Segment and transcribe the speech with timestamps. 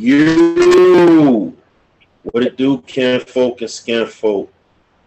[0.00, 1.56] You,
[2.22, 4.48] what it do, kin folk and skin folk,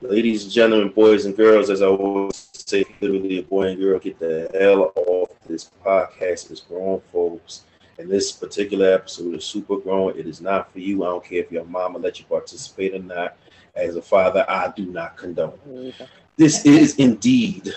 [0.02, 4.00] ladies and gentlemen, boys and girls, as I always say, literally a boy and girl,
[4.00, 6.52] get the hell off this podcast.
[6.52, 7.62] It's grown folks.
[8.00, 10.20] And this particular episode is super grown.
[10.20, 11.06] It is not for you.
[11.06, 13.38] I don't care if your mama let you participate or not.
[13.74, 15.94] As a father, I do not condone.
[16.36, 17.74] This is indeed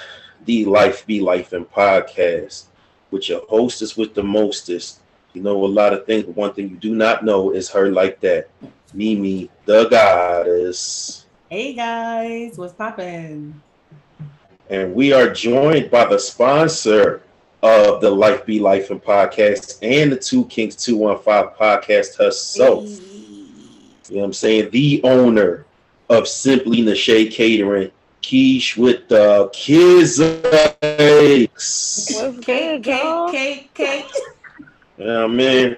[0.46, 2.64] the Life Be Life and podcast
[3.12, 4.98] with your hostess with the mostest.
[5.34, 7.90] You know a lot of things, but one thing you do not know is her
[7.90, 8.48] like that.
[8.92, 11.26] Mimi, the goddess.
[11.50, 13.60] Hey guys, what's poppin'?
[14.70, 17.20] And we are joined by the sponsor
[17.64, 22.84] of the Life Be Life and podcast and the Two Kings 215 podcast herself.
[22.84, 22.94] Hey.
[22.94, 24.70] You know what I'm saying?
[24.70, 25.66] The owner
[26.10, 27.90] of Simply Nashay Catering,
[28.22, 30.20] Keish with the kids.
[32.20, 33.32] What's Cake, good, y'all?
[34.98, 35.76] Man.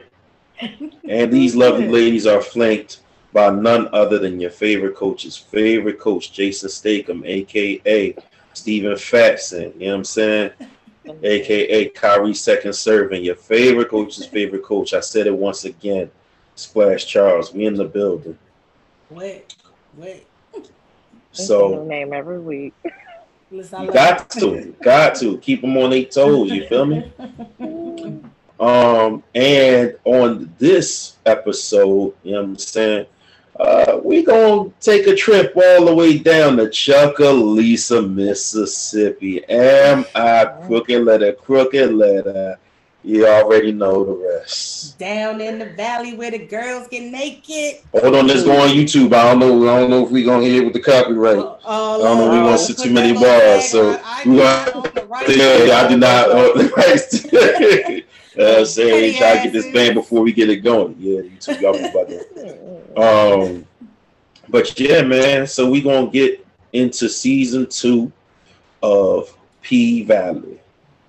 [1.09, 3.00] And these lovely ladies are flanked
[3.33, 8.17] by none other than your favorite coach's favorite coach, Jason Statham, aka
[8.55, 9.75] Stephen Fatson.
[9.75, 10.50] You know what I'm saying?
[11.23, 14.95] aka Kyrie second serving, your favorite coach's favorite coach.
[14.95, 16.11] I said it once again.
[16.55, 18.39] Splash Charles, we in the building.
[19.11, 19.55] Wait,
[19.97, 20.27] wait.
[21.33, 22.75] So name every week.
[23.51, 26.51] Listen, you got to, got to keep them on their toes.
[26.51, 27.12] You feel me?
[28.59, 33.07] Um, and on this episode, you know what I'm saying,
[33.61, 39.45] uh, we gonna take a trip all the way down to Chucalissa, Mississippi.
[39.48, 42.59] Am I crooked letter, crooked letter?
[43.03, 44.98] You already know the rest.
[44.98, 47.83] Down in the valley where the girls get naked.
[47.93, 49.13] Hold on, let's go on YouTube.
[49.15, 49.63] I don't know.
[49.73, 51.37] I don't know if we gonna hit it with the copyright.
[51.39, 52.31] Oh, I don't know.
[52.31, 54.01] We Lord, want to put too many bars, so on.
[54.05, 56.29] I we do gonna- not the rights Yeah, I do not.
[56.29, 58.03] that.
[58.37, 60.51] the rights You I'm saying we Petty try to get this band before we get
[60.51, 60.97] it going.
[60.98, 62.83] Yeah, YouTube, y'all be about that.
[62.97, 63.67] Um,
[64.48, 65.47] but yeah, man.
[65.47, 68.11] So we gonna get into season two
[68.83, 70.61] of P Valley.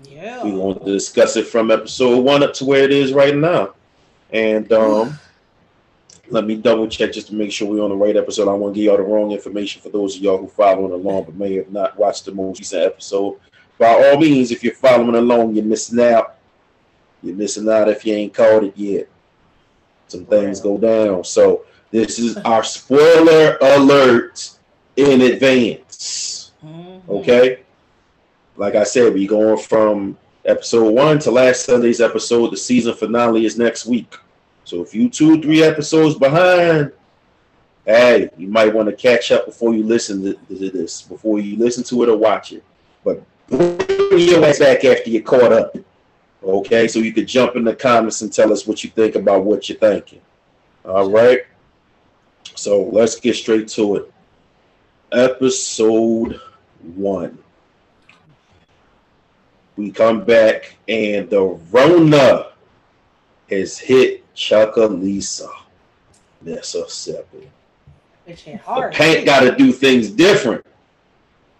[0.04, 0.44] Yeah.
[0.44, 3.74] We gonna discuss it from episode one up to where it is right now.
[4.32, 5.18] And um,
[6.30, 8.50] let me double check just to make sure we're on the right episode.
[8.50, 11.26] I want to give y'all the wrong information for those of y'all who following along
[11.26, 13.40] but may have not watched the most recent episode.
[13.78, 16.37] By all means, if you're following along, you're missing out.
[17.24, 19.08] You're missing out if you ain't caught it yet.
[20.08, 21.24] Some things go down.
[21.24, 24.50] So this is our spoiler alert
[24.96, 26.52] in advance.
[26.64, 27.02] Mhm.
[27.10, 27.60] Okay.
[28.56, 32.52] Like I said, we're going from episode one to last Sunday's episode.
[32.52, 34.16] The season finale is next week.
[34.64, 36.92] So if you two, three episodes behind,
[37.86, 41.58] hey, you might want to catch up before you listen to, to this, before you
[41.58, 42.64] listen to it or watch it.
[43.04, 45.78] But bring your ass back after you're caught up.
[46.44, 49.44] Okay, so you could jump in the comments and tell us what you think about
[49.44, 50.22] what you're thinking.
[50.86, 51.42] All right.
[52.56, 54.14] So let's get straight to it.
[55.12, 56.40] Episode
[56.96, 57.38] one.
[59.76, 62.48] We come back and the Rona
[63.50, 65.50] has hit Chucalissa,
[66.42, 67.50] Mississippi.
[68.28, 68.94] Bitch hit The hard.
[68.94, 70.66] paint got to do things different.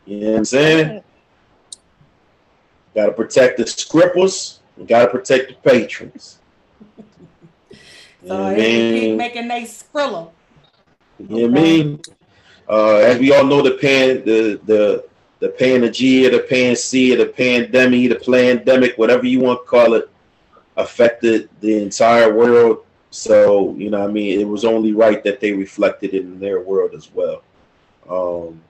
[0.06, 1.04] You know what I'm saying?
[2.96, 4.57] Got to protect the scrippers.
[4.86, 6.40] Got to protect the patrons.
[8.24, 10.32] You So they keep making they skrilla.
[11.20, 12.02] You know what I mean?
[12.68, 15.06] Uh, as we all know, the pan, the the
[15.40, 20.10] the Panagia, the Pansy, the pandemic, the pandemic, whatever you want to call it,
[20.76, 22.86] affected the entire world.
[23.12, 26.40] So you know, what I mean, it was only right that they reflected it in
[26.40, 27.44] their world as well.
[28.10, 28.62] Um,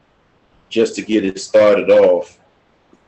[0.69, 2.37] just to get it started off,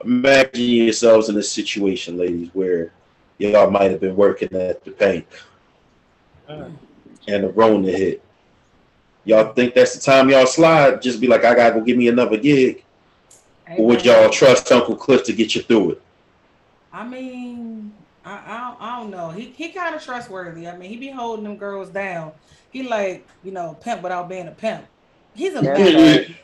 [0.03, 2.91] imagine yourselves in a situation, ladies, where
[3.37, 5.27] y'all might have been working at the bank
[6.47, 8.23] and the Rona hit.
[9.25, 11.01] Y'all think that's the time y'all slide?
[11.01, 12.83] Just be like, I gotta go give me another gig.
[13.77, 16.01] Or would y'all trust Uncle Cliff to get you through it?
[16.91, 17.93] I mean,
[18.25, 19.29] I, I, don't, I don't know.
[19.29, 20.67] He he kind of trustworthy.
[20.67, 22.31] I mean, he be holding them girls down.
[22.71, 24.85] He like you know pimp without being a pimp.
[25.35, 26.35] He's a Yeah.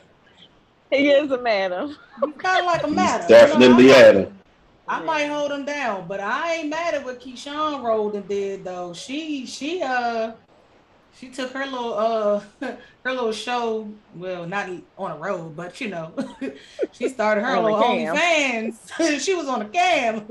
[0.90, 1.00] Man.
[1.00, 1.96] He is a madam.
[2.24, 3.28] He's kind of like a He's matter.
[3.28, 4.38] definitely you know, I, at might, him.
[4.88, 8.64] I might hold him down, but I ain't mad at what Keyshawn rolled and did
[8.64, 8.92] though.
[8.94, 10.32] She she uh
[11.18, 13.88] she took her little uh her little show.
[14.14, 16.12] Well, not on a road, but you know,
[16.92, 18.16] she started her On the little cam.
[18.16, 19.20] OnlyFans.
[19.24, 20.26] she was on the cam.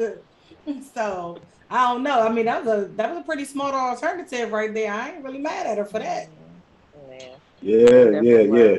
[0.93, 2.21] so I don't know.
[2.21, 4.91] I mean, that was a that was a pretty smart alternative right there.
[4.93, 6.29] I ain't really mad at her for that.
[7.09, 7.35] Yeah.
[7.61, 8.77] Yeah, yeah, yeah.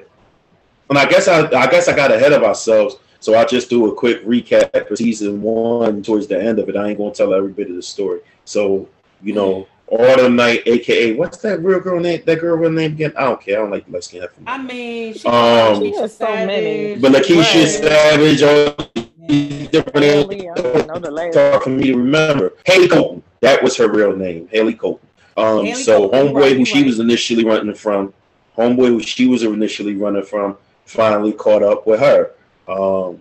[0.88, 2.97] And I guess I, I guess I got ahead of ourselves.
[3.21, 6.77] So I'll just do a quick recap of season one towards the end of it.
[6.77, 8.21] I ain't gonna tell every bit of the story.
[8.44, 8.88] So
[9.23, 12.23] you know, Autumn Night, aka what's that real girl name?
[12.27, 13.12] That girl real name again?
[13.17, 13.59] I don't care.
[13.59, 14.27] I don't like the light skin.
[14.47, 16.97] I mean, she, Um, She has so many.
[16.97, 17.69] But Lakeisha Right.
[17.69, 19.67] Savage, all yeah.
[19.69, 20.25] different names.
[20.25, 21.27] Haley, I don't know the last.
[21.29, 22.53] It's hard for me to remember.
[22.65, 23.23] Haley Colton.
[23.41, 24.49] That was her real name.
[24.53, 25.09] Haley Colton.
[25.37, 28.12] Um, Haley so Colton, homeboy right, who you she was initially running from,
[28.56, 30.56] homeboy who she was initially running from,
[30.87, 32.33] finally caught up with her.
[32.69, 33.21] Um,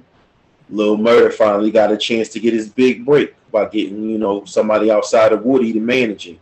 [0.69, 4.45] Lil Murda finally got a chance to get his big break by getting, you know,
[4.45, 6.39] somebody outside of Woody to manage him.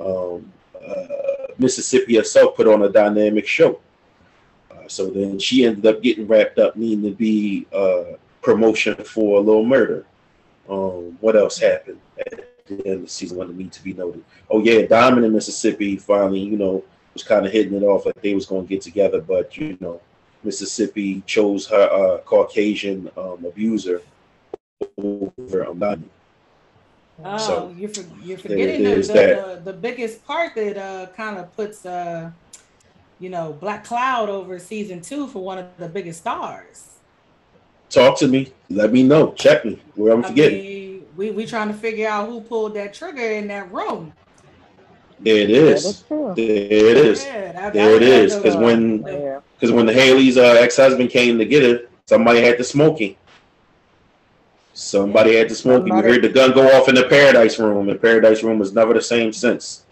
[0.00, 0.52] Um,
[0.84, 3.80] uh, Mississippi herself put on a dynamic show.
[4.70, 9.40] Uh, so then she ended up getting wrapped up needing to be uh, promotion for
[9.40, 10.04] Lil Murda.
[10.68, 14.24] Um, what else happened at the end of season one that need to be noted?
[14.50, 18.20] Oh yeah, Diamond in Mississippi finally, you know, was kind of hitting it off like
[18.20, 20.00] they was going to get together, but you know,
[20.44, 24.02] Mississippi chose her uh, Caucasian um, abuser
[24.98, 26.10] over Diamond.
[27.24, 31.54] Oh, So, you're, for, you're forgetting the, the, the biggest part that uh, kind of
[31.54, 32.30] puts, uh,
[33.20, 36.96] you know, Black Cloud over season two for one of the biggest stars.
[37.88, 38.52] Talk to me.
[38.70, 39.32] Let me know.
[39.32, 39.80] Check me.
[39.94, 40.58] Where I'm I forgetting.
[40.58, 44.12] mean, we we trying to figure out who pulled that trigger in that room.
[45.20, 45.84] There it That is.
[45.84, 46.32] is true.
[46.36, 47.24] There it is.
[47.24, 48.36] Yeah, that, There it that was.
[48.36, 49.40] Because when Yeah.
[49.58, 53.16] because when the Haley's uh, ex-husband came to get her, somebody had to smoke him.
[54.72, 55.96] Somebody had to smoke him.
[55.96, 58.92] You heard the gun go off in the paradise room, and paradise room was never
[58.92, 59.84] the same since.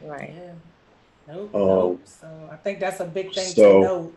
[0.00, 0.32] Right.
[0.36, 1.34] Yeah.
[1.34, 2.00] Nope, Um, nope.
[2.04, 4.14] So I think that's a big thing so- to note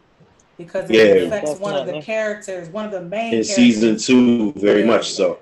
[0.58, 1.24] because it Yeah.
[1.24, 3.56] affects one of the characters, one of the main In characters.
[3.56, 4.86] season two, very Yeah.
[4.86, 5.40] much so.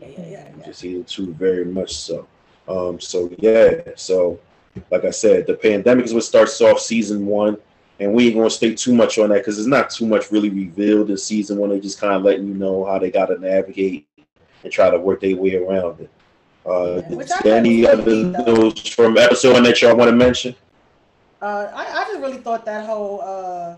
[0.00, 0.48] Yeah, yeah, yeah.
[0.58, 0.66] yeah.
[0.66, 2.26] In season two, very much so.
[2.68, 4.38] Um, so yeah, so
[4.90, 7.56] like I said, the pandemic is what starts off season one,
[8.00, 10.50] and we ain't gonna stay too much on that because it's not too much really
[10.50, 11.70] revealed in season one.
[11.70, 14.06] They just kind of letting you know how they gotta navigate
[14.62, 16.10] and try to work their way around it.
[16.64, 19.80] Uh, Yeah, which is I there thought any other really news from episode one that
[19.80, 20.54] y'all want to mention?
[21.40, 23.76] Uh, I, I just really thought that whole uh,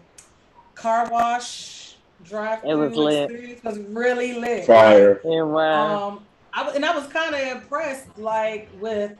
[0.75, 3.31] car wash drive It was through lit.
[3.31, 4.65] experience was really lit.
[4.65, 5.21] Fire.
[5.25, 6.03] It was.
[6.03, 6.25] Um,
[6.55, 9.12] I, w- and I was kind of impressed, like with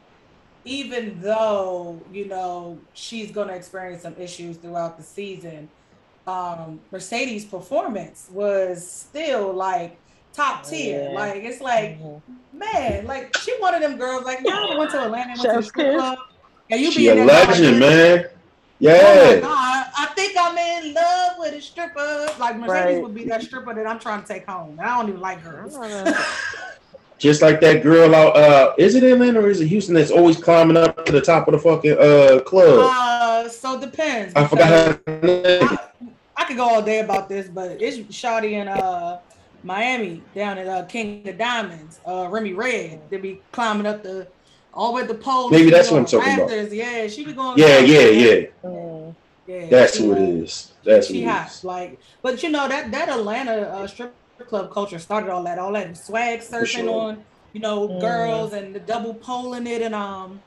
[0.64, 5.70] even though you know she's going to experience some issues throughout the season,
[6.26, 10.00] um, Mercedes' performance was still like
[10.34, 11.05] top tier.
[11.05, 11.08] Yeah.
[11.10, 12.22] Like it's like Mhm.
[12.52, 14.25] man, like she one of them girls.
[14.25, 15.94] Like y'all went to Atlanta, and went to the Chef's strip kiss.
[15.94, 16.19] club,
[16.70, 18.25] and you She be a in there going, legend, man.
[19.00, 19.40] Oh my Yeah.
[19.40, 22.34] god, I think I'm in love with a stripper.
[22.38, 23.02] Like Mercedes Right.
[23.02, 24.78] would be that stripper that I'm trying to take home.
[24.82, 25.76] I don't even like girls.
[27.19, 27.41] I don't know.
[27.41, 30.37] Just like that girl out uh is it Atlanta or is it Houston that's always
[30.37, 32.91] climbing up to the top of the fucking uh club?
[32.93, 34.35] Uh, so depends.
[34.35, 35.62] I forgot her name.
[35.62, 35.79] I,
[36.37, 39.19] I could go all day about this, but it's Shawty and uh
[39.65, 43.11] Miami down at uh, King of Diamonds, uh Remy Red.
[43.11, 44.29] They be climbing up the
[44.73, 45.50] all the way to the pole.
[45.50, 46.50] Maybe that's what I'm talking about.
[46.50, 46.73] rafters.
[46.73, 47.59] Yeah, she be going.
[47.59, 48.47] Yeah, yeah, yeah.
[48.65, 49.17] Mm.
[49.47, 50.73] Yeah, That's she, who it is.
[50.85, 51.49] That's she who it hot.
[51.49, 51.65] is.
[51.65, 54.15] Like, but you know that that Atlanta uh, strip
[54.46, 56.93] club culture started all that, all that swag surfing sure.
[56.93, 57.99] on, you know, Mhm.
[57.99, 60.43] girls and the double poling it, and um,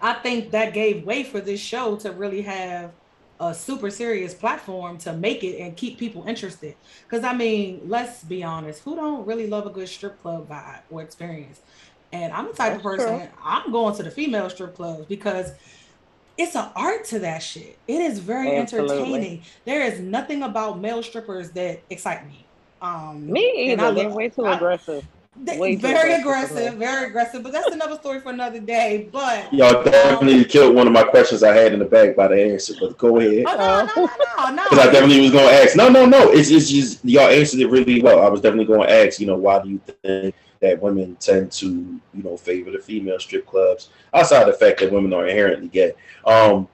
[0.00, 2.92] I think that gave way for this show to really have
[3.40, 6.76] a super serious platform to make it and keep people interested.
[7.10, 10.82] Because I mean, let's be honest, who don't really love a good strip club vibe
[10.88, 11.60] or experience?
[12.12, 13.32] And I'm the type of person true.
[13.42, 15.50] I'm going to the female strip clubs because
[16.36, 17.76] it's an art to that shit.
[17.86, 18.56] It is very Absolutely.
[18.56, 19.44] entertaining.
[19.66, 22.41] There is nothing about male strippers that excite me.
[22.82, 23.94] Um, Me and I either.
[23.94, 25.04] They're love- way too I- aggressive.
[25.36, 27.42] they- way too very aggressive aggressive, very aggressive.
[27.42, 29.08] But that's another story for another day.
[29.12, 32.42] But Y'all definitely killed one of my questions I had in the bag by the
[32.52, 33.44] answer, but go ahead.
[33.46, 33.56] oh
[33.96, 34.10] no, no,
[34.50, 35.76] no, no, Because I definitely was going to ask.
[35.76, 36.30] No, no, no.
[36.32, 38.20] It's, it's just y'all answered it really well.
[38.20, 41.50] I was definitely going to ask, you know, why do you think that women tend
[41.52, 45.68] to, you know, favor the female strip clubs outside the fact that women are inherently
[45.68, 45.92] gay?
[46.26, 46.68] Um,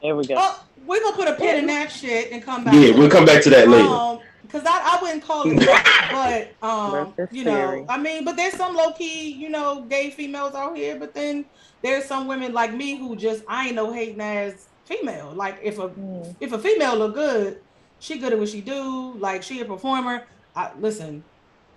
[0.00, 0.36] There we go.
[0.38, 2.72] Oh, we're gonna put a pin in that shit and come back.
[2.74, 3.86] yeah, we'll come back to that later.
[3.86, 7.86] Um, because I, I wouldn't call it that, but um, you know, scary.
[7.88, 11.46] I mean, but there's some low key, you know, gay females out here, but then
[11.82, 15.32] there's some women like me who just I ain't no hating ass female.
[15.34, 16.36] Like if a Mm.
[16.40, 17.58] if a female look good,
[17.98, 19.16] she good at what she do.
[19.18, 20.26] Like she a performer.
[20.54, 21.24] I listen.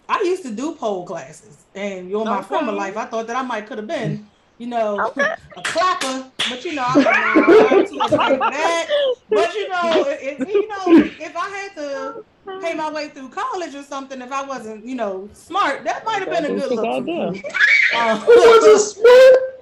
[0.10, 2.48] I used to do pole classes, and you know, my Okay.
[2.50, 5.36] former life, I thought that I might could have been, you know, Okay.
[5.56, 6.32] a clapper.
[6.50, 8.92] But you know, I'm, like, nah, too afraid that.
[9.30, 12.16] But you know, if if- you know, if I had to
[12.46, 16.20] pay my way through college or something, if I wasn't, you know, smart, that might
[16.20, 16.86] have been a good what look.
[16.96, 17.42] you for gotta me.
[17.42, 17.98] do.
[17.98, 18.98] Um, was this?
[18.98, 19.54] What?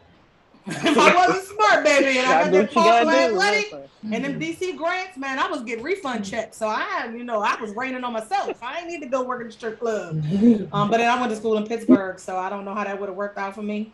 [0.67, 3.73] if I wasn't smart, baby, and I got Gotta that what you gotta athletic
[4.03, 6.57] and them DC grants, man, I was getting refund checks.
[6.57, 8.61] So I you know, I was raining on myself.
[8.61, 10.23] I ain't need to go work at the strip club.
[10.71, 12.99] Um, but then I went to school in Pittsburgh, so I don't know how that
[12.99, 13.91] would have worked out for me.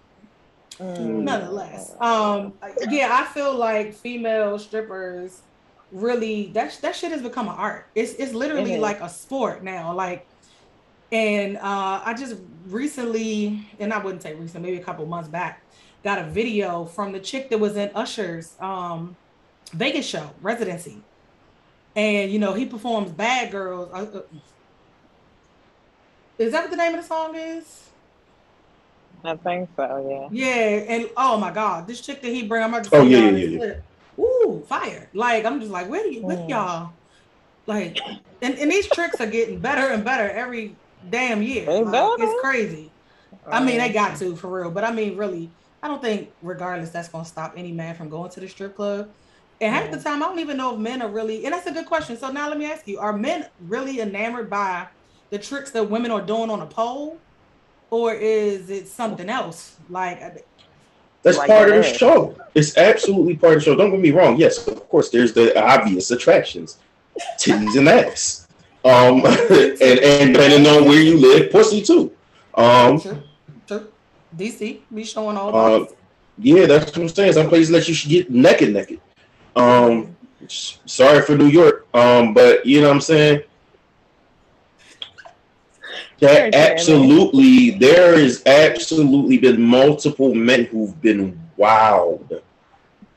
[0.80, 1.24] Mm.
[1.24, 2.54] Nonetheless, um,
[2.90, 5.42] yeah, I feel like female strippers
[5.92, 7.88] really that that shit has become an art.
[7.96, 8.82] It's it's literally mm-hmm.
[8.82, 9.94] like a sport now.
[9.94, 10.28] Like,
[11.12, 12.36] and uh, I just
[12.68, 15.62] recently, and I wouldn't say recent, maybe a couple months back,
[16.04, 19.16] got a video from the chick that was in Usher's um,
[19.74, 21.02] Vegas show residency,
[21.96, 24.22] and you know he performs "Bad Girls." Uh, uh,
[26.38, 27.84] is that what the name of the song is?
[29.24, 30.46] I think so, yeah.
[30.46, 33.30] Yeah, and oh my god, this chick that he bring, I'm about to oh yeah,
[33.30, 33.74] yeah, yeah, yeah.
[34.20, 35.10] Ooh, fire!
[35.14, 36.50] Like I'm just like, where do you, with mm.
[36.50, 36.92] y'all?
[37.66, 38.00] Like,
[38.42, 40.76] and, and these tricks are getting better and better every
[41.10, 41.66] damn year.
[41.66, 42.92] Like, it's crazy.
[43.46, 45.50] I mean, they got to for real, but I mean, really,
[45.84, 49.10] I don't think, regardless, that's gonna stop any man from going to the strip club.
[49.60, 51.72] And half the time, I don't even know if men are really, and that's a
[51.72, 52.16] good question.
[52.18, 54.88] So now let me ask you: Are men really enamored by
[55.30, 57.20] the tricks that women are doing on a pole?
[57.90, 59.78] or is it something else?
[59.90, 60.46] Like
[61.28, 62.36] that's like part of the show.
[62.56, 63.76] It's absolutely part of the show.
[63.76, 64.38] Don't get me wrong.
[64.38, 66.78] Yes, of course, there's the obvious attractions,
[67.38, 68.48] titties and ass,
[68.86, 72.12] um, and and depending on where you live, pussy too.
[72.56, 73.24] Um, sure,
[73.68, 73.84] sure.
[74.36, 75.56] DC be showing all.
[75.56, 75.86] Uh,
[76.38, 77.34] yeah, that's what I'm saying.
[77.34, 79.02] Some places let you get naked, naked.
[79.56, 80.16] Um,
[80.48, 83.44] sorry for New York, um, but you know what I'm saying.
[86.20, 92.42] That absolutely, there is absolutely been multiple men who've been wowed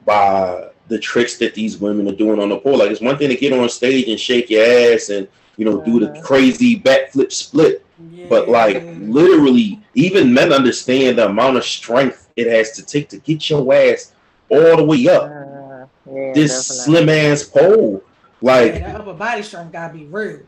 [0.04, 2.78] by the tricks that these women are doing on the pole.
[2.78, 5.26] Like it's one thing to get on stage and shake your ass and
[5.56, 6.22] you know do the uh-huh.
[6.22, 8.26] crazy backflip split, yeah.
[8.28, 13.18] but like literally, even men understand the amount of strength it has to take to
[13.18, 14.12] get your ass
[14.50, 15.22] all the way up.
[15.22, 17.06] Uh, yeah, this definitely.
[17.06, 18.02] slim ass pole,
[18.42, 20.40] like yeah, that upper body strength gotta be real.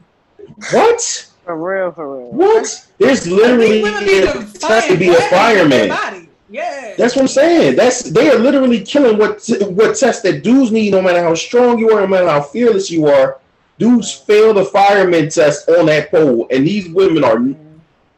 [0.73, 1.32] What?
[1.45, 2.31] For real, for real.
[2.31, 2.89] What?
[2.99, 6.29] There's literally a test to be a fireman.
[6.49, 6.95] Yeah.
[6.99, 7.77] That's what I'm saying.
[7.77, 11.79] That's they are literally killing what what tests that dudes need, no matter how strong
[11.79, 13.39] you are, no matter how fearless you are.
[13.79, 17.77] Dudes fail the fireman test on that pole, and these women are mm-hmm.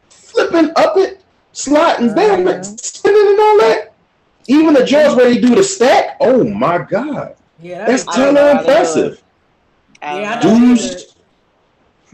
[0.09, 3.93] flipping up it, sliding down it, spinning and all that.
[4.47, 6.17] Even the judge where they do the stack.
[6.19, 7.35] Oh my god.
[7.61, 9.23] Yeah, that's kind of impressive.
[10.01, 11.14] Yeah, dudes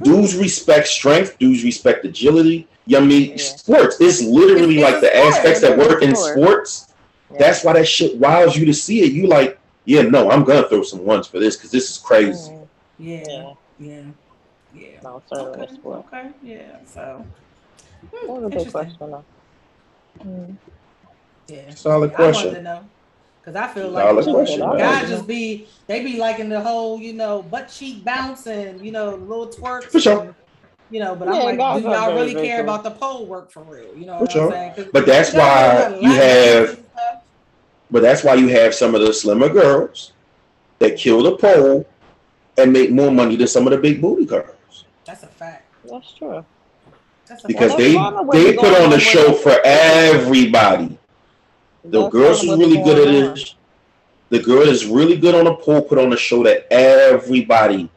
[0.01, 1.37] Dudes respect strength.
[1.37, 2.67] Dudes respect agility.
[2.85, 3.37] You know I mean, yeah.
[3.37, 5.33] sports is literally it's, like the sport.
[5.33, 6.93] aspects that work in sports.
[7.31, 7.37] Yeah.
[7.39, 9.13] That's why that shit wows you to see it.
[9.13, 12.53] You like, yeah, no, I'm gonna throw some ones for this because this is crazy.
[12.97, 14.03] Yeah, yeah,
[14.73, 14.99] yeah.
[15.03, 15.67] No, okay.
[15.85, 16.77] okay, yeah.
[16.85, 17.25] So,
[18.11, 19.23] hmm, big question.
[20.19, 20.57] Mm.
[21.47, 21.69] Yeah.
[21.71, 22.67] Solid question.
[23.43, 27.41] Cause I feel like question, guys just be they be liking the whole, you know,
[27.41, 29.85] butt cheek bouncing, you know, little twerks.
[29.85, 30.21] For sure.
[30.21, 30.35] And,
[30.91, 32.65] you know, but yeah, I'm like, do y'all really care cool.
[32.65, 33.97] about the pole work for real?
[33.97, 34.73] You know for sure.
[34.93, 36.83] But that's why you have
[37.89, 40.13] but that's why you have some of the slimmer girls
[40.79, 41.87] that kill the pole
[42.57, 44.85] and make more money than some of the big booty girls.
[45.05, 45.67] That's a fact.
[45.89, 46.45] That's true.
[47.27, 47.93] That's because they
[48.31, 50.97] they put on a show for everybody.
[51.83, 53.55] The girl who's really good at it.
[54.29, 57.89] The girl is really good on a pole, put on a show that everybody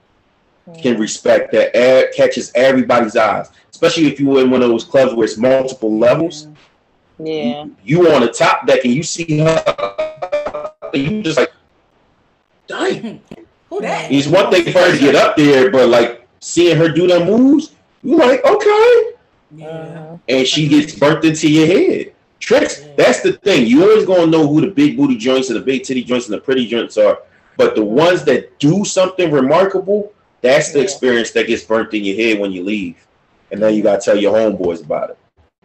[0.68, 0.82] mm.
[0.82, 3.50] can respect, that ad, catches everybody's eyes.
[3.70, 6.48] Especially if you were in one of those clubs where it's multiple levels.
[7.18, 7.64] Yeah.
[7.64, 11.52] You, you on the top deck and you see her, you just like,
[12.66, 13.20] dang.
[13.70, 14.10] Who that?
[14.10, 17.24] It's one thing for her to get up there, but like seeing her do the
[17.24, 19.12] moves, you like, okay.
[19.52, 20.18] Yeah.
[20.28, 22.13] And she gets burnt into your head.
[22.44, 23.66] Tricks, that's the thing.
[23.66, 26.34] You always gonna know who the big booty joints and the big titty joints and
[26.34, 27.20] the pretty joints are.
[27.56, 32.16] But the ones that do something remarkable, that's the experience that gets burnt in your
[32.16, 33.06] head when you leave.
[33.50, 35.18] And then you gotta tell your homeboys about it.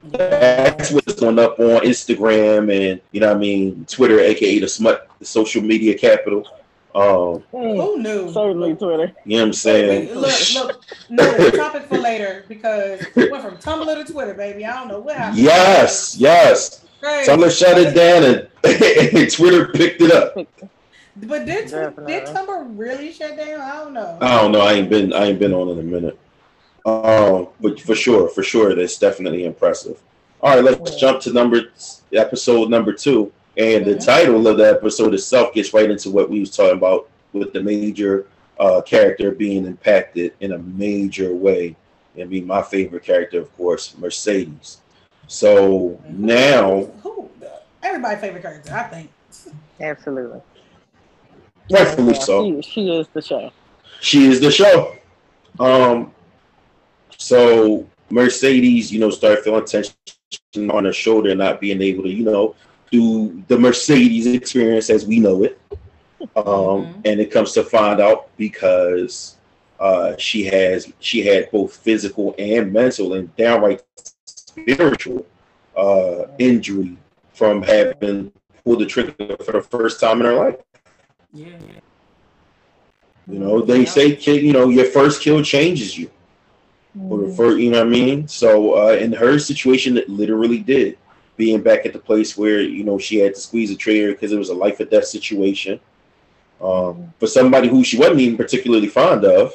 [0.03, 4.67] That's what's going up on Instagram and you know what I mean, Twitter, aka the
[4.69, 6.47] smut, the social media capital.
[6.99, 8.31] Um, Who knew?
[8.33, 9.13] Certainly Twitter.
[9.23, 10.13] You know what I'm saying?
[10.15, 14.65] Look, look, no, topic for later because we went from Tumblr to Twitter, baby.
[14.65, 15.39] I don't know what happened.
[15.41, 16.83] Yes, yes.
[16.99, 17.31] Crazy.
[17.31, 20.35] Tumblr shut it down and, and Twitter picked it up.
[20.35, 23.61] But did did Tumblr really shut down?
[23.61, 24.17] I don't know.
[24.19, 24.61] I don't know.
[24.61, 26.19] I ain't been I ain't been on in a minute.
[26.85, 30.01] Um, but for sure, for sure, that's definitely impressive.
[30.41, 30.97] All right, let's yeah.
[30.97, 31.61] jump to number
[32.11, 33.31] episode number two.
[33.57, 37.09] And the title of the episode itself gets right into what we was talking about
[37.33, 38.27] with the major
[38.59, 41.75] uh, character being impacted in a major way.
[42.17, 44.81] And be my favorite character, of course, Mercedes.
[45.27, 47.29] So now, who,
[47.83, 49.11] everybody's favorite character, I think.
[49.79, 50.41] Absolutely.
[51.71, 52.61] Rightfully so.
[52.61, 53.51] She, she is the show.
[54.01, 54.95] She is the show.
[55.59, 56.11] Um.
[57.17, 59.93] So Mercedes, you know, start feeling tension
[60.71, 62.55] on her shoulder, not being able to, you know,
[62.91, 65.59] through the Mercedes experience as we know it.
[66.35, 67.01] Um, Mhm.
[67.05, 69.37] and it comes to find out because
[69.79, 75.25] uh, she has she had both physical and mental and downright spiritual
[75.75, 76.97] uh, injury
[77.33, 78.31] from having
[78.63, 80.55] pulled the trigger for the first time in her life.
[81.33, 81.57] Yeah.
[83.27, 86.09] You know, they say ki- you know your first kill changes you.
[87.09, 88.27] Or the first, you know what I mean?
[88.27, 90.97] So uh, in her situation, it literally did.
[91.39, 94.33] Being back at the place where you know she had to squeeze a trigger because
[94.33, 95.79] it was a life or death situation.
[96.61, 99.53] Um, for somebody who she wasn't even particularly fond of.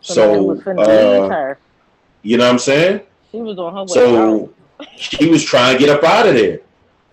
[0.00, 1.58] Somebody So was finna leave uh, her.
[2.22, 3.02] you know what I'm saying?
[3.30, 4.54] She was on her way So
[4.96, 6.60] she was trying to get up out of there.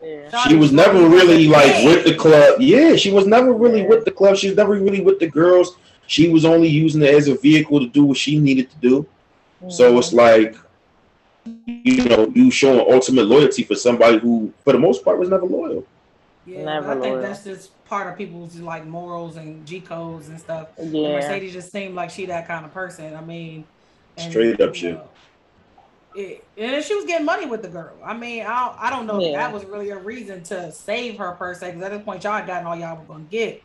[0.02, 0.30] Yeah.
[0.48, 2.60] She was never really like with the club.
[2.60, 4.38] Yeah, she was never really with the club.
[4.38, 5.78] She was never really with the girls.
[6.08, 9.08] She was only using it as a vehicle to do what she needed to do.
[9.68, 9.98] So Mm-hmm.
[9.98, 10.56] it's like,
[11.46, 15.46] you know, you showing ultimate loyalty for somebody who, for the most part, was never
[15.46, 15.86] loyal.
[16.46, 20.40] Yeah, Never I think that's just part of people's like morals and G codes and
[20.40, 20.70] stuff.
[20.78, 20.92] And.
[20.92, 23.16] Mercedes just seemed like she that kind of person.
[23.16, 23.66] I mean,
[24.18, 24.94] and, Straight up you shit.
[24.96, 25.10] know,
[26.16, 27.94] It, and she was getting money with the girl.
[28.04, 31.34] I mean, I I don't know if that was really a reason to save her
[31.34, 33.62] per se, because at this point y'all had gotten all y'all were gonna get,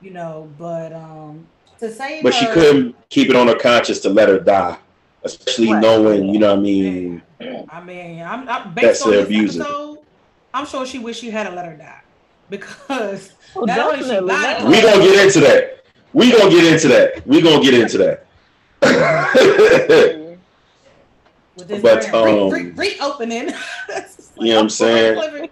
[0.00, 0.48] you know.
[0.58, 1.46] But um,
[1.80, 4.78] to save But she couldn't keep it on her conscience to let her die,
[5.24, 5.82] especially Right.
[5.82, 7.22] knowing, you know what I mean?
[7.70, 9.60] I mean, I'm, I'm That's based on this abusing.
[9.62, 9.98] episode.
[10.54, 12.00] I'm sure she wish she had to let her die
[12.50, 14.70] because Well, not only she definitely.
[14.70, 15.84] We gonna get into that.
[16.12, 17.26] We gonna get into that.
[17.26, 18.24] We gonna get into that.
[21.82, 23.52] But, um, re- re- reopening.
[23.88, 25.50] It's like, you know what I'm I'm saying?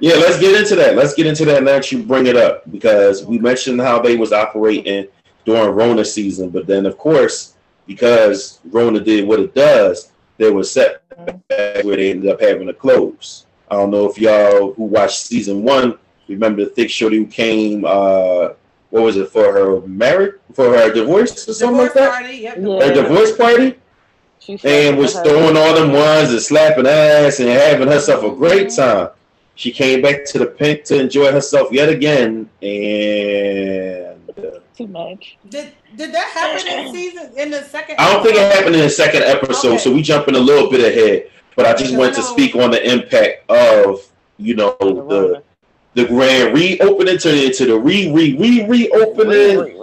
[0.00, 0.94] Yeah, let's get into that.
[0.96, 4.16] Let's get into that now that you bring it up because we mentioned how they
[4.16, 5.06] was operating
[5.46, 7.54] during Rona season, but then of course,
[7.86, 12.72] because Rona did what it does, there was setbacks where they ended up having to
[12.74, 13.46] close.
[13.70, 17.84] I don't know if y'all who watched season one remember the thick shorty who came
[17.84, 18.50] uh
[18.90, 22.10] what was it for her marriage for her divorce or something like that?
[22.10, 22.92] party, yep, Yeah.
[22.92, 23.76] divorce Her party.
[24.46, 24.68] divorce party?
[24.68, 28.70] And was her- throwing all them ones and slapping ass and having herself a great
[28.70, 29.08] time.
[29.54, 34.11] She came back to the Pynk to enjoy herself yet again, and
[34.76, 35.36] too much.
[35.48, 37.96] Did did that happen in season in the second?
[37.98, 39.78] I don't think it happened in the second episode, Okay.
[39.78, 41.30] so we jumping a little bit ahead.
[41.56, 44.00] But I just Because wanted to speak on the impact of
[44.38, 45.42] you know the
[45.94, 49.76] the grand reopening to into the re re re reopening.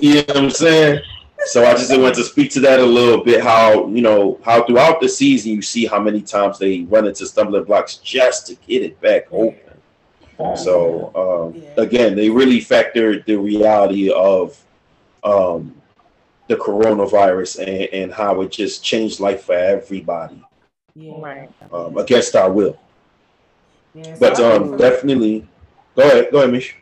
[0.00, 1.00] You know what I'm saying?
[1.46, 3.42] So I just want to speak to that a little bit.
[3.42, 7.26] How you know how throughout the season you see how many times they run into
[7.26, 9.58] stumbling blocks just to get it back open.
[10.56, 14.62] So um, again, they really factored the reality of
[15.24, 15.74] um,
[16.48, 20.42] the coronavirus and, and how it just changed life for everybody
[20.94, 21.12] yeah.
[21.18, 21.50] Right.
[21.72, 22.78] um, against our will.
[23.94, 25.46] Yeah, so But I um, definitely,
[25.94, 26.76] go ahead, go ahead, Mish.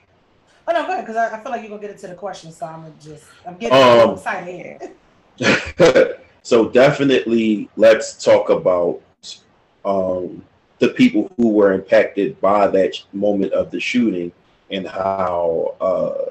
[0.66, 2.52] Oh no, go ahead, because I, I feel like you're gonna get into the question,
[2.52, 4.90] so I'm gonna just I'm getting Um, excited.
[6.42, 9.00] so definitely let's talk about
[9.84, 10.44] um,
[10.80, 14.32] the people who were impacted by that moment of the shooting
[14.70, 16.30] and how uh,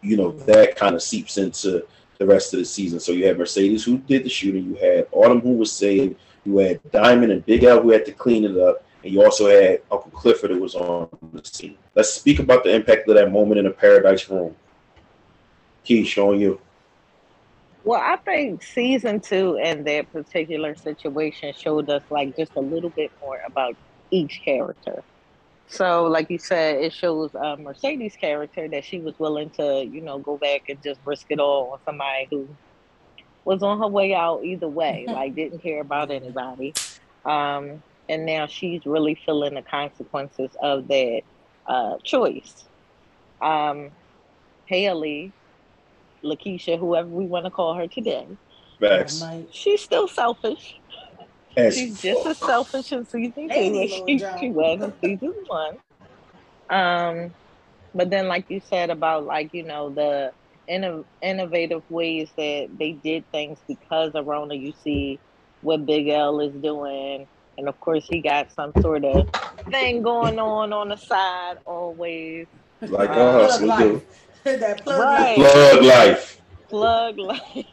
[0.00, 1.84] you know that kind of seeps into
[2.18, 2.98] the rest of the season.
[2.98, 6.56] So you had Mercedes who did the shooting, you had Autumn who was saved, you
[6.58, 9.82] had Diamond and Big L who had to clean it up, and you also had
[9.90, 11.76] Uncle Clifford who was on the scene.
[11.94, 14.54] Let's speak about the impact of that moment in the Paradise Room.
[15.84, 16.60] Key showing you.
[17.88, 22.90] Well, I think season two and that particular situation showed us like just a little
[22.90, 23.76] bit more about
[24.10, 25.02] each character.
[25.68, 30.02] So, like you said, it shows uh, Mercedes' character that she was willing to, you
[30.02, 32.46] know, go back and just risk it all on somebody who
[33.46, 36.74] was on her way out either way, like didn't care about anybody.
[37.24, 41.22] Um, and now she's really feeling the consequences of that
[41.66, 42.66] uh, choice.
[43.40, 43.92] Um,
[44.66, 45.32] Haley,
[46.24, 48.26] Lakeisha, whoever we want to call her today,
[48.80, 49.22] Facts.
[49.50, 50.76] She's still selfish.
[51.56, 54.38] As She's just as selfish in season two as she, John.
[54.38, 55.76] she was in season one.
[56.70, 57.34] Um,
[57.94, 60.32] but then, like you said about like you know the
[60.70, 65.18] inno- innovative ways that they did things because of Rona, you see
[65.62, 67.26] what Big L is doing,
[67.56, 69.28] and of course he got some sort of
[69.70, 72.46] thing going on on the side always.
[72.82, 74.02] like Uh, a plug hustle do.
[74.44, 74.60] Life.
[74.60, 75.38] that plug Right.
[75.38, 75.38] life.
[75.38, 76.40] Plug life.
[76.68, 77.66] Plug like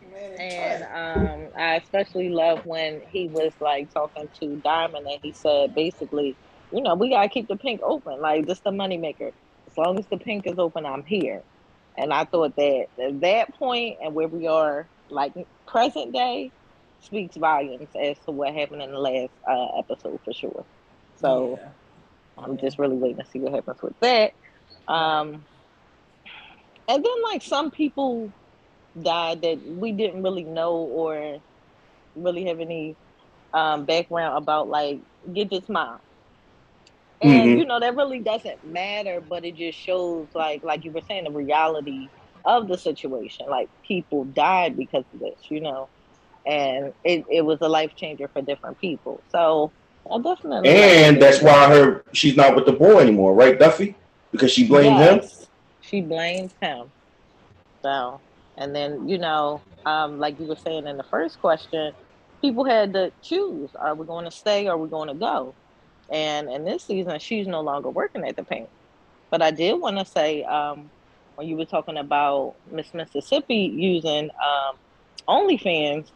[0.00, 5.32] Man, And um, I especially love when he was like talking to Diamond and he
[5.32, 6.38] said basically,
[6.70, 8.20] you know, we gotta keep the Pynk open.
[8.20, 9.32] Like just the moneymaker.
[9.68, 11.44] As long as the Pynk is open, I'm here.
[11.96, 15.34] And I thought that at that point and where we are like
[15.66, 16.52] present day,
[17.00, 20.66] speaks volumes as to what happened in the last uh, episode for sure.
[21.16, 21.72] So yeah.
[22.36, 24.32] I'm just really waiting to see what happens with that.
[24.88, 25.46] Um,
[26.88, 28.32] and then like some people
[29.02, 31.40] died that we didn't really know or
[32.16, 32.96] really have any
[33.52, 35.98] um, background about, like Gidget's mom.
[37.22, 37.58] And mm-hmm.
[37.58, 41.24] you know that really doesn't matter, but it just shows like like you were saying
[41.24, 42.08] the reality
[42.44, 43.46] of the situation.
[43.48, 45.88] Like people died because of this, you know,
[46.44, 49.22] and it, it was a life changer for different people.
[49.30, 49.70] So
[50.12, 53.94] I definitely and that's why her she's not with the boy anymore, right, Duffy?
[54.30, 55.43] Because she blamed yes, him.
[55.88, 56.90] She blames him.
[57.82, 58.20] So
[58.56, 61.92] and then you know, um, like you were saying in the first question,
[62.40, 64.66] people had to choose: Are we going to stay?
[64.66, 65.54] or Are we going to go?
[66.10, 68.68] And in this season, she's no longer working at the Pynk.
[69.30, 70.90] But I did want to say, um,
[71.34, 74.76] when you were talking about Miss Mississippi using um,
[75.26, 76.12] OnlyFans,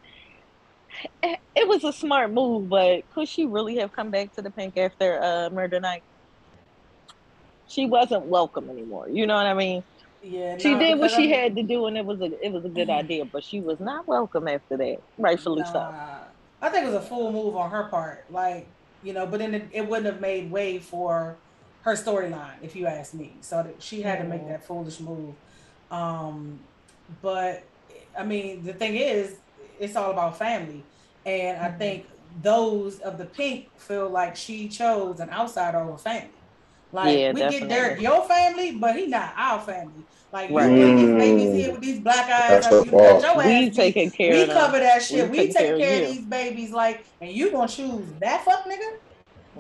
[1.23, 4.77] it was a smart move, but could she really have come back to the Pynk
[4.77, 6.03] after uh, Murder Night?
[7.69, 9.09] She wasn't welcome anymore.
[9.09, 9.85] You know what I mean?
[10.23, 11.41] Yeah, she did what she I'm...
[11.41, 13.25] had to do, and it was a it was a good idea.
[13.25, 15.95] But she was not welcome after that, rightfully nah, so.
[16.61, 18.25] I think it was a full move on her part.
[18.31, 18.67] Like
[19.03, 21.37] you know, but then it, it wouldn't have made way for
[21.83, 23.35] her storyline, if you ask me.
[23.43, 25.35] So that she had to make that foolish move.
[25.91, 26.59] Um,
[27.23, 27.63] but
[28.19, 29.37] I mean, the thing is,
[29.79, 30.83] it's all about family,
[31.25, 31.79] and I mm-hmm.
[31.79, 32.07] think
[32.43, 36.31] those of the Pynk feel like she chose an outsider over family.
[36.93, 37.61] Like yeah, we definitely.
[37.61, 40.05] get Derek your family, but he not our family.
[40.33, 40.71] Like right.
[40.71, 42.71] you these babies here with these black eyes.
[42.71, 44.47] Like, you got your we taking care.
[44.47, 45.31] We cover that shit.
[45.31, 46.71] We, we take care, care of, these babies.
[46.71, 48.97] Like, and you gonna choose that fuck nigga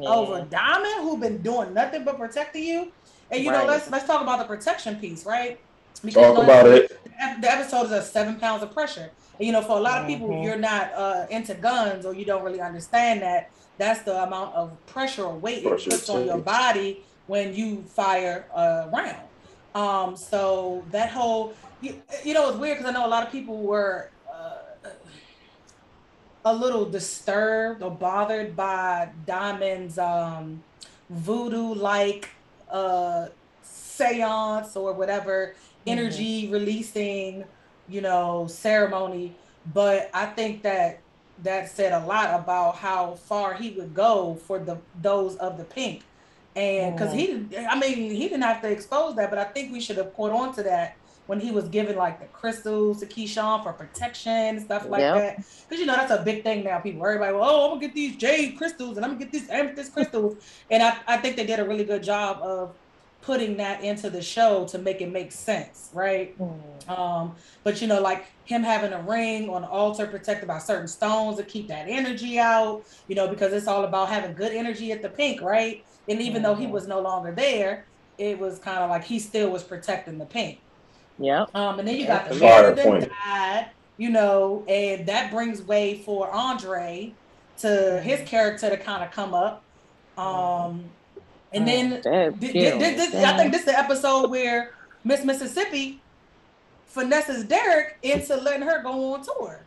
[0.01, 0.09] yeah.
[0.09, 2.93] over Diamond, who been doing nothing but protecting you.
[3.31, 3.67] And you right.
[3.67, 5.59] know, let's let's talk about the protection piece, right?
[6.03, 6.99] Because talk about it.
[7.41, 9.11] The episode is a seven pounds of pressure.
[9.39, 10.45] And, you know, for a lot of people, mm-hmm.
[10.45, 13.51] you're not uh, into guns or you don't really understand that.
[13.79, 17.83] That's the amount of pressure or weight pressure it puts on your body when you
[17.83, 19.29] fire a round.
[19.75, 23.31] Um, so that whole, you, you know, it's weird because I know a lot of
[23.31, 24.89] people were uh,
[26.45, 30.65] a little disturbed or bothered by Diamond's um,
[31.11, 32.31] voodoo-like
[32.71, 33.29] uh,
[33.63, 35.91] seance or whatever mm-hmm.
[35.99, 37.45] energy releasing,
[37.89, 39.35] you know, ceremony.
[39.73, 41.01] But I think that
[41.45, 45.65] that said a lot about how far he would go for the those of the
[45.65, 46.03] Pynk
[46.59, 49.81] and because he, I mean, he didn't have to expose that, but I think we
[49.81, 53.63] should have caught on to that when he was giving like the crystals to Keyshawn
[53.63, 55.15] for protection and stuff like yep.
[55.15, 55.37] that.
[55.37, 56.81] Because you know that's a big thing now.
[56.81, 59.49] People, everybody, well, oh, I'm gonna get these jade crystals and I'm gonna get these
[59.49, 60.37] amethyst crystals,
[60.71, 62.75] and I, I think they did a really good job of
[63.23, 66.37] putting that into the show to make it make sense, right?
[66.39, 66.89] Mm.
[66.89, 70.89] Um, but you know, like him having a ring on the altar protected by certain
[70.89, 74.91] stones to keep that energy out, you know, because it's all about having good energy
[74.91, 75.85] at the Pynk, right?
[76.09, 76.43] And even mm-hmm.
[76.43, 76.73] though he mm-hmm.
[76.73, 77.85] was no longer there,
[78.17, 80.59] it was kind of like he still was protecting the paint.
[81.19, 81.47] Yeah.
[81.55, 85.99] Um, and then you got the father that died, you know, and that brings way
[85.99, 87.13] for Andre
[87.59, 89.63] to his character to kind of come up.
[90.17, 90.85] Um,
[91.53, 94.73] and then th- th- th- I think this is the episode where
[95.05, 96.01] Miss Mississippi
[96.87, 99.61] finesses Derek into letting her go on tour.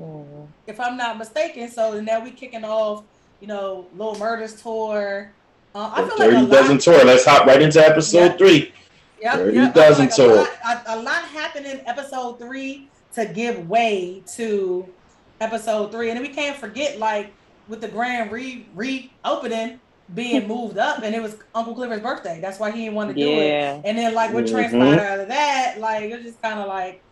[0.00, 0.46] Mm.
[0.66, 1.70] If I'm not mistaken.
[1.70, 3.04] So now we kicking off,
[3.40, 5.32] you know, Little Murders tour.
[5.74, 7.04] Uh, I feel Dirty like a Dozen lot, tour.
[7.04, 8.38] Let's hop right into episode yep.
[8.38, 8.72] three.
[9.20, 9.74] Yep, Dirty yep.
[9.74, 10.32] Dozen like tour.
[10.32, 14.86] A lot, a, a lot happened in episode three to give way to
[15.40, 17.32] episode three, and then we can't forget like
[17.68, 19.80] with the grand re reopening
[20.14, 22.40] being moved up, and it was Uncle Clifford's birthday.
[22.40, 23.82] That's why he didn't want to do it.
[23.84, 24.54] And then like what mm-hmm.
[24.54, 27.02] transpired out of that, like it's just kind of like,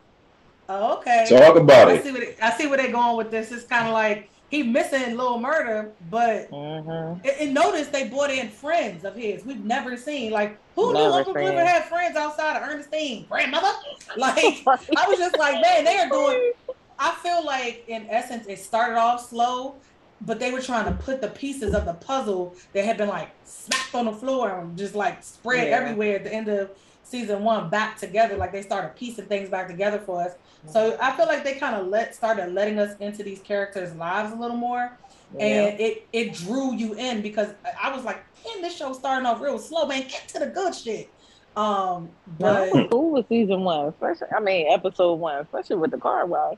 [0.68, 1.26] oh, okay.
[1.28, 2.04] Talk about I it.
[2.04, 3.50] See what it, I see where they're going with this.
[3.50, 7.26] It's kind of like he missing Little Murder, but mm-hmm.
[7.40, 10.30] and, notice they brought in friends of his we've never seen.
[10.30, 11.32] Like who never knew Uncle.
[11.32, 13.72] Clifford had friends outside of Ernestine grandmother?
[14.18, 14.36] Like
[14.66, 16.52] I was just like, man, they are doing.
[16.98, 19.76] I feel like in essence it started off slow,
[20.20, 23.30] but they were trying to put the pieces of the puzzle that had been like
[23.44, 25.78] smacked on the floor and just like spread yeah.
[25.78, 26.70] everywhere at the end of
[27.02, 28.36] season one back together.
[28.36, 30.32] Like they started piecing things back together for us.
[30.66, 34.32] So I feel like they kind of let started letting us into these characters' lives
[34.32, 34.96] a little more.
[35.36, 35.44] Yeah.
[35.44, 37.48] And it it drew you in because
[37.82, 40.02] I was like, man, this show's starting off real slow, man.
[40.02, 41.10] Get to the good shit.
[41.56, 45.98] Um, but no, cool with season one, especially I mean episode one, especially with the
[45.98, 46.56] car wash.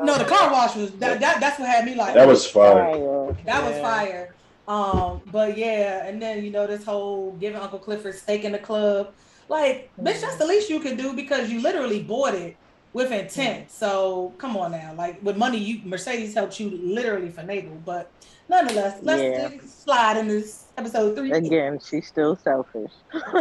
[0.00, 3.32] no, the car wash was that, that that's what had me like that was fire.
[3.44, 3.68] That yeah.
[3.68, 4.34] was fire.
[4.68, 8.58] Um, but yeah, and then you know this whole giving Uncle Clifford steak in the
[8.58, 9.12] club,
[9.48, 10.48] like bitch, that's the mm.
[10.48, 12.56] least you can do because you literally bought it
[12.92, 13.66] with intent.
[13.66, 13.70] Mm.
[13.70, 18.10] So come on now, like with money, you Mercedes helped you literally finagle, but
[18.48, 19.58] nonetheless, let's Yeah.
[19.66, 21.32] slide in this episode three.
[21.32, 22.92] Again, she's still selfish.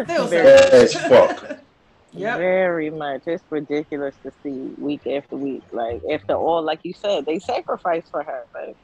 [0.03, 1.59] Still Very- As fuck.
[2.17, 2.37] Yep.
[2.37, 3.23] Very much.
[3.25, 5.63] It's ridiculous to see week after week.
[5.73, 8.45] Like after all, like you said, they sacrificed for her.
[8.53, 8.77] Like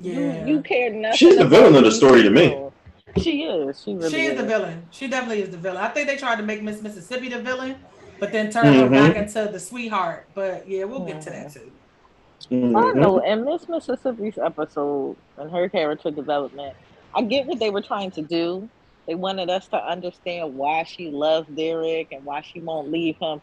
[0.00, 0.44] Yeah.
[0.46, 1.16] you, you care nothing.
[1.16, 2.56] She's the villain of the these story to me.
[3.14, 3.22] People.
[3.22, 3.82] She is.
[3.82, 4.38] She really she is is.
[4.40, 4.86] the villain.
[4.90, 5.78] She definitely is the villain.
[5.82, 7.76] I think they tried to make Miss Mississippi the villain,
[8.20, 8.90] but then turn her Mhm.
[8.90, 10.26] back into the sweetheart.
[10.34, 11.70] But yeah, we'll get to that too.
[12.50, 12.94] I Mhm.
[12.96, 13.18] know.
[13.20, 16.76] In Miss Mississippi's episode and her character development,
[17.14, 18.68] I get what they were trying to do.
[19.06, 23.40] They wanted us to understand why she loves Derek and why she won't leave him.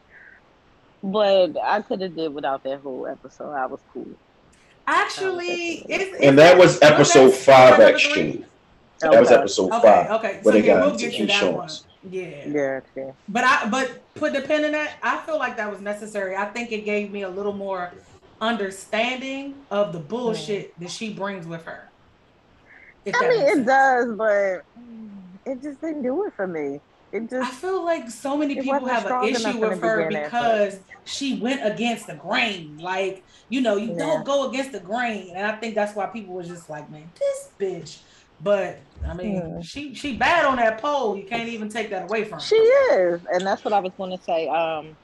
[1.04, 3.52] But I could have did without that whole episode.
[3.54, 4.08] I was cool.
[4.88, 8.46] Actually, it's, And that was episode five, number actually.
[9.02, 9.12] Three?
[9.12, 10.12] That was episode Okay, five.
[10.12, 10.40] okay.
[10.42, 11.70] where So they yeah, got we'll get to that one.
[12.10, 12.48] Yeah.
[12.48, 13.12] Yeah, yeah.
[13.30, 16.36] But I but put the pin in that, I feel like that was necessary.
[16.36, 17.92] I think it gave me a little more
[18.40, 20.84] understanding of the bullshit hmm.
[20.84, 21.90] that she brings with her.
[23.08, 24.64] I mean, it does, but
[25.46, 26.80] it just didn't do it for me.
[27.12, 27.48] It just.
[27.48, 31.66] I feel like so many people have an issue with her beginning, because she went
[31.66, 32.78] against the grain.
[32.78, 33.98] Like, you know, you Yeah.
[33.98, 35.34] don't go against the grain.
[35.36, 38.00] And I think that's why people were just like, man, this bitch.
[38.44, 41.16] But I mean, she she bad on that pole.
[41.18, 42.46] You can't even take that away from her.
[42.46, 44.48] she is, and that's what I was going to say.
[44.48, 44.96] Um,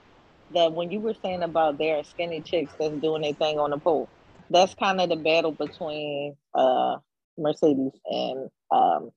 [0.52, 3.71] that when you were saying about there are skinny chicks that's doing their thing on
[3.71, 4.10] the pole,
[4.50, 6.97] that's kind of the battle between uh
[7.38, 9.12] Mercedes and um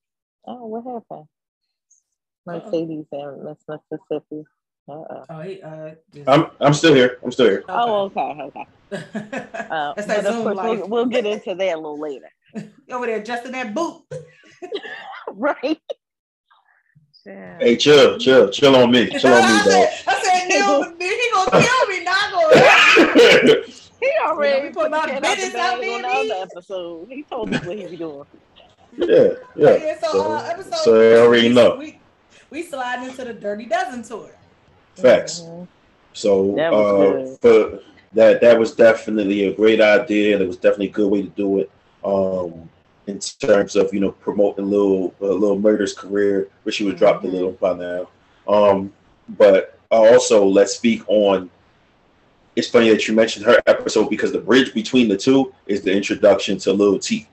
[0.46, 1.26] oh what happened?
[2.46, 4.44] Mercedes and Miss Mississippi.
[4.88, 5.24] Uh-uh.
[5.30, 7.18] Oh, he, uh, just- I'm I'm still here.
[7.22, 7.64] I'm still here.
[7.68, 8.66] Oh, okay, okay.
[9.70, 10.78] Uh, That's that of Zoom course, life.
[10.80, 12.28] we'll, we'll get into that a little later,
[12.90, 14.02] Over there adjusting that boot.
[15.28, 15.80] right?
[17.26, 17.58] Yeah.
[17.58, 21.30] Hey, chill, chill, chill on me, chill on I me, said, I said, Neil, he
[21.32, 23.62] gonna kill me, not gonna.
[24.00, 26.42] He already we put put the our cat out business out bag on the other
[26.50, 27.08] episode.
[27.10, 28.24] He told us what he was doing.
[28.96, 29.76] yeah, yeah.
[29.76, 31.76] Yeah, so, uh, episode so I already we, know.
[31.76, 32.00] We,
[32.48, 34.30] we slide into the Dirty Dozen tour.
[34.94, 35.40] Facts.
[35.40, 35.68] Mhm.
[36.14, 37.80] So That was uh, good.
[37.80, 37.84] for
[38.14, 40.38] that that was definitely a great idea.
[40.38, 41.70] That was definitely a good way to do it.
[42.04, 42.68] Um,
[43.06, 47.24] in terms of you know promoting little uh, little murder's career, which she was dropped
[47.24, 47.28] Mhm.
[47.28, 48.08] a little by now.
[48.48, 48.92] Um,
[49.30, 51.50] but also let's speak on.
[52.56, 55.92] It's funny that you mentioned her episode because the bridge between the two is the
[55.92, 57.26] introduction to Lil T.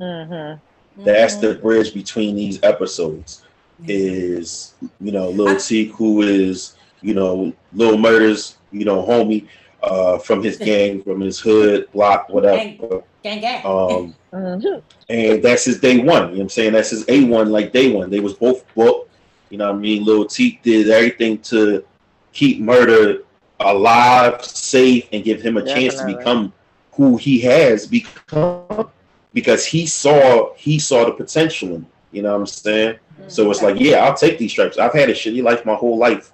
[0.00, 0.60] Mhm.
[0.98, 3.42] That's the bridge between these episodes.
[3.88, 9.46] Is you know Lil T who is you know Lil Murders, you know homie
[9.82, 13.02] uh, from his gang, from his hood, block, whatever.
[13.24, 13.66] Gang gang.
[13.66, 14.82] Um, Mhm.
[15.08, 16.06] and that's his day one.
[16.06, 16.72] You know what I'm saying?
[16.72, 18.10] That's his A one, like day one.
[18.10, 19.10] They was both booked.
[19.50, 20.04] You know what I mean?
[20.04, 21.84] Lil T did everything to
[22.32, 23.22] keep murder
[23.60, 26.52] alive, safe, and give him a chance to become
[26.92, 28.88] who he has become
[29.32, 31.86] because he saw he saw the potential in him.
[32.12, 32.98] You know what I'm saying?
[33.28, 34.76] So it's like, yeah, I'll take these stripes.
[34.78, 36.32] I've had a shitty life my whole life.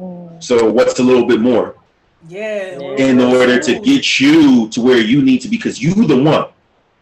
[0.00, 0.42] Mhm.
[0.42, 1.74] So what's a little bit more
[2.26, 2.96] yeah, Yeah.
[2.96, 5.56] in order to get you to where you need to be?
[5.56, 6.46] Because you the one,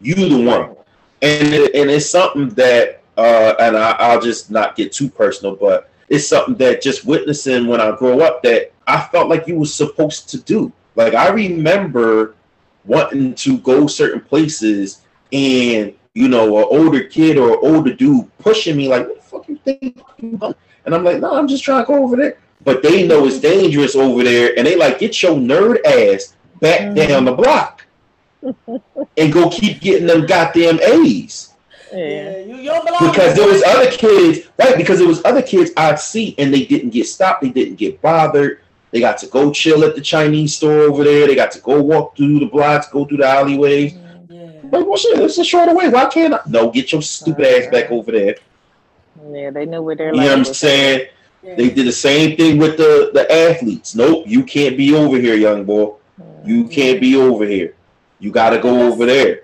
[0.00, 0.76] you the one,
[1.22, 5.57] and it, and it's something that, uh, and I, I'll just not get too personal,
[5.57, 9.57] but it's something that just witnessing when I grow up that I felt like you
[9.59, 10.72] was supposed to do.
[10.94, 12.35] Like I remember
[12.85, 15.02] wanting to go certain places
[15.33, 19.22] and you know, an older kid or an older dude pushing me like, what the
[19.22, 19.83] fuck you think?
[20.18, 20.55] you doing?"
[20.87, 22.38] And I'm like, no, I'm just trying to go over there.
[22.66, 23.61] But they know it's mm-hmm.
[23.61, 26.96] dangerous over there, and they like, get your nerd ass back Mhm.
[26.96, 27.87] down the block
[29.16, 31.55] and go keep getting them goddamn A's.
[31.92, 31.98] Yeah.
[31.98, 34.76] Yeah, you, you don't belong Because there, there was other kids, right?
[34.76, 38.02] Because there was other kids I'd see, and they didn't get stopped, they didn't get
[38.02, 38.61] bothered.
[38.90, 41.29] They got to go chill at the Chinese store over there.
[41.29, 43.92] They got to go walk through the blocks, go through the alleyways.
[43.92, 44.70] Mm, yeah.
[44.70, 45.88] Like, well, shit, it's a shorter way.
[45.88, 46.40] Why can't I?
[46.48, 47.94] No, get your stupid ass back uh-huh.
[47.94, 48.37] over there.
[49.31, 51.09] Yeah, they knew where their You know what I'm lane was saying?
[51.54, 53.94] They did the same thing with the, the athletes.
[53.94, 55.94] Nope, you can't be over here, young boy.
[56.44, 56.68] You mm-hmm.
[56.68, 57.74] can't be over here.
[58.18, 59.42] You got to go over there.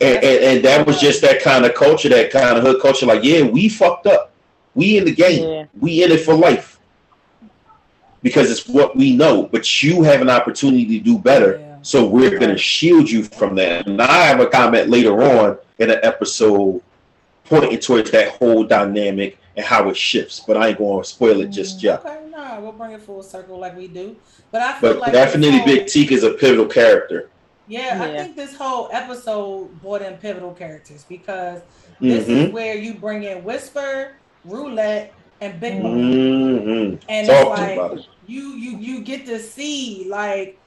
[0.00, 3.06] And, and, and that was just that kind of culture, that kind of hood culture.
[3.06, 4.32] Like, yeah, we fucked up.
[4.74, 5.48] We in the game.
[5.48, 5.66] Yeah.
[5.78, 6.80] We in it for life.
[8.22, 9.44] Because it's what we know.
[9.44, 11.58] But you have an opportunity to do better.
[11.58, 11.78] Yeah.
[11.82, 13.86] So we're going to shield you from that.
[13.86, 16.82] And I have a comment later on in an episode
[17.44, 20.40] pointing towards that whole dynamic and how it shifts.
[20.40, 22.04] But I ain't going to spoil it just yet.
[22.04, 24.16] Okay, nah, we'll bring it full circle like we do.
[24.50, 27.28] But I feel But like definitely whole- Big Teak is a pivotal character.
[27.68, 31.62] Yeah, I think this whole episode brought in pivotal characters because
[32.00, 32.30] this Mm-hmm.
[32.48, 35.94] is where you bring in Whisper, Roulette, and Big Mom.
[35.96, 36.96] Mm-hmm.
[37.08, 38.06] And Talk it's like it.
[38.26, 40.58] you you you get to see like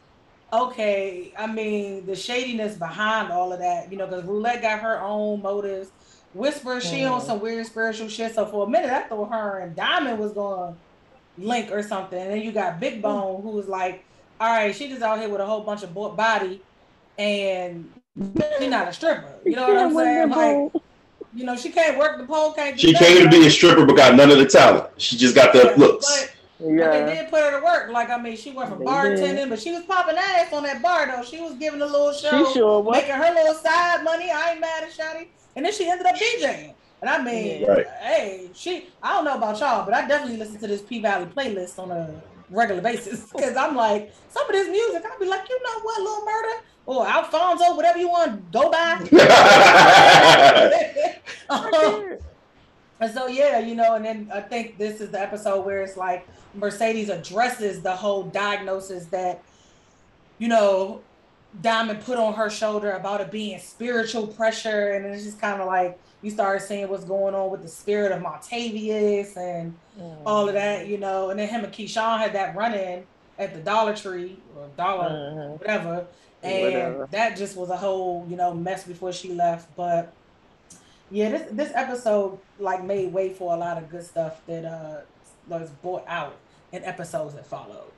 [0.53, 5.01] okay, I mean the shadiness behind all of that, you know, because Roulette got her
[5.01, 5.89] own motives.
[6.35, 7.11] Whisper, she mm.
[7.11, 8.35] on some weird spiritual shit.
[8.35, 12.19] So for a minute, I thought her and Diamond was going to link or something.
[12.19, 14.03] And then you got Big Bone, who was like,
[14.39, 16.61] all right, she just out here with a whole bunch of body,
[17.17, 19.33] and she's not a stripper.
[19.45, 20.29] You know what I'm saying?
[20.29, 20.83] Like,
[21.33, 22.51] you know, she can't work the pole.
[22.51, 22.77] Can't.
[22.77, 24.89] she came to be a stripper, but got none of the talent.
[24.97, 26.05] She just got the looks.
[26.59, 27.05] But, yeah.
[27.05, 27.91] they did put her to work.
[27.91, 31.07] Like I mean, she went from bartending, but she was popping ass on that bar
[31.07, 31.23] though.
[31.23, 32.93] She was giving a little show, she sure was.
[32.93, 34.31] making her little side money.
[34.31, 35.27] I ain't mad at Shotty.
[35.55, 36.73] And then she ended up DJing.
[37.01, 37.85] And I mean, right.
[38.01, 41.25] hey, she I don't know about y'all, but I definitely listen to this P Valley
[41.25, 43.31] playlist on a regular basis.
[43.31, 46.61] Cause I'm like, some of this music, I'll be like, you know what, Lil Murda?
[46.87, 48.99] Or Alfonso, whatever you want, go by.
[51.49, 52.17] um,
[52.99, 55.97] and so yeah, you know, and then I think this is the episode where it's
[55.97, 59.43] like Mercedes addresses the whole diagnosis that,
[60.37, 61.01] you know,
[61.61, 65.67] Diamond put on her shoulder about it being spiritual pressure, and it's just kind of
[65.67, 70.17] like you start seeing what's going on with the spirit of Montavious and mm.
[70.25, 71.29] all of that, you know.
[71.29, 73.03] And then him and Keyshawn had that run in
[73.37, 75.51] at the Dollar Tree or Dollar mm-hmm.
[75.53, 76.07] whatever,
[76.43, 77.07] and whatever.
[77.11, 79.73] that just was a whole you know mess before she left.
[79.75, 80.13] But
[81.11, 85.01] yeah, this this episode like made way for a lot of good stuff that uh
[85.47, 86.35] was brought out
[86.71, 87.91] in episodes that followed.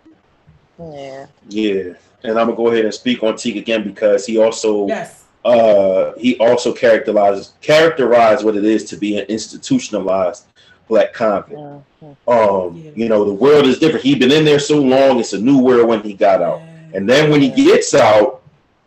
[0.80, 1.28] Yeah.
[1.50, 1.94] Yeah.
[2.24, 5.26] And I'm gonna go ahead and speak on Teak again because he also yes.
[5.46, 10.46] uh he also characterizes characterized what it is to be an institutionalized
[10.88, 11.60] black convict.
[11.60, 12.30] Mm-hmm.
[12.30, 12.92] Um, yeah.
[12.96, 14.06] you know, the world is different.
[14.06, 16.60] He'd been in there so long, it's a new world when he got out.
[16.60, 16.98] Yeah.
[16.98, 18.42] And then when he gets out,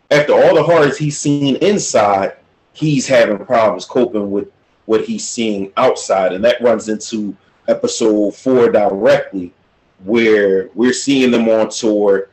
[0.09, 2.33] after all the horrors he's seen inside,
[2.73, 4.49] he's having problems coping with
[4.85, 6.33] what he's seeing outside.
[6.33, 7.35] And that runs into
[7.67, 9.53] episode four directly
[10.03, 12.29] where we're seeing them on tour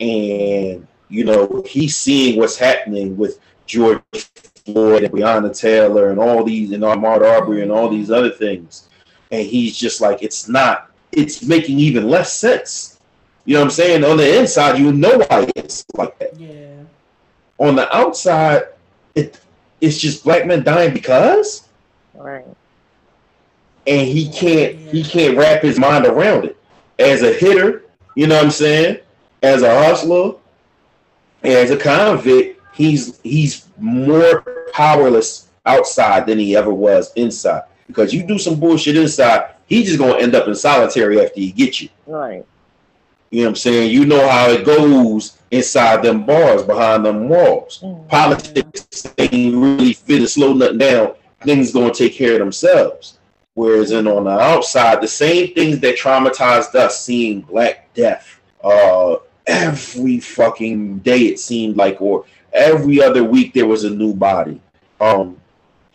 [0.00, 4.00] and you know he's seeing what's happening with George
[4.64, 8.88] Floyd and Breonna Taylor and all these and Ahmaud Arbery and all these other things.
[9.30, 12.98] And he's just like it's not it's making even less sense.
[13.44, 14.04] You know what I'm saying?
[14.04, 16.38] On the inside you know why it's like that.
[16.38, 16.82] Yeah.
[17.58, 18.64] On the outside
[19.14, 19.40] it
[19.80, 21.68] it's just black men dying because?
[22.14, 22.44] Right.
[23.86, 24.90] And he can't yeah.
[24.92, 26.59] he can't wrap his mind around it
[27.00, 27.84] as a hitter,
[28.14, 28.98] you know what I'm saying?
[29.42, 30.34] As a hustler,
[31.42, 37.62] as a convict, he's he's more powerless outside than he ever was inside.
[37.86, 41.50] Because you do some bullshit inside, he's just gonna end up in solitary after he
[41.50, 41.88] gets you.
[42.06, 42.44] Right.
[43.30, 43.90] You know what I'm saying?
[43.92, 47.80] You know how it goes inside them bars, behind them walls.
[47.82, 48.08] Mm-hmm.
[48.08, 51.14] Politics ain't really fit to slow nothing down.
[51.42, 53.18] Things gonna take care of themselves.
[53.60, 59.16] Whereas in on the outside, the same things that traumatized us, seeing Black Death, uh,
[59.46, 64.62] every fucking day it seemed like, or every other week there was a new body.
[64.98, 65.36] Um,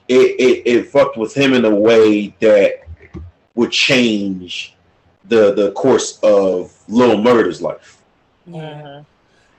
[0.08, 2.84] it, it, it fucked with him in a way that
[3.56, 4.76] would change
[5.24, 8.00] the the course of Lil Murda's life.
[8.46, 9.02] Yeah.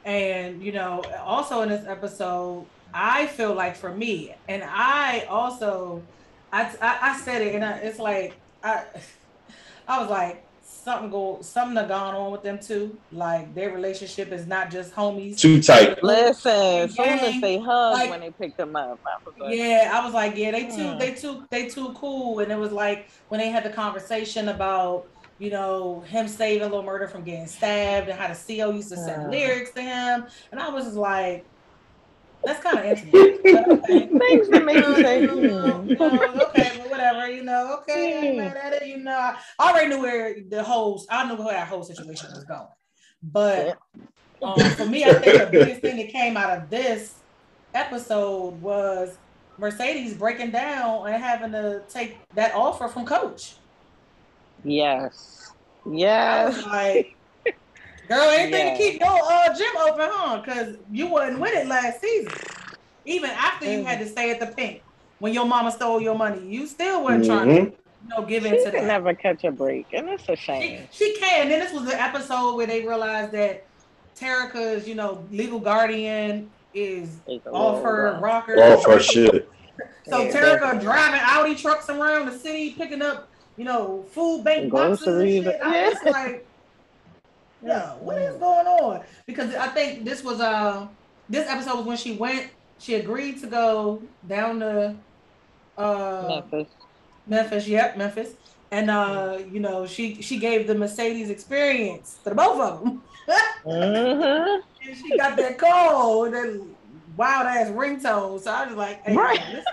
[0.04, 6.04] And you know, also in this episode, I feel like for me, and I also
[6.52, 8.84] I, I, I said it, and I, it's like I,
[9.88, 10.46] I was like
[10.86, 12.96] something go something have gone on with them too.
[13.10, 15.38] Like their relationship is not just homies.
[15.38, 16.02] Too tight.
[16.02, 19.00] Listen, soon as they hug like, when they picked them up.
[19.04, 20.98] I yeah, I was like, yeah, they too, mm.
[20.98, 22.38] they too, they too cool.
[22.38, 26.82] And it was like when they had the conversation about you know, him saving Lil
[26.82, 29.30] Murda from getting stabbed and how the CO used to send mm.
[29.30, 30.24] lyrics to him.
[30.50, 31.44] And I was just like,
[32.46, 33.40] that's kind of intimate.
[33.46, 34.06] Okay.
[34.06, 36.00] Things that make you say, hmm.
[36.00, 39.34] okay, but whatever, you know, okay, mad at it, you know.
[39.58, 42.68] I already knew where the whole, I knew where that whole situation was going.
[43.22, 43.78] But
[44.42, 47.14] um, for me, I think the biggest thing that came out of this
[47.74, 49.18] episode was
[49.58, 53.56] Mercedes breaking down and having to take that offer from Coach.
[54.64, 55.52] Yes.
[55.90, 56.64] Yes.
[56.66, 57.15] like,
[58.08, 58.72] Girl, anything yeah.
[58.72, 60.40] to keep your uh, gym open, huh?
[60.40, 62.32] Because you wasn't with it last season.
[63.04, 64.80] Even after you had to stay at the Pynk
[65.18, 67.32] when your mama stole your money, you still weren't mm-hmm.
[67.32, 67.72] trying to
[68.06, 68.84] you know, give in she to that.
[68.84, 70.86] never catch a break, and it's a shame.
[70.92, 71.42] She, she can.
[71.42, 73.64] And then this was the episode where they realized that
[74.18, 78.56] Terica's, you know, legal guardian is off her rocker.
[78.58, 79.50] Off her shit.
[80.08, 84.70] So yeah, Terica driving Audi trucks around the city, picking up, you know, food bank
[84.70, 85.60] boxes and shit.
[85.60, 86.46] I was like,
[87.66, 89.04] yeah, what is going on?
[89.26, 90.86] Because I think this was uh
[91.28, 94.96] this episode was when she went, she agreed to go down to
[95.76, 96.68] uh Memphis.
[97.26, 98.34] Memphis, yep, Memphis.
[98.70, 103.02] and uh, you know, she she gave the Mercedes experience to the both of them.
[103.64, 104.60] Mhm.
[104.86, 106.66] and she got that call, that
[107.16, 108.40] wild ass ringtone.
[108.40, 109.40] So I was like, hey, Right.
[109.50, 109.64] this,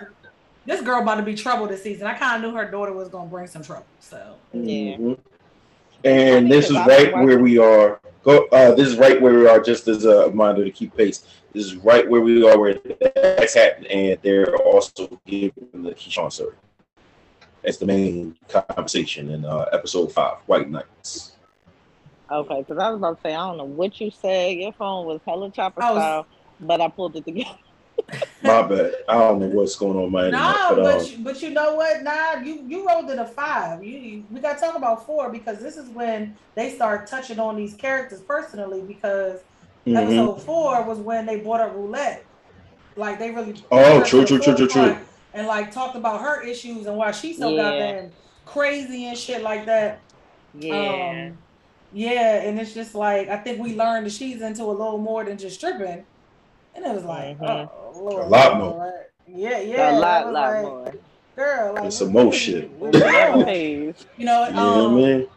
[0.65, 2.07] this girl about to be trouble this season.
[2.07, 3.85] I kind of knew her daughter was gonna bring some trouble.
[3.99, 4.97] So Yeah.
[4.97, 5.19] Mhm.
[6.03, 7.99] And this is right where we are.
[8.23, 8.45] Go.
[8.51, 9.59] Uh, this is right where we are.
[9.59, 11.25] Just as a reminder to keep pace.
[11.53, 12.79] This is right where we are, where
[13.15, 16.55] that's happened, and they're also giving the Keyshawn story.
[17.61, 21.33] That's the main conversation in uh, episode five, White Knights.
[22.31, 24.57] Okay, because I was about to say, I don't know what you said.
[24.57, 26.25] Your phone was hella chopper was- style,
[26.59, 27.57] but I pulled it together.
[28.43, 28.93] My bad.
[29.07, 31.41] I don't know what's going on with my internet, Nah, but but um, you, but
[31.41, 32.03] you know what?
[32.03, 33.83] Nah, you you rolled it a five.
[33.83, 37.39] You, you we got to talk about four because this is when they start touching
[37.39, 38.81] on these characters personally.
[38.81, 39.39] Because
[39.87, 39.95] mhm.
[39.95, 42.25] episode four was when they brought up roulette.
[42.95, 44.97] Like they really Oh, true, true, true, true, true.
[45.33, 47.63] And like talked about her issues and why she's so Yeah.
[47.63, 48.11] goddamn
[48.45, 49.99] crazy and shit like that.
[50.53, 51.29] Yeah.
[51.31, 51.37] Um,
[51.93, 55.23] yeah, and it's just like I think we learned that she's into a little more
[55.23, 56.03] than just stripping,
[56.75, 57.69] and it was like, Mhm.
[57.95, 58.69] oh, Lord, A lot more.
[58.71, 58.93] Lord.
[59.27, 60.93] Yeah, yeah, A lot, lot like, more.
[61.35, 62.69] Girl, like It's some more shit.
[62.71, 63.95] what- what- Yeah, please.
[64.17, 65.27] You know, yeah, um, man.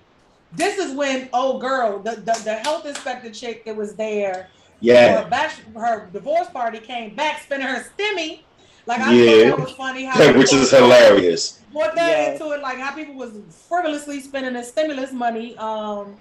[0.53, 4.49] this is when old girl, the, the the health inspector chick that was there,
[4.81, 8.41] Yeah, her back, her divorce party came back spending her stimmy.
[8.85, 9.51] Like I Yeah.
[9.51, 10.05] thought that was funny.
[10.05, 11.61] How which is hilarious.
[11.73, 12.33] Brought that Yeah.
[12.33, 13.31] into it, like how people was
[13.69, 15.57] frivolously spending the stimulus money.
[15.57, 16.17] Um,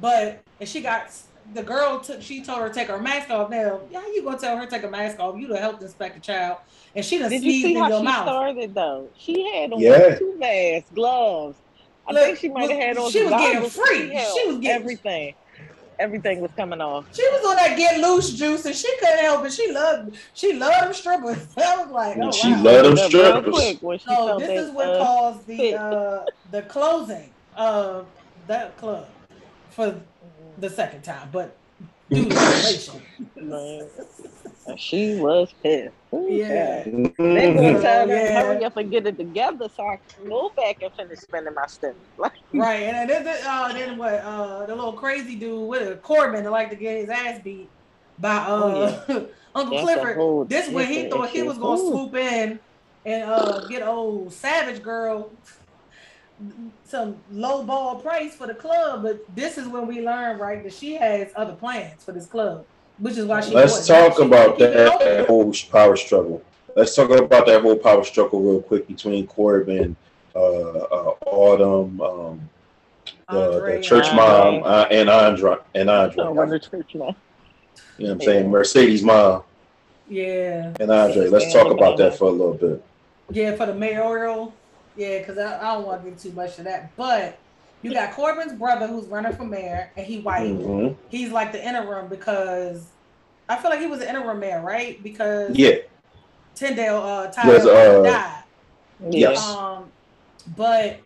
[0.00, 1.10] but and she got
[1.54, 2.22] the girl took.
[2.22, 3.50] She told her to take her mask off.
[3.50, 5.38] Now, yeah, you gonna tell her to take a mask off?
[5.38, 6.58] You the health inspector child,
[6.94, 8.24] and she done Did you see in how your she mouth.
[8.26, 9.08] started though?
[9.16, 10.14] She had on Yeah.
[10.16, 11.58] two masks, gloves.
[12.06, 13.10] I Look, think she might have had on.
[13.10, 14.10] she was getting free.
[14.14, 15.34] held She was getting- everything.
[15.98, 17.04] Everything was coming off.
[17.12, 19.52] She was on that get loose juice, and she couldn't help it.
[19.52, 21.46] She loved, she loved them strippers.
[21.56, 22.62] I was like, oh, She wow.
[22.62, 23.78] loved them Up real strippers.
[23.78, 28.06] quick she So this that, is what uh, caused the uh, the closing of
[28.48, 29.06] that club
[29.70, 29.94] for
[30.56, 31.60] the second time, but
[32.10, 33.02] due to relation.
[33.40, 33.90] Man.
[34.78, 35.96] She was pissed.
[36.14, 36.84] Ooh, Yeah.
[36.84, 36.86] child.
[37.34, 38.32] They gonna tell them Yeah.
[38.32, 41.66] hurry up and get it together so I can go back and finish spending my
[41.66, 41.94] stuff.
[42.54, 44.14] Right, and then, then, uh, then what?
[44.14, 47.72] Uh, the little crazy dude with a Corbin that like to get his ass beat
[48.18, 50.16] by uh Oh, Uncle That's Clifford.
[50.16, 51.90] whole This when he different thought he was gonna Ooh.
[51.90, 52.60] swoop in
[53.04, 55.38] and uh get old Savage Girl
[56.92, 60.74] some low ball price for the club, but this is when we learn right that
[60.74, 62.66] she has other plans for this club,
[62.98, 63.54] which is why she.
[63.54, 64.08] Let's bought it.
[64.10, 66.42] talk She about keep it that whole power struggle.
[66.76, 69.96] Let's talk about that whole power struggle real quick between Corbin,
[70.34, 72.50] uh, uh, Autumn, um,
[73.30, 76.24] the, Andre, the church mom, uh, and Andre, and Andre.
[76.24, 77.14] oh, the church man.
[77.96, 78.50] You know what I'm saying?
[78.50, 79.44] Mercedes mom
[80.10, 81.28] Yeah, and Andre.
[81.28, 82.84] Let's talk about that for a little bit.
[83.30, 84.52] yeah, for the mayoral.
[84.96, 87.38] Yeah, because I, I don't want to get too much of that, but.
[87.84, 90.52] You got Corbin's brother who's running for mayor, and he white.
[90.52, 90.94] Mhm.
[91.08, 92.86] He's like the interim because
[93.48, 95.02] I feel like he was an interim mayor, right?
[95.02, 95.78] Because Yeah,
[96.54, 98.44] Tyndale uh Tyler uh, died.
[99.10, 99.44] Yes.
[99.48, 99.90] Um,
[100.56, 101.00] but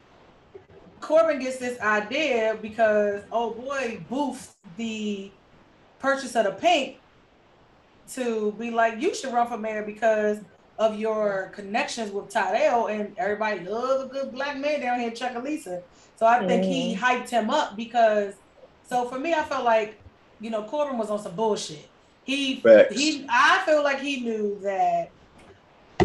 [1.00, 5.30] Corbin gets this idea because oh boy, Booth, the
[5.98, 6.96] purchase of the Pynk,
[8.12, 10.40] to be like you should run for mayor because
[10.78, 15.82] of your connections with Tyrell and everybody loves a good black man down here, Chucalissa.
[16.16, 18.34] So I think he hyped him up because
[18.88, 19.98] so for me I felt like
[20.40, 21.88] you know Corbin was on some bullshit.
[22.24, 22.94] He Facts.
[22.94, 25.10] he I feel like he knew that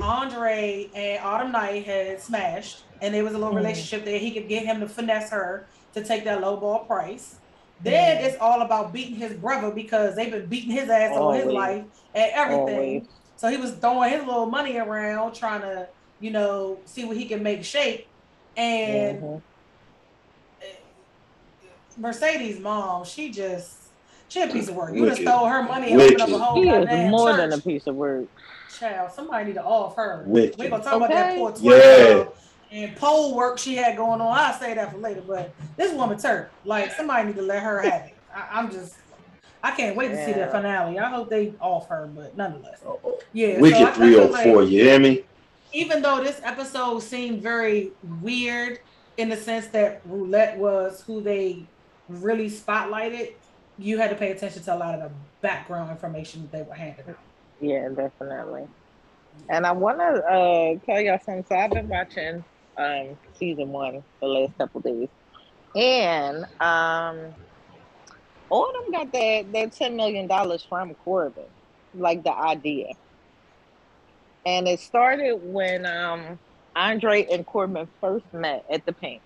[0.02, 3.58] Andre and Autumn Night had smashed, and there was a little Mhm.
[3.58, 4.20] relationship there.
[4.20, 7.36] He could get him to finesse her to take that low ball price.
[7.82, 8.26] Then Mhm.
[8.26, 11.84] it's all about beating his brother because they've been beating his ass all his life
[12.16, 12.78] and everything.
[12.78, 13.08] Always.
[13.42, 15.88] So he was throwing his little money around, trying to,
[16.20, 18.06] you know, see what he can make shake.
[18.56, 19.42] And Mhm.
[21.98, 23.78] Mercedes' mom, she just
[24.28, 24.94] she a piece of work.
[24.94, 25.34] You just Wicked.
[25.34, 26.44] stole her money and opened up a Wicked.
[26.44, 27.38] whole He is goddamn more church.
[27.50, 28.26] than a piece of work.
[28.78, 30.24] Child, somebody need to off her.
[30.28, 30.60] Wicked.
[30.60, 31.40] We're gonna talk about that Okay.
[31.40, 32.14] poor Yeah.
[32.24, 32.28] twin
[32.70, 34.38] and pole work she had going on.
[34.38, 37.80] I'll say that for later, but this woman Turk, like somebody need to let her
[37.82, 38.14] have it.
[38.34, 39.01] I, I'm just
[39.64, 40.46] I can't wait to see Yeah.
[40.46, 40.98] the finale.
[40.98, 42.82] I hope they off her, but nonetheless.
[42.86, 43.20] Uh-oh.
[43.34, 43.54] Yeah.
[43.54, 44.62] so I- Wicked I feel 304.
[44.64, 45.24] like- You hear me?
[45.74, 47.92] even though this episode seemed very
[48.22, 48.80] weird
[49.18, 51.64] in the sense that roulette was who they
[52.10, 53.34] really spotlighted,
[53.78, 55.10] you had to pay attention to a lot of the
[55.42, 57.16] background information that they were handing out.
[57.62, 58.68] Yeah, definitely.
[59.48, 61.46] And I want to uh, tell y'all something.
[61.48, 62.44] So I've been watching
[62.78, 65.08] um, season one the last couple days,
[65.76, 67.34] and um,
[68.52, 71.46] Autumn got that that ten million dollars from Corbin,
[71.96, 72.94] like the idea.
[74.46, 76.38] And it started when um,
[76.76, 79.22] Andre and Corbin first met at the Pynk,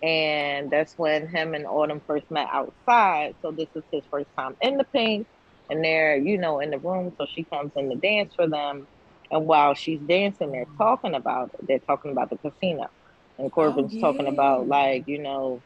[0.00, 3.34] and that's when him and Autumn first met outside.
[3.42, 5.26] So this is his first time in the Pynk,
[5.68, 7.12] and they're you know in the room.
[7.18, 8.86] So she comes in to dance for them,
[9.32, 11.66] and while she's dancing, they're talking about it.
[11.66, 12.90] They're talking about the casino,
[13.38, 14.00] and Corbin's oh, yeah.
[14.02, 15.60] talking about like you know,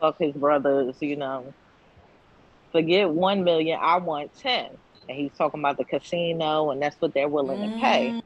[0.00, 1.54] fuck his brothers, you know,
[2.72, 4.70] forget one million, I want ten,
[5.08, 7.74] and he's talking about the casino, and that's what they're willing mm.
[7.74, 8.08] to pay.
[8.10, 8.22] Mm.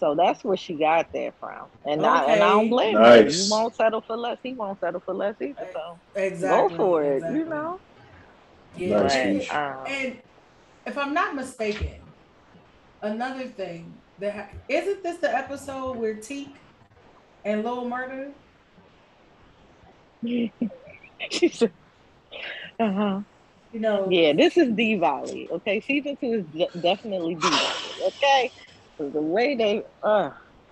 [0.00, 2.08] So that's where she got that from, and okay.
[2.08, 3.22] I and I don't blame nice.
[3.22, 3.44] her.
[3.44, 4.38] You won't settle for less.
[4.42, 5.68] He won't settle for less either.
[5.72, 6.76] So exactly.
[6.76, 7.16] go for it.
[7.16, 7.38] Exactly.
[7.38, 7.80] You know.
[8.76, 9.02] Yeah.
[9.02, 9.48] Nice.
[9.48, 10.18] But, um, and
[10.86, 12.00] if I'm not mistaken,
[13.02, 16.54] another thing that ha- isn't this the episode where Teak
[17.44, 18.32] and Lil Murda?
[22.80, 23.20] uh huh.
[23.74, 24.08] You know.
[24.08, 25.48] Yeah, this is D Valley.
[25.50, 28.06] Okay, season two is de- definitely D Valley.
[28.06, 28.52] Okay.
[28.96, 30.30] Cause the way they, uh,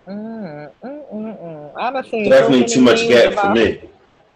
[0.09, 1.73] mm, mm, mm, mm.
[1.77, 3.81] I've seen definitely so too much gap for me.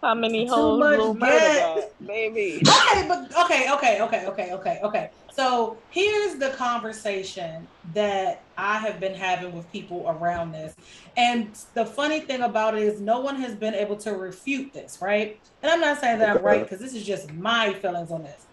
[0.03, 2.61] How many holes Lil Murda baby?
[2.67, 5.11] Okay, but okay, okay, okay, okay, okay, okay.
[5.31, 10.75] So here's the conversation that I have been having with people around this.
[11.15, 14.97] And the funny thing about it is no one has been able to refute this,
[15.01, 15.39] right?
[15.63, 18.46] And I'm not saying that I'm right because this is just my feelings on this.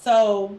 [0.00, 0.58] So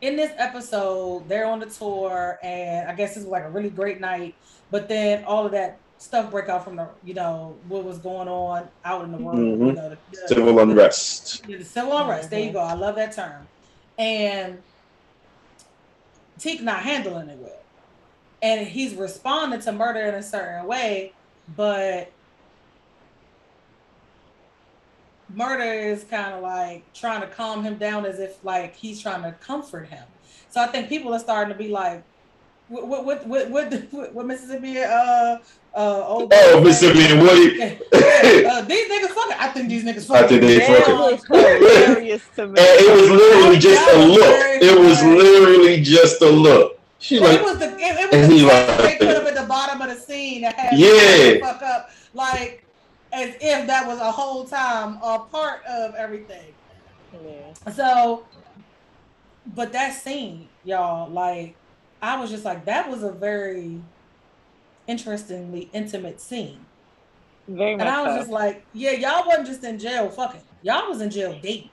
[0.00, 3.70] in this episode, they're on the tour, and I guess this was like a really
[3.70, 4.34] great night.
[4.70, 8.28] But then all of that stuff break out from the, you know, what was going
[8.28, 9.38] on out in the world.
[9.38, 9.66] Mm-hmm.
[9.66, 11.46] You know, the, the, civil unrest.
[11.46, 12.24] The, the civil unrest.
[12.24, 12.30] Mm-hmm.
[12.30, 12.60] There you go.
[12.60, 13.46] I love that term.
[13.98, 14.62] And
[16.38, 17.62] Teak not handling it well,
[18.42, 21.12] and he's responding to Murda in a certain way,
[21.56, 22.12] but
[25.36, 29.22] Murda is kind of like trying to calm him down as if like he's trying
[29.22, 30.04] to comfort him.
[30.48, 32.02] So I think people are starting to be like,
[32.68, 35.38] what what what what what, what Mississippi uh
[35.74, 37.62] uh old oh Mississippi and Woody.
[37.62, 39.36] uh, these niggas fucking.
[39.38, 40.24] I think these niggas fucking.
[40.24, 41.26] I think they fucking.
[41.28, 42.58] hilarious to me.
[42.58, 44.62] And it was literally just a look.
[44.62, 46.80] It was literally just a look.
[46.98, 49.46] She like, it was the it, it was the like, they put up at the
[49.46, 52.65] bottom of the scene that had yeah fuck up like
[53.16, 56.52] as if that was a whole time a part of everything.
[57.24, 57.72] Yeah.
[57.72, 58.26] So,
[59.54, 61.56] but that scene, y'all, like,
[62.02, 63.80] I was just like, that was a very
[64.86, 66.58] interestingly intimate scene.
[67.48, 68.18] Very and I was so.
[68.18, 70.42] just like, yeah, y'all wasn't just in jail fucking.
[70.62, 71.70] Y'all was in jail dating.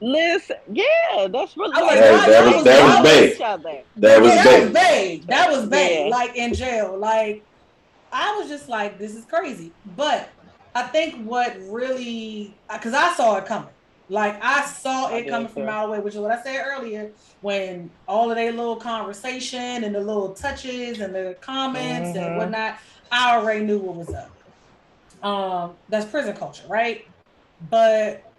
[0.00, 3.38] Listen, yeah, that's really like, that, that, was that was big.
[3.96, 5.26] That was big.
[5.26, 6.10] That was big.
[6.10, 6.96] Like in jail.
[6.98, 7.42] Like
[8.12, 9.72] I was just like, this is crazy.
[9.96, 10.28] But
[10.76, 13.70] I think what really, because I saw it coming.
[14.10, 17.12] Like I saw it coming from mile away, which is what I said earlier.
[17.40, 22.18] When all of their little conversation and the little touches and the comments mm-hmm.
[22.18, 22.78] and whatnot,
[23.10, 25.24] I already knew what was up.
[25.26, 27.08] Um, that's prison culture, right?
[27.70, 28.30] But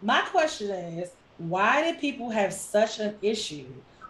[0.00, 3.66] my question is, why did people have such an issue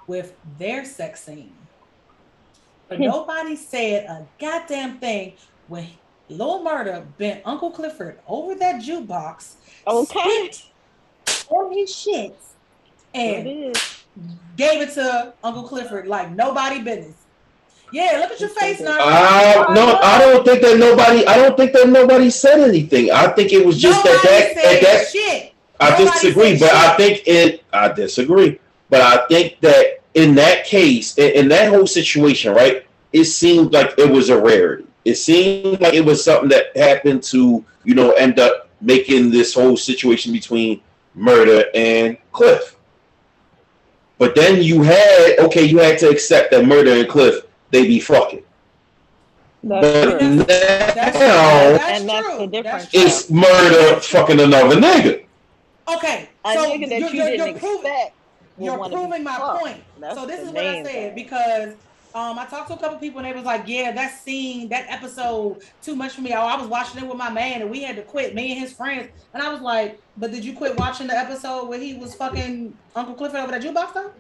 [0.07, 1.53] with their sex scene?
[2.89, 5.33] But nobody said a goddamn thing
[5.71, 5.87] when
[6.29, 9.55] Lil Murda bent Uncle Clifford over that jukebox,
[9.87, 10.51] okay,
[11.49, 12.37] on his shit,
[13.15, 13.75] and
[14.57, 17.15] gave it to Uncle Clifford like nobody business.
[17.93, 18.99] Yeah, look at your face now.
[19.01, 21.25] Uh, no, I don't think that nobody.
[21.27, 23.11] I don't think that nobody said anything.
[23.11, 25.55] I think it was just nobody that that, that shit.
[25.79, 26.75] I nobody disagree, but shit.
[26.75, 27.65] I think it.
[27.73, 32.87] I disagree, but I think that in that case, in, in that whole situation, right,
[33.13, 37.23] it seemed like it was a rarity it seemed like it was something that happened
[37.25, 40.81] to, you know, end up making this whole situation between
[41.17, 42.77] Murda and Cliff.
[44.19, 48.01] But then you had, okay, you had to accept that Murda and Cliff, they be
[48.01, 48.43] fucking.
[49.63, 50.37] That's but true.
[50.37, 52.89] now, that's, and that's the difference.
[52.93, 55.25] It's Murda fucking another nigga.
[55.95, 58.09] Okay, so you're, you're, you're, proving,
[58.59, 59.83] you're proving my point.
[59.99, 61.75] That's so this is what I said because
[62.15, 64.87] um, I talked to a couple people and they was like, "Yeah, that scene, that
[64.89, 67.83] episode, too much for me." I, I was watching it with my man and we
[67.83, 69.11] had to quit, me and his friends.
[69.33, 72.77] And I was like, "But did you quit watching the episode where he was fucking
[72.97, 74.13] Uncle Clifford over that jukebox though?"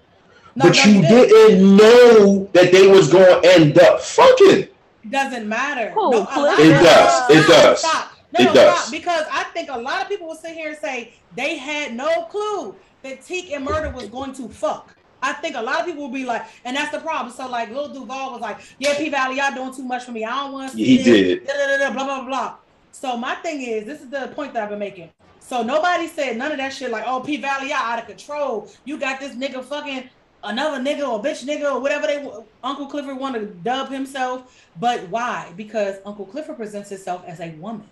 [0.56, 1.28] No, but no, you, you didn't.
[1.28, 4.68] didn't know that they was going to end up fucking.
[5.02, 5.94] It doesn't matter.
[5.96, 7.30] Oh, no, it, does.
[7.30, 7.78] it does.
[7.78, 8.12] Stop.
[8.32, 8.78] No, it no, does.
[8.80, 8.92] Stop.
[8.92, 12.24] Because I think a lot of people will sit here and say they had no
[12.24, 14.94] clue that Teak and Murda was going to fuck.
[15.22, 17.32] I think a lot of people will be like, and that's the problem.
[17.32, 20.24] So like Lil Duval was like, yeah, P Valley, y'all doing too much for me.
[20.24, 21.46] I don't want to He did.
[21.46, 22.54] Da, da, da, blah, blah, blah.
[22.92, 25.10] So my thing is, this is the point that I've been making.
[25.40, 28.70] So nobody said none of that shit like, oh, P Valley, y'all out of control.
[28.84, 30.08] You got this nigga fucking
[30.42, 32.26] another nigga or bitch nigga or whatever they
[32.62, 34.66] Uncle Clifford want to dub himself.
[34.78, 35.52] But why?
[35.56, 37.88] Because Uncle Clifford presents himself as a woman.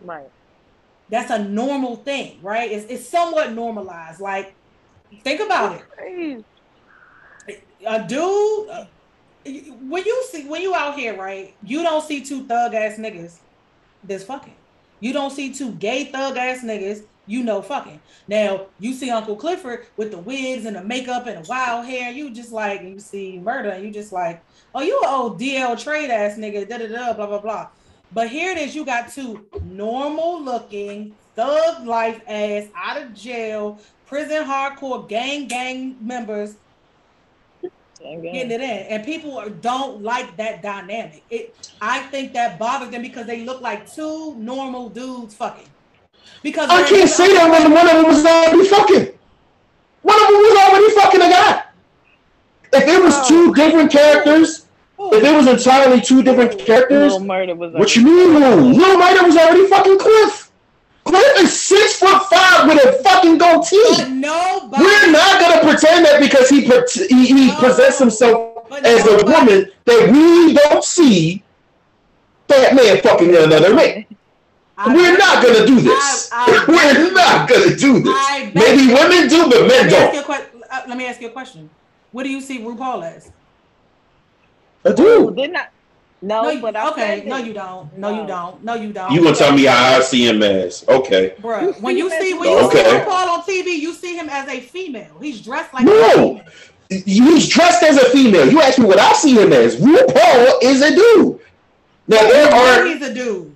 [0.00, 0.28] Right.
[1.10, 2.70] That's a normal thing, right?
[2.70, 4.20] It's, it's somewhat normalized.
[4.20, 4.54] Like,
[5.22, 6.44] think about it.
[7.86, 8.86] A dude, uh,
[9.44, 11.54] when you see when you out here, right?
[11.62, 13.38] You don't see two thug ass niggas
[14.02, 14.54] that's fucking.
[15.00, 18.00] You don't see two gay thug ass niggas you know fucking.
[18.28, 22.10] Now you see Uncle Clifford with the wigs and the makeup and the wild hair,
[22.10, 24.42] you just like you see Murda, and you just like,
[24.74, 27.68] oh, you an old DL trade ass nigga, da da da, blah blah blah.
[28.12, 33.78] But here it is, you got two normal looking thug life ass out of jail,
[34.06, 36.56] prison hardcore gang gang members
[38.04, 41.22] getting it in, and people don't like that dynamic.
[41.30, 45.68] It, I think that bothers them because they look like two normal dudes fucking.
[46.42, 49.18] Because I can't say that when one of them was already fucking.
[50.02, 51.64] One of them was already fucking a guy.
[52.74, 54.66] If it was two different characters,
[54.98, 58.34] if it was entirely two different characters, what you mean?
[58.34, 60.43] Lil Murda was already fucking Cliff.
[61.14, 64.10] Cliff is six foot five with a fucking goatee.
[64.10, 69.24] No, we're not gonna pretend that because he he, he no, presents himself as a
[69.24, 71.44] woman that we don't see
[72.48, 74.06] that man fucking another man.
[74.76, 76.30] I We're not gonna do this.
[76.32, 78.54] I, I, We're not gonna do this.
[78.54, 80.28] Maybe women do, but men don't.
[80.28, 81.70] Uh, let me ask you a question.
[82.10, 83.30] What do you see RuPaul as?
[84.84, 85.32] I do.
[85.32, 85.68] didn't I?
[86.24, 87.22] No, no but I okay.
[87.26, 87.98] No, you don't.
[87.98, 88.64] No, no, you don't.
[88.64, 89.12] No, you don't.
[89.12, 90.82] You gonna tell me how I see him as?
[90.88, 91.72] Okay, bro.
[91.74, 92.82] When you see when you okay.
[92.82, 95.18] see RuPaul on TV, you see him as a female.
[95.20, 96.40] He's dressed like no.
[96.88, 98.50] He's dressed as a female.
[98.50, 99.76] You ask me what I see him as.
[99.76, 101.40] RuPaul is a dude.
[102.08, 102.86] Now there are.
[102.86, 103.54] He's a dude.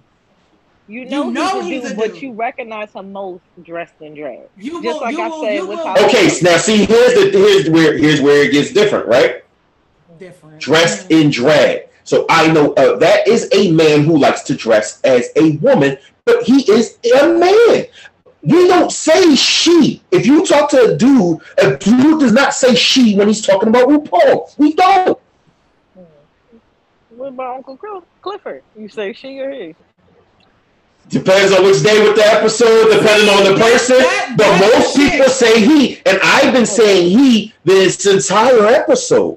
[0.89, 4.49] You know, you know he's, a dude, but you recognize him most dressed in drag.
[4.57, 7.97] You Just will, like I will, said with Okay, now see here's the here's where
[7.97, 9.45] here's where it gets different, right?
[10.19, 10.61] Different.
[10.61, 11.88] Dressed in drag.
[12.09, 15.99] So I know uh, that is a man who likes to dress as a woman,
[16.25, 17.85] but he is a man.
[18.41, 20.01] We don't say she.
[20.11, 23.69] If you talk to a dude, a dude does not say she when he's talking
[23.69, 24.57] about RuPaul.
[24.57, 25.19] We don't.
[27.11, 27.79] What about Uncle
[28.23, 28.63] Clifford?
[28.75, 29.75] You say she or he?
[31.11, 33.99] Depends on which day with the episode, depending on the person.
[33.99, 39.37] That, but most people say he, and I've been saying he this entire episode.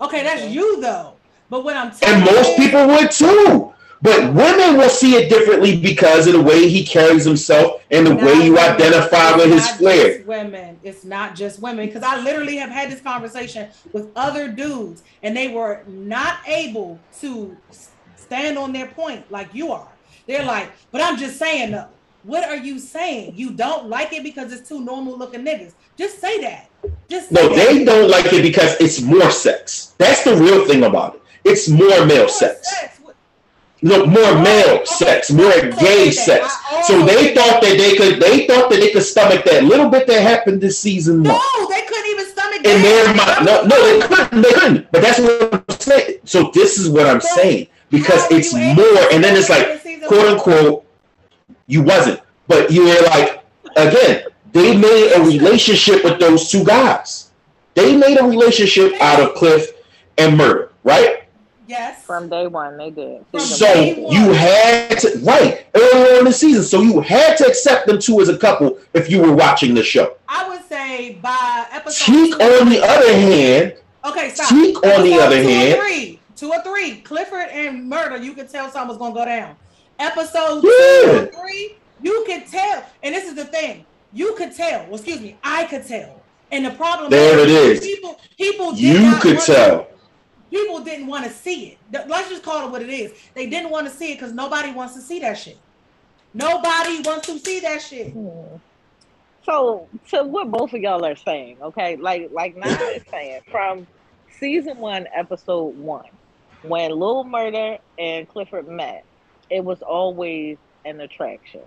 [0.00, 1.11] Okay, that's you though.
[1.52, 3.74] But what I'm and most people would too.
[4.00, 8.14] But women will see it differently because of the way he carries himself and the
[8.14, 8.72] way you women.
[8.72, 10.22] identify it's with his flair.
[10.24, 11.84] Women, it's not just women.
[11.84, 16.98] Because I literally have had this conversation with other dudes, and they were not able
[17.20, 17.54] to
[18.16, 19.88] stand on their point like you are.
[20.26, 21.88] They're like, but I'm just saying though.
[22.22, 23.34] What are you saying?
[23.36, 25.74] You don't like it because it's two normal looking niggas.
[25.98, 26.70] Just say that.
[27.08, 27.56] Just no, that.
[27.56, 29.94] they don't like it because it's more sex.
[29.98, 31.21] That's the real thing about it.
[31.44, 32.68] It's more male sex.
[33.84, 36.54] No, more male sex, more gay sex.
[36.86, 38.20] So they thought that they could.
[38.20, 41.22] They thought that they could stomach that little bit that happened this season.
[41.22, 41.68] No, one.
[41.68, 42.56] they couldn't even stomach.
[42.58, 44.42] In their mind, no, no, they couldn't.
[44.42, 44.92] They couldn't.
[44.92, 46.18] But that's what I'm saying.
[46.24, 50.86] So this is what I'm saying because it's more, and then it's like quote unquote,
[51.66, 52.20] you wasn't.
[52.46, 53.44] But you were like,
[53.76, 57.30] again, they made a relationship with those two guys.
[57.74, 59.70] They made a relationship out of Cliff
[60.18, 61.21] and Murda, right?
[61.72, 62.04] Yes.
[62.04, 63.24] From day one, they did.
[63.40, 66.62] So you had to, right, earlier in the season.
[66.62, 69.82] So you had to accept them two as a couple if you were watching the
[69.82, 70.16] show.
[70.28, 74.48] I would say by episode Cheek, on the other hand, okay, stop.
[74.48, 78.48] Cheek, on the other hand, Or three, two or three, Clifford and Murda, you could
[78.48, 79.56] tell something was going to go down
[80.02, 81.02] episode yeah.
[81.02, 82.84] two or three, you could tell.
[83.02, 83.84] And this is the thing.
[84.12, 84.84] You could tell.
[84.84, 86.20] Well, excuse me, I could tell.
[86.50, 87.80] And the problem there is, it is.
[87.80, 89.88] People, people you could tell.
[90.52, 92.08] People didn't want to see it.
[92.08, 93.14] Let's just call it what it is.
[93.32, 95.56] They didn't want to see it because nobody wants to see that shit.
[96.34, 98.12] Nobody wants to see that shit.
[98.12, 98.56] Hmm.
[99.44, 103.86] So, to what both of y'all are saying, okay, like like Nana is saying, from
[104.38, 106.04] season one, episode one,
[106.62, 109.04] when Lil Murda and Clifford met,
[109.48, 111.62] it was always an attraction.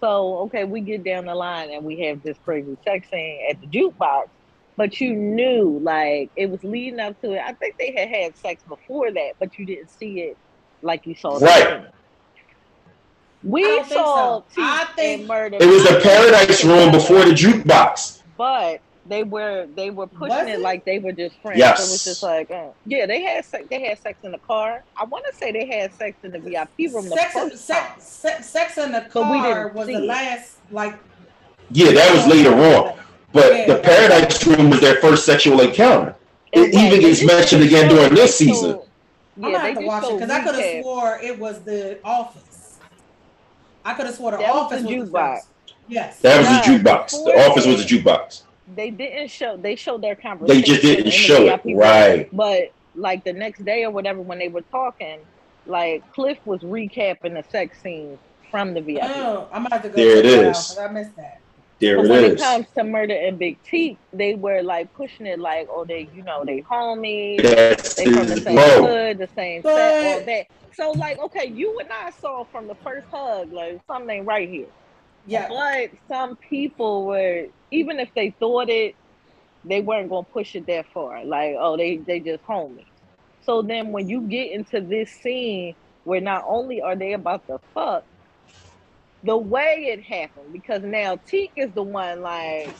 [0.00, 3.60] So, okay, we get down the line and we have this crazy sex scene at
[3.60, 4.28] the jukebox,
[4.80, 7.42] but you knew like it was leading up to it.
[7.44, 10.38] I think they had had sex before that, but you didn't see it
[10.80, 11.84] like you saw right.
[13.42, 14.44] We saw so.
[14.56, 15.60] I think Murda.
[15.60, 18.22] It was the paradise room before the jukebox.
[18.38, 21.58] But they were they were pushing it, it, like they were just friends.
[21.58, 21.76] Yes.
[21.76, 23.66] So it was just like, uh, yeah, they had sex.
[23.68, 24.82] They had sex in the car.
[24.96, 27.06] I want to say they had sex in the VIP room.
[27.06, 30.98] Sex, the sex, sex, sex, in the car was the last like.
[31.70, 32.98] Yeah, that was later on.
[33.32, 33.74] But yeah.
[33.74, 36.14] the Paradise Room was their first sexual encounter.
[36.52, 38.80] it even gets mentioned again during this season.
[39.36, 41.98] Yeah, I'm gonna have to watch it because I could have swore it was the
[42.04, 42.78] Office.
[43.84, 45.40] I could have swore the that Office was, was the jukebox.
[45.88, 47.10] Yes, that was the jukebox.
[47.24, 48.42] The Office was the jukebox.
[48.76, 49.56] They didn't show.
[49.56, 50.60] They showed their conversation.
[50.60, 52.28] They just didn't show it, right?
[52.32, 55.20] But like the next day or whatever, when they were talking,
[55.66, 58.18] like Cliff was recapping the sex scene
[58.50, 59.04] from the VIP.
[59.04, 59.96] Oh, I'm about to go.
[59.96, 60.76] There it is.
[60.78, 61.39] I missed that.
[61.80, 62.32] There but it when is.
[62.34, 66.08] it comes to Murda and Big T, they were like pushing it like, oh, they,
[66.14, 68.86] you know, they homies, That's they from the same bro.
[68.86, 70.46] hood, the same But- set, all that.
[70.74, 74.48] So like, okay, you and I saw from the first hug, like something ain't right
[74.48, 74.68] here.
[75.26, 78.94] Yeah, But some people were, even if they thought it,
[79.64, 81.24] they weren't gonna push it that far.
[81.24, 82.86] Like, oh, they they just homies.
[83.42, 85.74] So then when you get into this scene
[86.04, 88.04] where not only are they about to fuck,
[89.22, 92.74] the way it happened, because now Teak is the one like,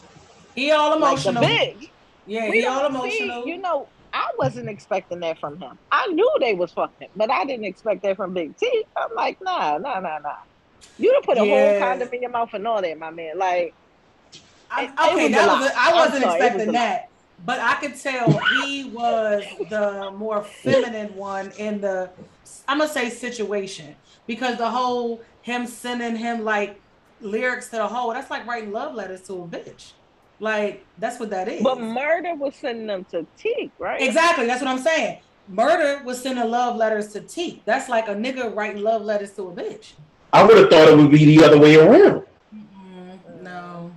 [0.55, 1.43] he all like emotional.
[1.45, 1.86] bitch.
[2.26, 3.47] yeah, We he all don't see- emotional.
[3.47, 5.78] you know, I wasn't expecting that from him.
[5.93, 8.84] I knew they was fucking, but I didn't expect that from Big T.
[8.97, 10.30] I'm like, nah, nah, nah, nah.
[10.99, 11.72] You done put a Yeah.
[11.72, 13.38] whole condom in your mouth and all that, my man.
[13.38, 13.72] Like,
[14.70, 17.03] I, okay, was that was a, I wasn't sorry, it was expecting that,
[17.45, 22.11] but I could tell he was the more feminine one in the
[22.68, 23.97] I'm gonna say situation
[24.27, 26.81] because the whole him sending him like
[27.21, 29.93] lyrics to the whole that's like writing love letters to a bitch,
[30.39, 31.62] like that's what that is.
[31.62, 34.01] but Murda was sending them to Teak, right?
[34.01, 35.18] exactly, that's what I'm saying.
[35.53, 37.61] Murda was sending love letters to T.
[37.64, 39.93] That's like a nigga writing love letters to a bitch.
[40.33, 42.23] I would have thought it would be the other way around.
[42.55, 43.91] Mm-mm, no.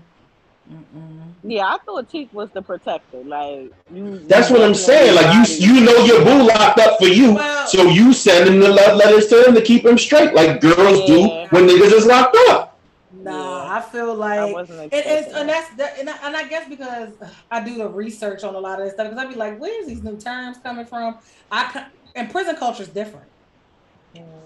[0.72, 1.33] Mm-mm.
[1.46, 3.18] Yeah, I thought Teak was the protector.
[3.24, 4.20] Like, you.
[4.20, 5.14] That's you what I'm saying.
[5.16, 8.70] Like you, you know your boo locked up for you, Well- so you sending the
[8.70, 12.38] love letters to him to keep him straight, like girls do when niggas is locked
[12.50, 12.80] up.
[13.12, 13.78] Nah, Yeah.
[13.78, 16.68] I feel like wasn't It expecting is, and that's that, and I, and I guess
[16.70, 17.10] because
[17.52, 19.86] I do the research on a lot of this stuff, because I'd be like, where's
[19.88, 21.18] these new terms coming from?
[21.52, 23.26] I ca- and prison culture is different.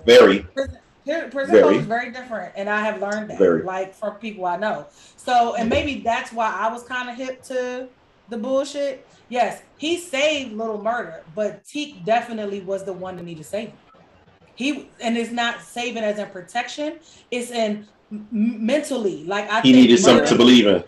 [0.06, 0.40] Very.
[0.40, 0.78] Prison,
[1.08, 1.62] prison Very.
[1.64, 3.64] culture is very different, and I have learned that, Very.
[3.64, 4.86] like from people I know.
[5.16, 7.88] So, and maybe that's why I was kind of hip to
[8.30, 9.08] the bullshit.
[9.30, 13.74] Yes, he saved Lil Murda, but Teak definitely was the one that needed saving.
[14.56, 17.00] He and it's not saving as in protection;
[17.32, 17.88] it's in
[18.32, 19.24] mentally.
[19.26, 20.84] Like I He think needed something to believe in.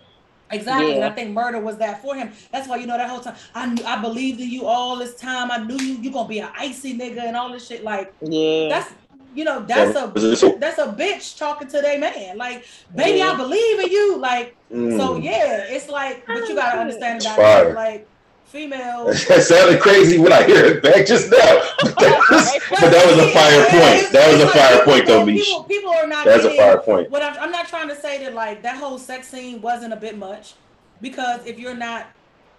[0.51, 0.93] Exactly.
[0.93, 1.07] And Yeah.
[1.09, 2.31] I think Murda was that for him.
[2.51, 5.15] That's why you know that whole time I knew I believed in you all this
[5.15, 5.51] time.
[5.51, 7.83] I knew you you gonna be an icy nigga and all this shit.
[7.83, 8.69] Like Yeah.
[8.69, 8.91] that's
[9.35, 12.37] you know, that's a was it so- that's a bitch talking to their man.
[12.37, 12.65] Like,
[12.95, 13.31] baby, Yeah.
[13.33, 14.17] I believe in you.
[14.17, 14.97] Like, Mm.
[14.97, 17.73] so yeah, it's like, but you gotta understand It's that fire.
[17.73, 18.07] like
[18.45, 19.05] Female.
[19.27, 21.61] that sounded crazy when I hear it back just now.
[21.83, 24.11] But that was, but that was a fire point.
[24.11, 25.45] That was a fire point, though, Mish.
[25.45, 27.11] People, people are not That's a fire point.
[27.11, 29.97] what I'm, I'm not trying to say that like that whole sex scene wasn't a
[29.97, 30.55] bit much
[30.99, 32.07] because if you're not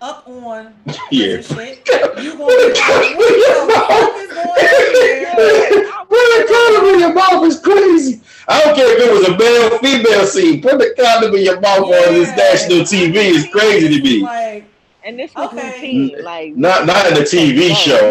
[0.00, 0.74] up on
[1.10, 1.40] Yeah.
[1.42, 1.82] shit,
[2.22, 5.89] you gonna be like, what the fuck is going on here?
[6.30, 8.20] Put the condom in your mouth is crazy.
[8.48, 10.62] I don't care if it was a male female scene.
[10.62, 14.22] Put the condom in your mouth on this national TV is crazy to me.
[14.22, 14.64] Like,
[15.04, 15.70] and this was Okay.
[15.82, 16.22] routine.
[16.22, 18.10] Like, Not not in the TV show.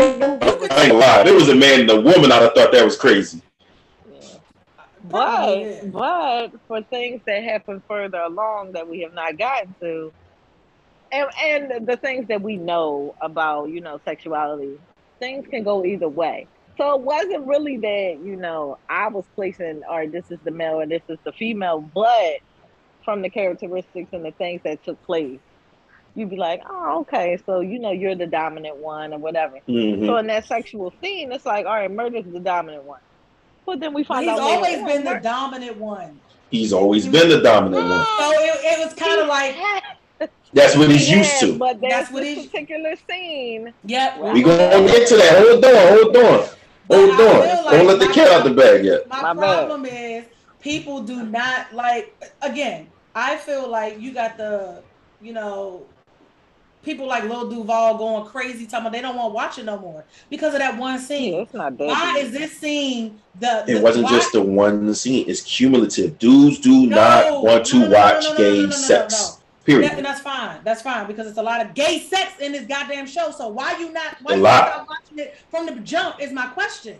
[0.72, 1.28] I ain't lying.
[1.28, 3.42] If it was a man and a woman, I'd have thought that was crazy.
[5.10, 10.14] Probably, But but for things that happen further along that we have not gotten to,
[11.12, 14.80] and and the things that we know about you know sexuality,
[15.20, 16.50] things can go either way.
[16.80, 20.52] So it wasn't really that you know I was placing, all right, this is the
[20.52, 22.38] male and this is the female, but
[23.04, 25.40] from the characteristics and the things that took place,
[26.16, 29.58] you'd be like, oh, okay, so you know you're the dominant one or whatever.
[29.68, 30.06] Mhm.
[30.06, 33.02] So in that sexual scene, it's like, all right, Murda's the dominant one.
[33.66, 36.20] But then we find he's out later always on, been the dominant one.
[36.50, 38.06] He's always been the dominant one.
[38.06, 39.56] So it, it was kind of like,
[40.54, 41.58] That's what he's used to.
[41.58, 43.74] But That's that's what this he's- particular scene.
[43.86, 44.18] yep.
[44.20, 45.38] We We gonna get to that.
[45.46, 46.58] Hold on, hold on, But
[46.90, 47.40] hold I feel on.
[47.66, 49.08] like Don't let the my- cat out the bag yet.
[49.08, 49.40] My, My bad.
[49.66, 50.26] problem is
[50.62, 54.82] people do not like again, I feel like you got the,
[55.22, 55.86] you know,
[56.84, 59.78] people like Lil Duval going crazy talking about they don't want to watch it no
[59.78, 61.34] more because of that one Yeah, scene.
[61.42, 61.88] it's not that.
[61.88, 62.24] Why deep.
[62.26, 65.26] is this scene the, the It wasn't why- just the one scene.
[65.28, 66.18] It's cumulative.
[66.20, 68.62] Dudes do No, not want to no, no, no, watch no, no, no, gay no,
[68.62, 69.38] no, no, sex.
[69.70, 69.76] No.
[69.76, 69.92] Period.
[69.92, 70.60] That- and that's fine.
[70.64, 73.32] That's fine because it's a lot of gay sex in this goddamn show.
[73.32, 74.78] So why you not why A you lot.
[74.78, 76.98] not watching it from the jump is my question.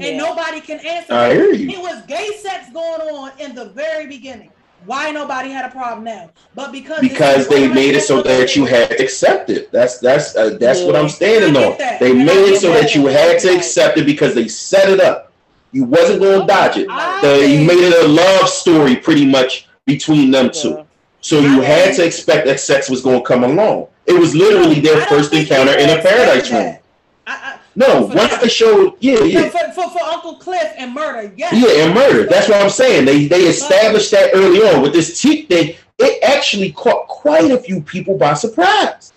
[0.00, 1.12] And nobody can answer.
[1.12, 1.70] I hear you.
[1.70, 4.50] It was gay sex going on in the very beginning.
[4.86, 6.30] Why nobody had a problem now?
[6.54, 9.72] But because Because they made it so that you had to accept it.
[9.72, 11.76] That's that's uh, that's what I'm standing on.
[11.78, 11.98] that.
[11.98, 12.82] They And made it so that.
[12.82, 15.32] that you had to accept it because they set it up.
[15.72, 16.86] You wasn't gonna dodge it.
[16.88, 20.86] I The, you made it a love story pretty much between them two.
[21.20, 23.88] So you had to expect that sex was going to come along.
[24.06, 26.78] It was literally their first encounter in a paradise room.
[27.26, 29.48] I, I, no, once they showed, yeah, yeah.
[29.50, 31.52] For, for, for, Uncle Cliff and Murda, yes.
[31.52, 32.28] Yeah, and Murda.
[32.28, 33.04] That's what I'm saying.
[33.04, 35.76] They they established that early on with this Teak thing.
[35.98, 39.12] It actually caught quite a few people by surprise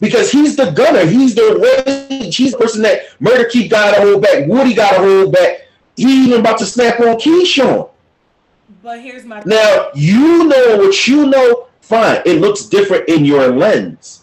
[0.00, 1.04] because he's the gunner.
[1.04, 2.36] He's the rage.
[2.36, 4.46] He's the person that Murda Keith got to hold back.
[4.46, 5.62] Woody got to hold back.
[5.96, 7.90] He even about to snap on Keyshawn.
[8.82, 9.88] But here's my now.
[9.94, 11.66] You know what you know.
[11.80, 14.22] Fine, it looks different in your lens,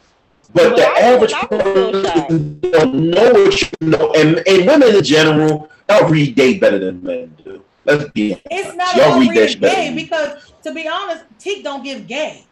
[0.54, 6.08] but, the average person don't know what you know, and, and women in general, y'all
[6.08, 7.62] read date better than men do.
[7.84, 12.08] Let's be it's not y'all read that gay because to be honest, Teak don't give
[12.08, 12.46] gay.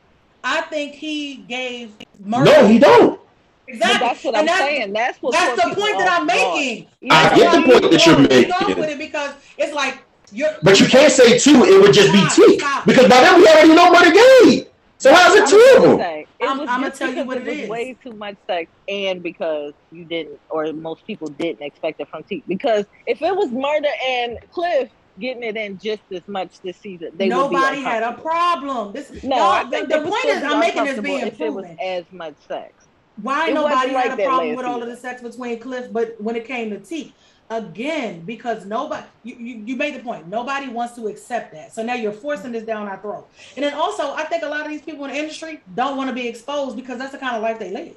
[0.44, 2.46] I think he gave murder.
[2.52, 3.20] No, he don't.
[3.68, 4.00] Exactly.
[4.00, 4.94] But that's what and I'm saying.
[4.94, 6.88] That's what that's the point that I'm making.
[7.10, 8.80] I get the point that you're making.
[8.80, 10.00] With it because it's like
[10.36, 10.52] you're.
[10.62, 11.64] But you can't say two.
[11.64, 14.68] It would just stop, be T because by then we already know Murda gay.
[14.98, 16.00] So how's it two of them?
[16.00, 17.70] It I'm, I'm gonna tell you what it, it is.
[17.70, 22.24] Way too much sex, and because you didn't, or most people didn't expect it from
[22.24, 22.44] T.
[22.48, 27.12] Because if it was Murda and Cliff, getting it in just as much this season.
[27.16, 28.94] They Nobody had a problem.
[28.94, 32.36] This no, the, the point is I'm making this being if it was as much
[32.48, 32.88] sex.
[33.22, 36.20] Why it nobody had like a problem with all of the sex between Cliff, but
[36.20, 37.14] when it came to Teak,
[37.50, 41.74] again, because nobody you, you, you made the point, nobody wants to accept that.
[41.74, 43.28] So now you're forcing this down our throat.
[43.56, 46.10] And then also I think a lot of these people in the industry don't want
[46.10, 47.96] to be exposed because that's the kind of life they live.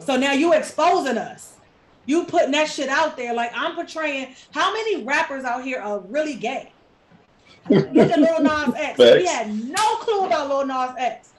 [0.00, 1.54] So now you exposing us
[2.06, 3.34] you putting that shit out there.
[3.34, 6.72] Like I'm portraying how many rappers out here are really gay.
[7.68, 8.98] Look at Lil Nas X.
[8.98, 11.30] We had no clue about Lil Nas X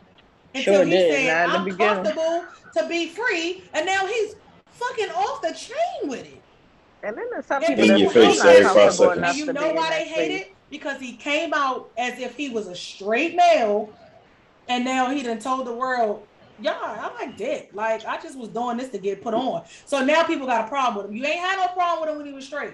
[0.56, 1.26] until sure he did.
[1.28, 4.36] said, "I'm comfortable to be free," and now he's
[4.72, 6.42] fucking off the chain with it.
[7.06, 10.56] And then there's some people that face And you know why they hate it?
[10.70, 13.94] Because he came out as if he was a straight male,
[14.68, 16.26] and now he done told the world
[16.60, 17.70] y'all, I'm like dick.
[17.74, 19.64] Like I just was doing this to get put on.
[19.86, 21.18] So now people got a problem with him.
[21.18, 22.74] You ain't had no problem with him when he was straight.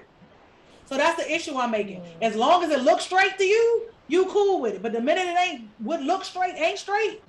[0.86, 2.02] So that's the issue I'm making.
[2.02, 2.22] Mm.
[2.22, 4.82] As long as it looks straight to you, you cool with it.
[4.82, 7.22] But the minute it ain't would look straight, ain't straight,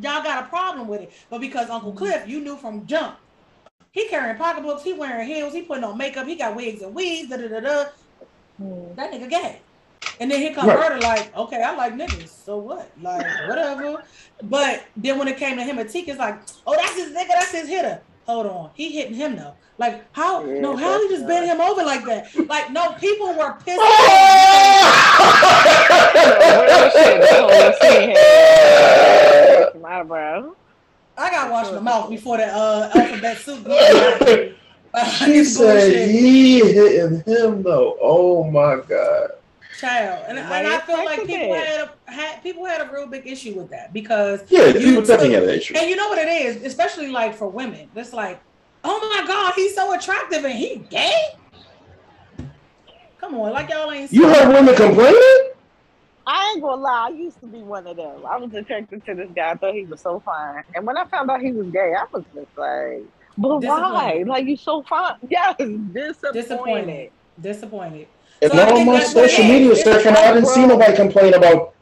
[0.00, 1.12] y'all got a problem with it.
[1.28, 1.96] But because Uncle mm.
[1.96, 3.16] Cliff, you knew from jump,
[3.96, 7.30] he carrying pocketbooks, he wearing heels, he putting on makeup, he got wigs and weeds.
[7.30, 7.84] da da da da.
[8.60, 8.94] Mm.
[8.94, 9.60] That nigga gay.
[10.20, 10.92] And then here come right.
[10.92, 12.90] Murda, like, okay, I like niggas, so what?
[13.00, 14.02] Like, whatever.
[14.42, 17.28] But then when it came to him and Teak, it's like, oh, that's his nigga,
[17.28, 18.02] that's his hitter.
[18.26, 19.54] Hold on, he hitting him though.
[19.78, 20.44] Like, how?
[20.44, 22.34] Yeah, no, how he just bent him over like that?
[22.48, 23.78] Like, no, people were pissed.
[29.80, 30.54] My bro.
[31.18, 33.66] I got washed my mouth before the uh, alphabet soup.
[35.24, 37.96] she said he hitting him though.
[38.00, 39.30] Oh my god
[39.78, 43.26] child, and, and I feel like people had, a, had people had a real big
[43.26, 45.74] issue with that because yeah, people definitely had an issue.
[45.76, 48.40] And you know what it is, especially like for women, it's like,
[48.84, 51.22] oh my god, he's so attractive and he gay.
[53.18, 54.12] Come on, like y'all ain't.
[54.12, 55.50] You heard women complaining.
[56.26, 58.26] I ain't gonna lie, I used to be one of them.
[58.26, 60.64] I was attracted to this guy, I thought he was so fine.
[60.74, 63.04] And when I found out he was gay, I was just like,
[63.38, 64.24] but why?
[64.26, 65.16] Like you so fine.
[65.28, 66.32] Yes, disappointed.
[66.32, 67.10] Disappointed.
[67.40, 68.08] Disappointed.
[68.42, 71.74] And so on my social media search, I didn't see nobody complain about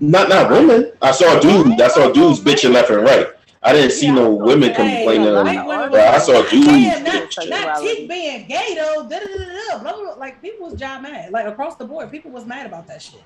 [0.00, 0.92] not not women.
[1.00, 1.80] I saw dudes.
[1.80, 3.28] I saw dudes bitching left and right.
[3.66, 5.26] I didn't see no women complaining.
[5.36, 6.66] I saw dudes.
[6.66, 9.08] Yeah, not, not being gay though.
[9.08, 11.32] Da, da, da, like people was job mad.
[11.32, 13.22] Like across the board, people was mad about that shit.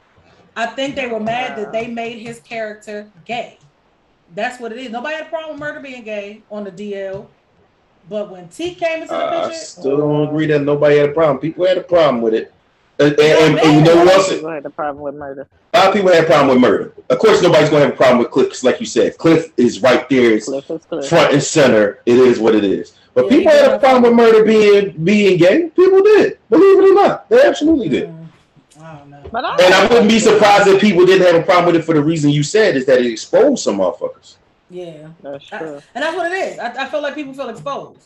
[0.57, 3.59] I think they were mad that they made his character gay.
[4.35, 4.91] That's what it is.
[4.91, 7.27] Nobody had a problem with Murda being gay on the DL.
[8.09, 11.11] But when T came into the uh, picture, I still don't agree that nobody had
[11.11, 11.39] a problem.
[11.39, 12.53] People had a problem with it.
[13.01, 14.29] And, and, and you know what?
[14.29, 15.47] People had a problem with Murda.
[15.73, 16.93] A lot of people had a problem with Murda.
[17.09, 19.53] Of course, nobody's going to have a problem with Cliff, because like you said, Cliff
[19.57, 20.33] is right there.
[20.33, 20.67] It's Cliff
[21.09, 22.03] front and center.
[22.05, 22.99] It is what it is.
[23.15, 25.71] But yeah, people had a problem with Murda being being gay.
[25.71, 26.39] People did.
[26.51, 28.09] Believe it or not, they absolutely did.
[28.09, 31.77] Mm, but I and I wouldn't be surprised if people didn't have a problem with
[31.77, 34.37] it for the reason you said is that it exposed some motherfuckers.
[34.69, 35.77] Yeah, that's true.
[35.77, 36.59] I, and that's what it is.
[36.59, 38.03] I, I feel like people feel exposed.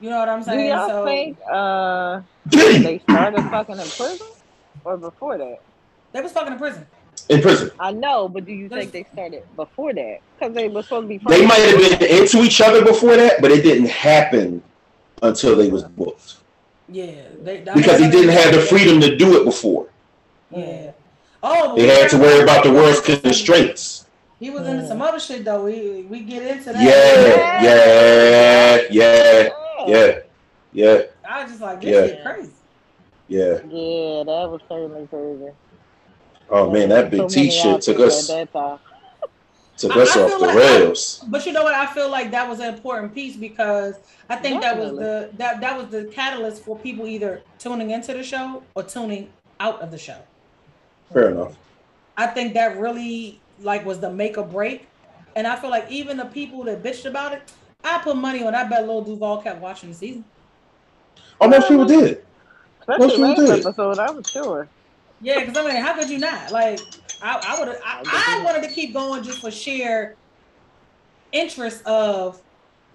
[0.00, 0.58] You know what I'm saying?
[0.58, 4.26] Do y'all so, think uh, they started fucking in prison
[4.84, 5.60] or before that?
[6.12, 6.86] They was fucking in prison.
[7.28, 7.70] In prison.
[7.78, 10.18] I know, but do you think they started before that?
[10.38, 11.18] Because they were supposed to be.
[11.26, 14.62] They might have been into each other before that, but it didn't happen
[15.22, 16.36] until they was booked.
[16.88, 19.88] Yeah, they, because he didn't have the freedom to do it before.
[20.50, 20.92] Yeah.
[21.42, 24.06] Oh, they had to worry about the world's constraints.
[24.38, 25.64] He was into some other shit though.
[25.64, 26.82] We we get into that.
[26.82, 29.48] Yeah, yeah, yeah, yeah,
[29.88, 30.18] yeah.
[30.72, 31.02] Yeah.
[31.28, 32.22] I was just like, this yeah.
[32.22, 32.50] crazy.
[33.28, 33.44] Yeah.
[33.68, 35.52] Yeah, that was certainly crazy.
[36.50, 38.78] Oh man, that big So T many shit took us at that time.
[39.76, 41.24] took us I off the like- rails.
[41.28, 41.74] But you know what?
[41.74, 43.94] I feel like that was an important piece because
[44.28, 48.12] I think that was the that that was the catalyst for people either tuning into
[48.12, 49.30] the show or tuning
[49.60, 50.18] out of the show.
[51.12, 51.56] Fair enough.
[52.16, 54.86] I think that really like was the make or break.
[55.36, 57.50] And I feel like even the people that bitched about it,
[57.84, 58.54] I put money on.
[58.54, 60.24] I bet Lil Duval kept watching the season.
[61.40, 62.24] Oh, most people did.
[62.80, 63.66] Especially Most people last did.
[63.66, 64.68] episode, I'm sure.
[65.20, 66.50] Yeah, because I mean, how could you not?
[66.50, 66.80] Like,
[67.22, 68.02] I, I would, I,
[68.38, 70.16] I wanted to keep going just for sheer
[71.32, 72.40] interest of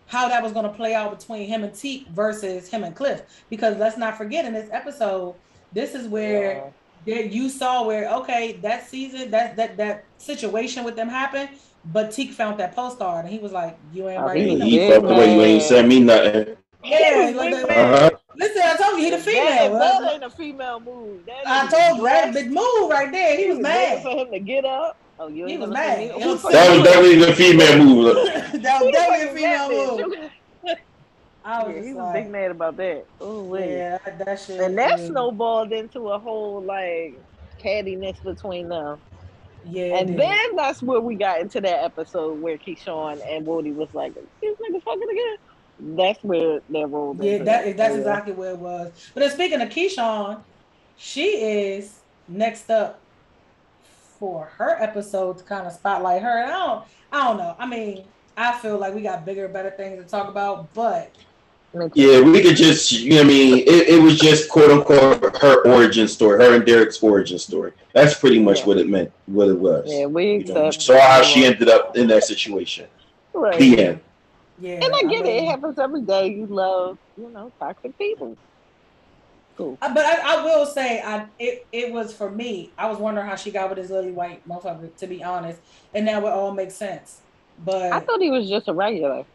[0.07, 3.23] how that was going to play out between him and Teak versus him and Cliff.
[3.49, 5.35] Because let's not forget in this episode,
[5.73, 6.71] this is where
[7.05, 11.49] there you saw where okay, that season, that that that situation with them happened.
[11.85, 14.59] But Teak found that postcard and he was like, "You ain't Oh, right." he you?
[14.63, 15.67] He big felt the way you ain't man.
[15.69, 16.55] sent me nothing.
[16.83, 18.09] Yeah, like that- Uh-huh.
[18.37, 19.79] listen, I told you he the That, female.
[19.79, 21.25] that ain't a female move.
[21.25, 23.37] That I told you that big move right there.
[23.37, 24.03] He was waiting mad.
[24.03, 24.97] for him to get up.
[25.21, 25.97] Oh, you He ain't was mad.
[25.97, 26.13] say me?
[26.15, 28.15] It Who was- That was definitely the female move.
[28.61, 30.29] that was definitely a female move.
[31.45, 33.05] I was Yeah, he was like, big mad about that.
[33.21, 33.71] Oh wait.
[33.71, 34.59] yeah, that, that shit.
[34.61, 37.19] And that was- snowballed into a whole like
[37.61, 38.99] cattiness between them.
[39.65, 43.93] Yeah, And then that's where we got into that episode where Keyshawn and Woody was
[43.93, 45.37] like, "These niggas fucking again."
[45.97, 47.23] That's where that rolled.
[47.23, 47.99] yeah, that that's Yeah.
[47.99, 48.91] exactly where it was.
[49.13, 50.41] But then speaking of Keyshawn,
[50.97, 52.99] she is next up
[54.19, 56.41] for her episode to kind of spotlight her.
[56.43, 57.55] And I don't, I don't know.
[57.57, 58.03] I mean,
[58.35, 60.73] I feel like we got bigger, better things to talk about.
[60.73, 61.11] But.
[61.93, 65.61] Yeah, we could just, you know I mean, it, it was just quote unquote her
[65.67, 67.73] origin story, her and Derek's origin story.
[67.93, 68.65] That's pretty much Yeah.
[68.65, 69.85] what it meant, what it was.
[69.87, 72.87] Yeah, we You know, saw how she ended up in that situation.
[73.33, 73.59] Right.
[73.59, 73.99] The end.
[74.59, 75.43] yeah, And I get it.
[75.43, 76.29] It happens every day.
[76.29, 78.35] You love, you know, toxic people.
[79.55, 79.77] Cool.
[79.81, 82.71] Uh, But I, I will say, I it, it was for me.
[82.79, 85.59] I was wondering how she got with this lily white motherfucker, to be honest.
[85.93, 87.21] And now it all makes sense.
[87.63, 89.25] But I thought he was just a regular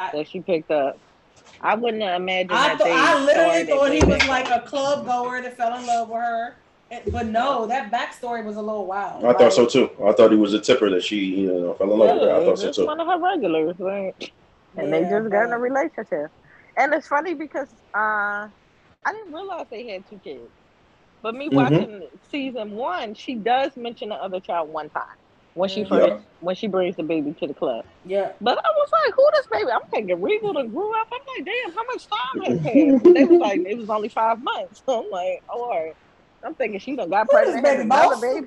[0.00, 0.98] I- that she picked up.
[1.62, 4.60] I wouldn't have imagined I, that thought they I literally thought he was like a
[4.66, 6.56] club goer that fell in love with her.
[7.12, 9.24] But no, that backstory was a little wild.
[9.24, 9.90] I thought so too.
[10.04, 12.34] I thought he was a tipper that she, you know, fell in love with her.
[12.34, 12.86] I Yeah, thought so too.
[12.86, 14.14] one of her regulars, right?
[14.76, 16.30] And they just got in a relationship.
[16.76, 20.52] And it's funny because uh, I didn't realize they had two kids.
[21.22, 21.54] But me Mhm.
[21.56, 25.04] watching season one, she does mention the other child one time
[25.54, 26.18] when she first Yeah.
[26.40, 27.84] when she brings the baby to the club.
[28.04, 28.32] Yeah.
[28.40, 29.70] But I was like, who this baby?
[29.70, 31.08] I'm thinking Regal done grew up.
[31.12, 33.14] I'm like, damn, how much time has passed?
[33.14, 34.82] They was like, it was only five months.
[34.86, 35.94] So I'm like, oh, all right.
[36.44, 38.46] I'm thinking she done got Who this pregnant, baby, another baby.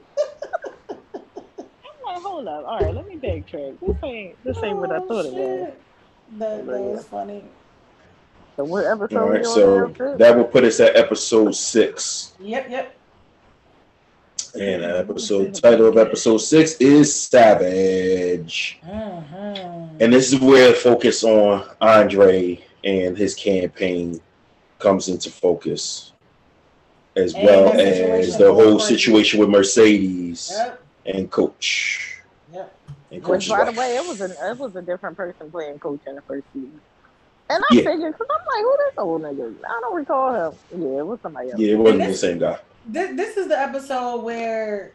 [0.90, 2.66] I'm like, hold up.
[2.68, 3.78] All right, let me backtrack.
[3.80, 5.68] This ain't this ain't what I Oh, thought it was.
[5.68, 5.82] shit.
[6.40, 7.44] That, that was funny.
[8.56, 12.34] So what episode All right, we on so that will put us at episode six.
[12.40, 12.96] Yep, yep.
[14.60, 18.80] And episode title of episode six is Savage.
[18.86, 19.90] Mhm.
[20.00, 24.22] And this is where the focus on Andre and his campaign
[24.78, 26.12] comes into focus,
[27.16, 28.88] as And well the as the whole Mercedes.
[28.88, 32.20] situation with Mercedes Yep, and Coach.
[32.54, 32.72] yep.
[33.12, 35.80] And Which, Coach's by the way, it was a it was a different person playing
[35.80, 36.80] coach in the first season.
[37.50, 37.82] And I Yeah.
[37.84, 39.56] figured, because I'm like, who this old nigga?
[39.68, 40.58] I don't recall him.
[40.80, 41.60] Yeah, it was somebody else.
[41.60, 42.60] Yeah, it wasn't And the same guy.
[42.86, 44.92] This, this is the episode where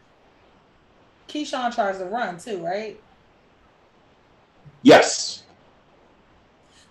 [1.27, 2.99] Keyshawn tries to run too, right?
[4.83, 5.43] Yes.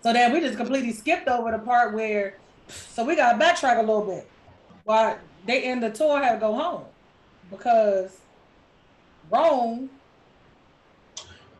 [0.03, 2.37] So then we just completely skipped over the part where,
[2.69, 4.29] so we got to backtrack a little bit.
[4.85, 6.85] Why they end the tour had to go home
[7.51, 8.17] because
[9.31, 9.91] Rome.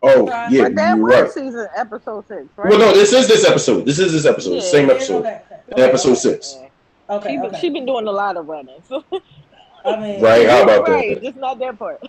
[0.01, 0.49] Oh, Right.
[0.49, 1.31] yeah, but that you're was right.
[1.31, 2.69] season episode six, right?
[2.69, 3.85] Well, no, this is this episode.
[3.85, 4.55] This is this episode.
[4.55, 5.19] Yeah, Same episode.
[5.25, 5.41] Okay,
[5.73, 6.55] okay, Episode okay, six.
[7.09, 7.15] Yeah.
[7.15, 7.59] Okay, She, been, okay.
[7.59, 8.81] she been doing a lot of running.
[8.87, 9.03] So.
[9.85, 10.91] I mean, Right, how about that?
[10.91, 12.01] right, just not that part.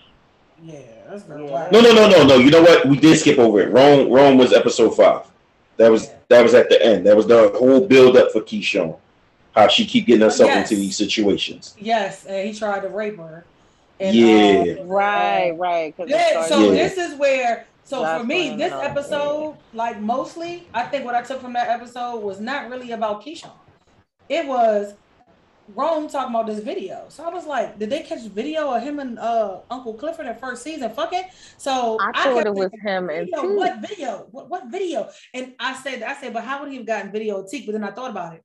[0.61, 0.79] Yeah,
[1.09, 1.39] that's good.
[1.45, 1.49] Yeah.
[1.51, 1.69] Wow.
[1.71, 2.35] No, no, no, no, no.
[2.35, 2.85] You know what?
[2.87, 3.69] We did skip over it.
[3.71, 5.25] Rome, Rome was episode five.
[5.77, 6.15] That was Yeah.
[6.29, 7.07] that was at the end.
[7.07, 8.97] That was the whole build up for Keyshawn.
[9.55, 10.69] How she keep getting herself Yes.
[10.71, 11.75] into these situations.
[11.79, 13.45] Yes, and he tried to rape her.
[13.99, 14.75] And, Yeah.
[14.81, 15.97] um, Right, right.
[15.97, 16.83] 'cause it Yeah, so Yeah.
[16.83, 21.15] this is where so for me, this and all episode, like mostly, I think what
[21.15, 23.49] I took from that episode was not really about Keyshawn.
[24.29, 24.93] It was
[25.75, 27.05] Rome talking about this video.
[27.09, 30.35] So I was like, did they catch video of him and uh Uncle Clifford in
[30.35, 31.23] first season fucking?
[31.57, 33.47] So I thought kept it was thinking, him and video, T.
[33.55, 34.27] what video?
[34.31, 35.09] What what video?
[35.33, 37.65] And I said, I said, but how would he have gotten video of Teak?
[37.65, 38.43] But then I thought about it.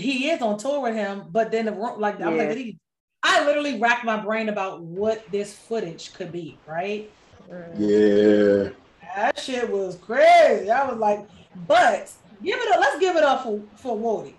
[0.00, 2.58] He is on tour with him, but then the Ro- like I was like, did
[2.58, 2.78] he?
[3.22, 7.10] I literally racked my brain about what this footage could be, right?
[7.48, 7.74] Mm.
[7.78, 8.70] Yeah.
[9.14, 10.70] That shit was crazy.
[10.70, 11.28] I was like,
[11.66, 12.10] but
[12.42, 12.80] give it up.
[12.80, 14.36] Let's give it up for for Woody.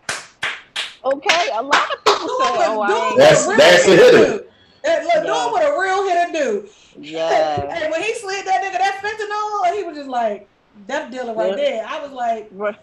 [1.06, 3.86] Okay, a lot of people say, Doing what- "Oh, I doing ain't." That's- real that's
[3.86, 4.38] the people hitter.
[4.38, 4.44] do.
[4.84, 5.24] That, look, Yeah.
[5.24, 6.70] doing what a real hitter do.
[7.00, 7.72] Yeah.
[7.74, 10.48] hey, when he slid that nigga that fentanyl, he was just like
[10.88, 11.56] that dealer right Yeah.
[11.56, 11.86] there.
[11.88, 12.76] I was like, Right.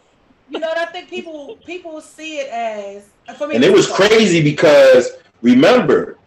[0.50, 3.04] you know, and I think people people see it as
[3.36, 3.54] for me.
[3.56, 5.10] And it was crazy because
[5.42, 6.18] remember,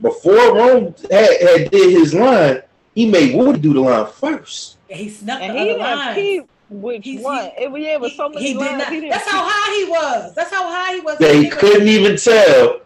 [0.00, 2.62] before Rome had, had did his line,
[2.94, 4.76] he made Woody do the line first.
[4.88, 7.50] He snuck And the he other didn't peep which He's- one.
[7.58, 8.70] It, was- yeah, it was so many he, he lines.
[8.70, 8.92] did not.
[8.92, 10.34] he didn't That's how high he was.
[10.34, 11.18] That's how high he was.
[11.18, 12.80] That he That couldn't even tell.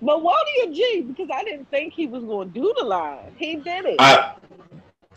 [0.00, 3.32] But Wally a G because I didn't think he was going to do the line.
[3.36, 3.96] He did it.
[3.98, 4.34] I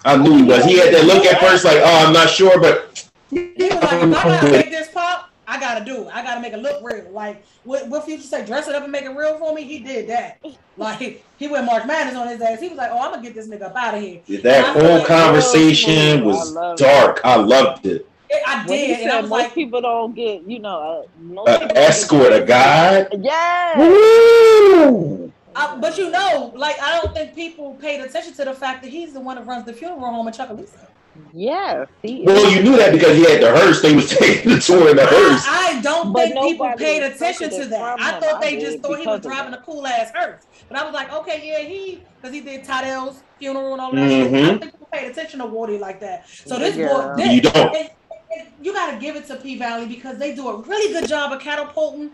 [0.04, 0.66] I knew he was.
[0.66, 3.70] He had that look at first, like, oh, I'm not sure, but He was like,
[3.70, 6.16] if I gotta make this pop, I gotta do it.
[6.16, 7.12] I gotta make it look real.
[7.12, 9.64] Like what what Future say, dress it up and make it real for me.
[9.64, 10.40] He did that.
[10.78, 12.60] Like he went Mark Madness on his ass.
[12.60, 14.22] He was like, oh, I'm gonna get this nigga up out of here.
[14.42, 17.20] that whole love- conversation I was love dark.
[17.24, 18.08] I loved it.
[18.48, 21.04] I when he did, and I said was most like, people don't get, you know,
[21.04, 23.08] uh, most An escort, get- a guide.
[23.20, 23.78] Yeah.
[23.78, 25.32] Woo!
[25.56, 28.90] I, but you know, like I don't think people paid attention to the fact that
[28.90, 30.88] he's the one that runs the funeral home in Chucalissa.
[31.34, 31.86] Yeah.
[32.02, 33.82] He Well, you knew that because he had the hearse.
[33.82, 35.46] They was taking the tour in the hearse.
[35.48, 38.00] I, I don't But think people paid attention to that.
[38.00, 40.44] I thought they did just thought he was because of driving a cool ass hearse.
[40.70, 44.10] But I was like, okay, yeah, he because he did Tadell's funeral and all that
[44.10, 44.28] shit.
[44.28, 44.36] I mm-hmm.
[44.36, 46.28] don't think people paid attention to Woody like that.
[46.30, 46.88] So this Yeah.
[46.88, 47.32] book did.
[47.32, 47.76] You don't.
[47.76, 47.90] And-
[48.34, 51.08] and you got to give it to P Valley because they do a really good
[51.08, 52.12] job of catapulting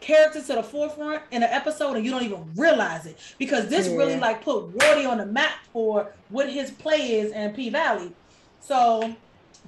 [0.00, 3.88] characters to the forefront in an episode and you don't even realize it because this
[3.88, 8.12] really like put Wardy on the map for what his play is in P Valley.
[8.60, 9.14] So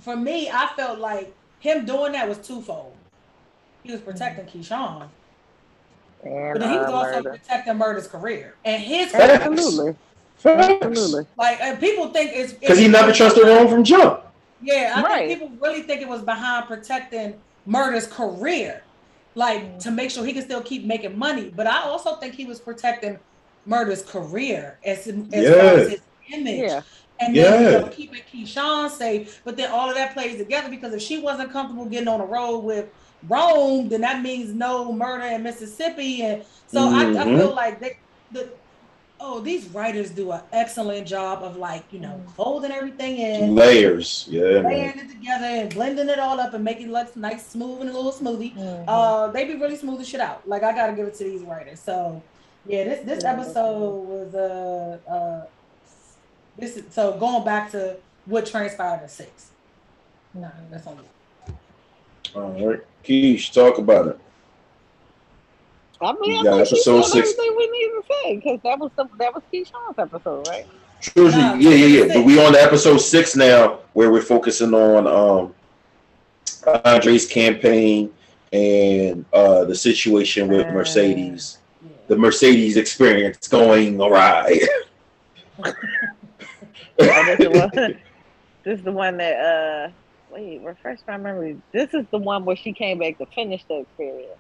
[0.00, 2.94] for me, I felt like him doing that was twofold.
[3.82, 4.60] He was protecting mm-hmm.
[4.60, 5.08] Keyshawn,
[6.24, 7.30] And, but then he was also Murda.
[7.30, 9.44] protecting Murda's career and his Facts.
[9.44, 9.96] Absolutely.
[10.42, 11.26] Absolutely.
[11.36, 14.22] like and people think it's Because he never trusted Rome from jump.
[14.62, 15.28] Yeah, I Right.
[15.28, 17.34] think people really think it was behind protecting
[17.66, 18.82] Murda's career,
[19.34, 21.50] like to make sure he can still keep making money.
[21.54, 23.18] But I also think he was protecting
[23.68, 25.72] Murda's career as, as far Yeah.
[25.80, 26.00] as his
[26.32, 26.58] image.
[26.58, 26.82] Yeah.
[27.20, 27.78] And then you Yeah.
[27.80, 31.52] know, keeping Keyshawn safe, but then all of that plays together because if she wasn't
[31.52, 32.86] comfortable getting on the road with
[33.22, 36.22] Rome, then that means no Murda in Mississippi.
[36.22, 37.36] And so I, I Mhm.
[37.36, 37.92] feel like they
[38.30, 38.58] the
[39.20, 44.26] oh, these writers do an excellent job of like, you know, folding everything in Layers.
[44.28, 44.98] Yeah, man.
[44.98, 47.92] it together and blending it all up and making it look nice, smooth, and a
[47.92, 48.54] little smoothie.
[48.56, 48.84] Mhm.
[48.88, 50.46] Uh, they be really smooth the shit out.
[50.48, 51.80] Like I gotta give it to these writers.
[51.80, 52.22] So
[52.66, 55.46] yeah, this this Yeah, episode was uh uh
[56.58, 57.96] this is so going back to
[58.26, 59.50] what transpired at six.
[60.34, 60.98] No, that's on
[62.34, 62.80] All right.
[63.04, 64.18] Keish, talk about it.
[66.02, 67.16] I mean, You I got thought she episode six.
[67.16, 70.66] everything we needed to say because that was the, that was Keyshawn's episode, right?
[71.00, 72.14] True, No, yeah, yeah, yeah.
[72.14, 75.54] But we on to episode six now, where we're focusing on um
[76.84, 78.12] Andre's campaign
[78.52, 81.90] and uh the situation with Uh, Mercedes, Yeah.
[82.08, 84.60] the Mercedes experience going awry.
[86.98, 87.70] This, is the one,
[88.64, 89.90] this is the one that uh
[90.30, 91.60] wait, refresh my memory.
[91.72, 94.38] This is the one where she came back to finish the experience.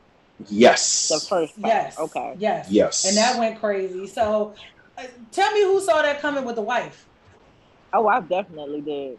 [0.48, 1.08] Yes.
[1.08, 1.66] The first time.
[1.66, 1.98] Yes.
[1.98, 2.34] Okay.
[2.38, 2.70] Yes.
[2.70, 3.04] Yes.
[3.04, 4.06] And that went crazy.
[4.06, 4.54] So
[4.96, 7.06] uh, tell me who saw that coming with the wife.
[7.92, 9.18] Oh, I definitely did.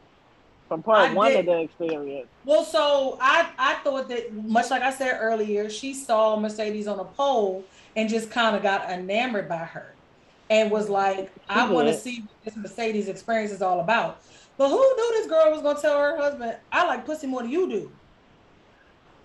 [0.67, 1.39] From part I one did.
[1.41, 2.27] of the experience.
[2.45, 6.99] Well, so I I thought that much like I said earlier, she saw Mercedes on
[6.99, 7.65] a pole
[7.97, 9.93] and just kind of got enamored by her,
[10.49, 14.21] and was like, I want to see what this Mercedes experience is all about.
[14.57, 17.51] But who knew this girl was gonna tell her husband, I like pussy more than
[17.51, 17.91] you do?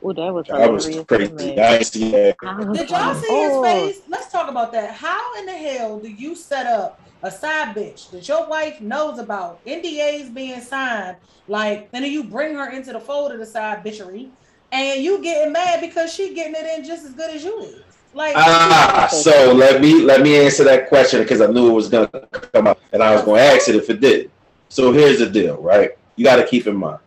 [0.02, 1.32] Oh, that was That was crazy.
[1.32, 1.58] man.
[1.58, 2.36] I ain't seen that.
[2.42, 3.62] I was Did y'all like, see oh.
[3.62, 4.02] his face?
[4.08, 4.92] Let's talk about that.
[4.92, 9.18] How in the hell do you set up a side bitch that your wife knows
[9.18, 11.16] about, NDAs being signed,
[11.48, 14.28] like, and then you bring her into the fold of the side bitchery,
[14.70, 17.82] and you getting mad because she getting it in just as good as you is?
[18.12, 21.88] Like, Ah, so let me let me answer that question because I knew it was
[21.88, 24.30] gonna come up, and I was gonna ask it if it did.
[24.68, 25.90] So here's the deal, right?
[26.16, 26.98] You got to keep in mind,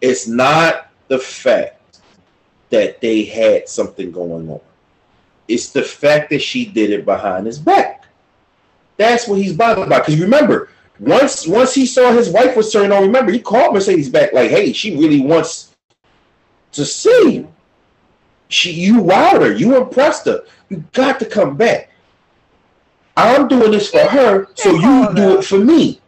[0.00, 1.75] it's not the fact
[2.70, 4.60] that they had something going on.
[5.48, 8.04] It's the fact that she did it behind his back.
[8.96, 10.06] That's what he's bothered about.
[10.06, 14.08] Because remember, once once he saw his wife was turning on, remember he called Mercedes
[14.08, 15.74] back like, "Hey, she really wants
[16.72, 17.52] to see you.
[18.48, 19.52] She, you wowed her.
[19.52, 20.44] You impressed her.
[20.68, 21.90] You got to come back.
[23.16, 26.00] I'm doing this for her, so you do it for me.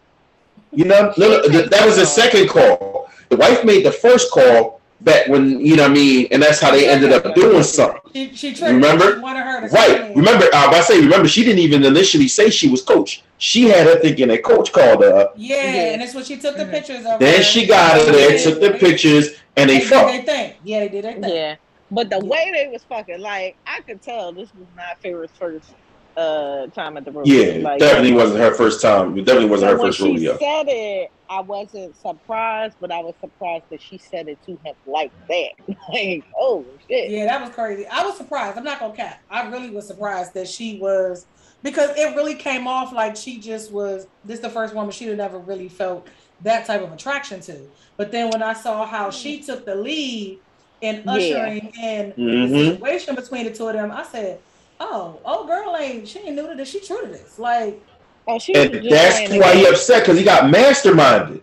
[0.72, 3.10] You know, no, no, th- that was the second call.
[3.30, 6.60] The wife made the first call back when you know what I mean, and that's
[6.60, 8.00] how they ended up doing something.
[8.12, 9.20] she, she tricked Remember?
[9.20, 9.70] Her to Right.
[9.70, 10.16] say it.
[10.16, 13.22] Remember, I was about to say, remember, she didn't even initially say she was coach.
[13.38, 15.34] She had her thinking that coach called her up.
[15.36, 15.56] Yeah,
[15.92, 16.70] and that's when she took the Mhm.
[16.70, 17.42] pictures of Then her.
[17.42, 20.12] she got her there, took the pictures, and they They did fucked.
[20.12, 20.52] their thing.
[20.64, 21.24] Yeah, they did their thing.
[21.24, 21.54] Yeah.
[21.90, 25.70] But the way they was fucking, like, I could tell this was not Farrah's first
[26.18, 27.32] uh time at the rodeo.
[27.58, 29.16] Yeah, Like, definitely wasn't her first time.
[29.16, 30.38] It definitely wasn't so her when first she rodeo.
[30.38, 34.74] said it, I wasn't surprised, but I was surprised that she said it to him
[34.86, 35.50] like that.
[35.92, 37.10] like, oh shit.
[37.10, 37.86] Yeah, that was crazy.
[37.86, 38.58] I was surprised.
[38.58, 39.18] I'm not gonna cap.
[39.30, 41.26] I really was surprised that she was
[41.62, 45.16] because it really came off like she just was this the first woman she'd have
[45.16, 46.08] never really felt
[46.40, 47.68] that type of attraction to.
[47.96, 50.42] But then when I saw how she took the lead
[50.80, 51.12] in Yeah.
[51.12, 52.74] ushering in the Mhm.
[52.78, 54.40] situation between the two of them, I said,
[54.80, 57.38] Oh, oh girl ain't she ain't new to this, she true to this.
[57.38, 57.80] Like
[58.26, 61.40] Oh, she And that's why he upset because he got masterminded.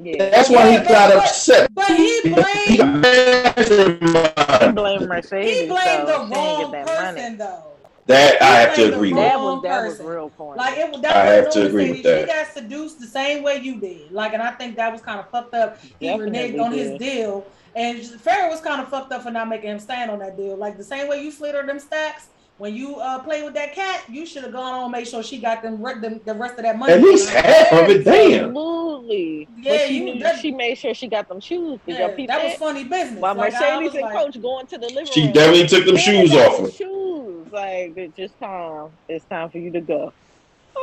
[0.00, 0.28] Yeah.
[0.30, 1.70] That's why Yeah, he got but- upset.
[1.74, 5.60] but he He blamed got He blamed Mercedes.
[5.60, 6.26] he blamed though.
[6.28, 7.20] the wrong get that money.
[7.20, 7.62] person though.
[8.06, 9.22] That I have to agree with.
[9.22, 10.58] That was that was real corny.
[10.58, 12.04] Like it, I that have was to agree mistake.
[12.04, 12.46] with She that.
[12.46, 14.12] got seduced the same way you did.
[14.12, 15.78] Like, and I think that was kind of fucked up.
[15.98, 17.44] He Definitely reneged on his deal,
[17.74, 20.56] and Farrah was kind of fucked up for not making him stand on that deal.
[20.56, 22.28] Like the same way you slid her them stacks
[22.58, 25.22] when you uh played with that cat, you should have gone on and made sure
[25.22, 26.94] she got them, re- them the rest of that money.
[26.94, 28.04] At least half of it.
[28.04, 28.46] Damn.
[28.48, 29.48] Absolutely.
[29.58, 31.78] Yeah, she you- that- she made sure she got them shoes.
[31.86, 32.44] Yeah, y'all that that?
[32.44, 33.20] was funny business.
[33.20, 35.32] While Like, Mercedes was and like, Coach going to the living She room.
[35.32, 36.70] definitely took them "Man, shoes off them.
[36.70, 38.88] Shoes, like it's just time.
[39.08, 40.12] It's time for you to go.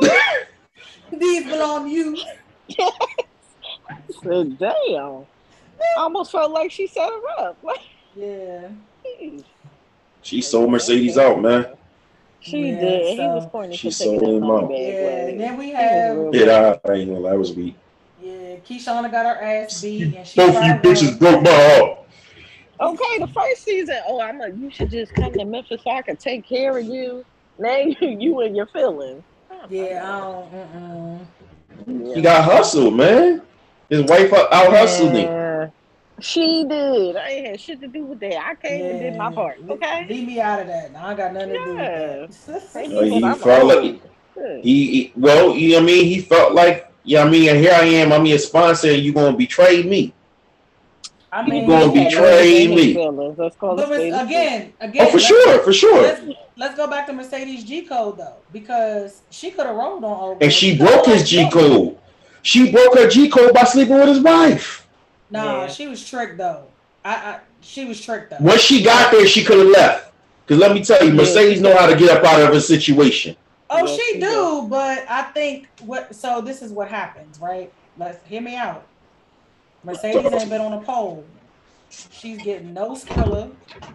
[1.12, 2.18] These belong to you.
[4.22, 5.26] So, damn.
[5.98, 7.58] I almost felt like she set her up.
[7.62, 7.80] Like,
[8.16, 8.68] Yeah.
[9.04, 9.42] geez.
[10.24, 11.66] She sold Mercedes out, man.
[12.40, 13.06] She Yeah, did.
[13.06, 14.70] and he was so- corny She sold that him out.
[14.70, 17.36] Yeah, like, and then we he was have real Yeah, I ain't gonna lie, I
[17.36, 17.76] was weak.
[18.22, 21.98] yeah, Keyshawn got her ass beat, and she Both you bitches broke my heart.
[22.80, 23.96] Okay, the first season.
[24.08, 26.84] Oh, I'm like, you should just come to Memphis so I can take care of
[26.86, 27.24] you.
[27.58, 29.22] Now you, you and your feelings.
[29.68, 30.20] Yeah, I
[31.86, 32.14] don't.
[32.14, 33.42] He got hustled, man.
[33.90, 35.28] His wife out hustled him.
[36.18, 36.22] Yeah.
[36.24, 37.16] She did.
[37.16, 38.38] I ain't had shit to do with that.
[38.46, 39.58] I came and did my part.
[39.68, 40.06] Okay.
[40.08, 40.94] Leave me out of that.
[40.96, 42.62] I got nothing to do with that.
[42.72, 44.00] Hey, Oh, he I'm felt like
[44.62, 46.04] he, he well, you know what I mean.
[46.06, 48.12] He felt like, yeah, I mean, here I am.
[48.12, 50.12] I'm your sponsor, and you're gonna betray me.
[51.32, 52.94] I You mean, gonna betray no me.
[52.94, 53.38] feelings.
[53.38, 54.26] Let's call but it spade a spade.
[54.28, 55.06] again, again.
[55.06, 56.02] Oh, for let's- sure, for sure.
[56.02, 56.22] Let's,
[56.56, 60.32] let's go back to Mercedes G code though, because she could have rolled on old.
[60.34, 60.48] And boy.
[60.48, 61.98] she broke his G code.
[62.42, 64.83] She broke her G code by sleeping with his wife.
[65.34, 65.66] Nah, Yeah.
[65.68, 66.64] she was tricked though.
[67.04, 68.38] I, I she was tricked though.
[68.40, 70.12] Once she got there, she could have left.
[70.46, 71.16] Cause let me tell you, Yeah.
[71.16, 73.36] Mercedes know how to get up out of a situation.
[73.70, 76.14] Oh, Yes, she she do, but I think what.
[76.14, 77.72] So this is what happens, right?
[77.98, 78.84] Let's hear me out.
[79.82, 81.24] Mercedes ain't been on a pole.
[81.90, 83.50] She's getting no skrilla,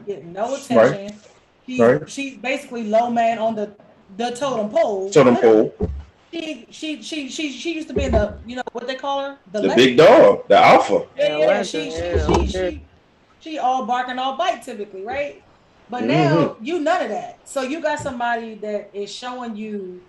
[0.06, 1.18] getting no attention.
[1.66, 2.10] She's, Right.
[2.10, 3.72] she's basically low man on the
[4.18, 5.10] the totem pole.
[5.12, 5.74] Totem pole,
[6.34, 9.22] She she she she she used to be in the you know what they call
[9.22, 11.08] her the, the big dog, the alpha.
[11.16, 12.88] Yeah, Yeah, yeah, she, she, she, she,
[13.40, 15.42] she, all bark and all bite typically, right?
[15.90, 16.48] But Mm-hmm.
[16.48, 17.48] now you none of that.
[17.48, 20.04] So you got somebody that is showing you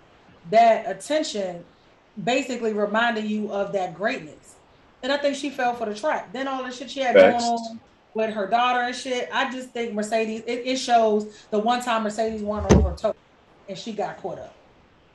[0.49, 1.65] that attention,
[2.21, 4.57] basically reminding you of that greatness.
[5.03, 6.33] And I think she fell for the trap.
[6.33, 7.33] Then all the shit she had Facts.
[7.33, 7.79] going on
[8.13, 9.29] with her daughter and shit.
[9.33, 13.13] I just think Mercedes, it, it shows the one time Mercedes won on her toe
[13.67, 14.60] and she got caught up.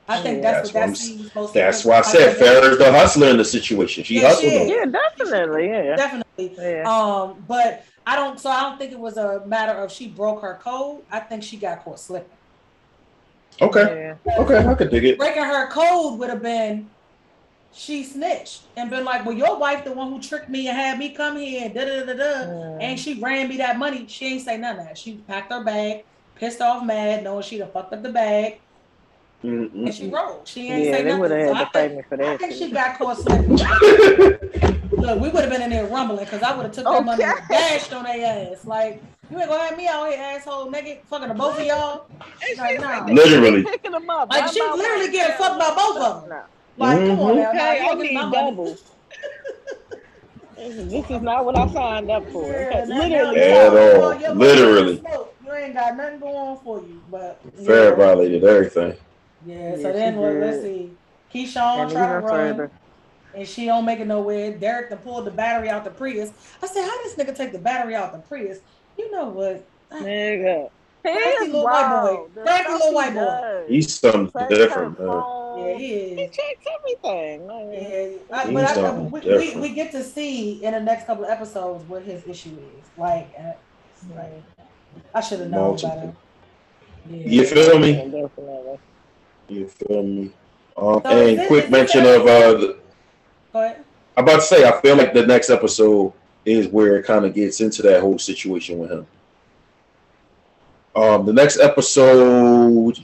[0.09, 2.77] I think that's, That's what what I'm that seems most That's why I said Farrah's
[2.77, 4.03] the hustler in the situation.
[4.05, 4.67] She Yeah, she him.
[4.67, 5.67] Yeah, definitely.
[5.67, 5.95] Yeah.
[5.97, 6.55] Definitely.
[6.57, 6.83] Yeah.
[6.89, 8.39] Um, but I don't.
[8.39, 11.01] So I don't think it was a matter of she broke her code.
[11.11, 12.29] I think she got caught slipping.
[13.61, 14.33] Okay, Yeah.
[14.37, 15.17] okay, I could dig it.
[15.17, 16.89] Breaking her code would have been
[17.73, 20.97] she snitched and been like, "Well, your wife, the one who tricked me and had
[20.97, 22.77] me come here and da da da da," Mm.
[22.81, 24.05] and she ran me that money.
[24.07, 24.97] She ain't say none of that.
[24.97, 26.03] She packed her bag,
[26.35, 28.59] pissed off, mad, knowing she'd have fucked up the bag,
[29.83, 30.11] and she Mm-mm.
[30.11, 30.47] rolled.
[30.47, 31.31] She ain't Yeah, say they would nothing.
[31.31, 33.67] have So had I to fight think, me for I think she got caught slipping.
[34.97, 37.25] Look, we would have been in there rumbling because I would have took that money
[37.25, 38.65] and dashed on their ass.
[38.65, 42.07] Like, you ain't gonna have me out here, asshole, nigga, fucking the both of y'all.
[42.41, 43.05] And Like, she's nah.
[43.05, 43.63] like, Literally.
[43.63, 44.29] picking them up.
[44.29, 45.11] Like, one she literally one.
[45.11, 46.29] getting fucked by both of them.
[46.29, 46.43] No.
[46.77, 47.37] Like, come on Mhm.
[47.37, 47.49] now.
[47.49, 48.51] Okay, nah, you I need my money.
[48.51, 48.77] double.
[50.57, 52.51] This is not what I signed up for.
[52.53, 53.41] Yeah, Literally.
[53.41, 53.99] At all.
[53.99, 55.03] well, Literally.
[55.39, 57.03] You ain't got nothing going on for you.
[57.07, 58.97] But Fair violated everything.
[59.47, 60.41] Yeah so then she what, did.
[60.41, 60.91] let's see.
[61.33, 62.71] Keyshawn And tried to run, further.
[63.33, 64.57] and she don't make it nowhere.
[64.57, 66.31] Derek done pulled the battery out the Prius.
[66.63, 68.59] I said, how this nigga take the battery out the Prius?
[68.97, 69.65] You know what?
[69.91, 70.69] Nigga.
[71.03, 72.13] He Crazy is little white boy.
[72.15, 72.35] wild.
[72.35, 73.65] The Crazy little white boy.
[73.67, 75.23] He's something Checks different, her man.
[75.57, 77.47] Yeah, he He checks everything.
[77.47, 79.61] Like, Yeah, I, He's but I, something we, we, different.
[79.61, 82.89] we get to see in the next couple of episodes what his issue is.
[82.97, 83.51] Like, uh,
[84.15, 84.43] like
[85.13, 85.87] I should have known better.
[85.87, 86.15] Multiple.
[87.09, 87.27] Yeah.
[87.27, 87.93] You feel me?
[87.93, 88.79] Definitely.
[89.49, 90.31] You feel me?
[90.75, 92.77] Um, So and quick it mention fair- of uh, the,
[93.53, 93.83] Go ahead.
[94.15, 96.11] I'm about to say, I feel like the next episode
[96.45, 99.07] is where it kind of gets into that whole situation with him.
[100.95, 102.97] Um, the next episode,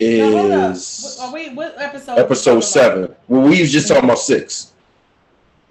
[0.00, 2.18] is Are we what episode?
[2.18, 3.14] episode seven.
[3.26, 4.72] Well, we was just talking about six.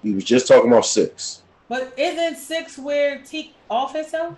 [0.03, 1.41] We was just talking about six.
[1.69, 4.35] But isn't six where Teak off himself?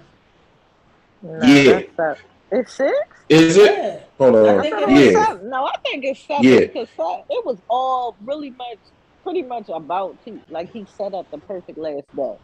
[1.21, 1.81] No, Yeah.
[2.49, 2.61] That's.
[2.61, 2.93] It's six?
[3.29, 3.71] Is it?
[3.77, 3.99] Yeah.
[4.17, 4.61] Hold I on.
[4.61, 5.05] think it thought it is.
[5.05, 5.25] was Yeah.
[5.27, 5.49] seven.
[5.49, 6.59] No, I think it's seven Yeah.
[6.61, 8.77] because se- it was all really much,
[9.23, 12.35] pretty much about he, like he set up the perfect last day.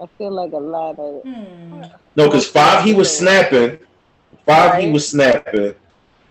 [0.00, 1.82] I feel like a lot of Hmm.
[2.16, 3.78] No, because five he was snapping.
[4.46, 5.74] Five he was snapping,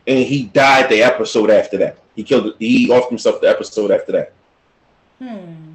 [0.07, 1.97] and he died the episode after that.
[2.15, 2.55] He killed.
[2.59, 4.33] He off himself the episode after that.
[5.19, 5.73] Hmm.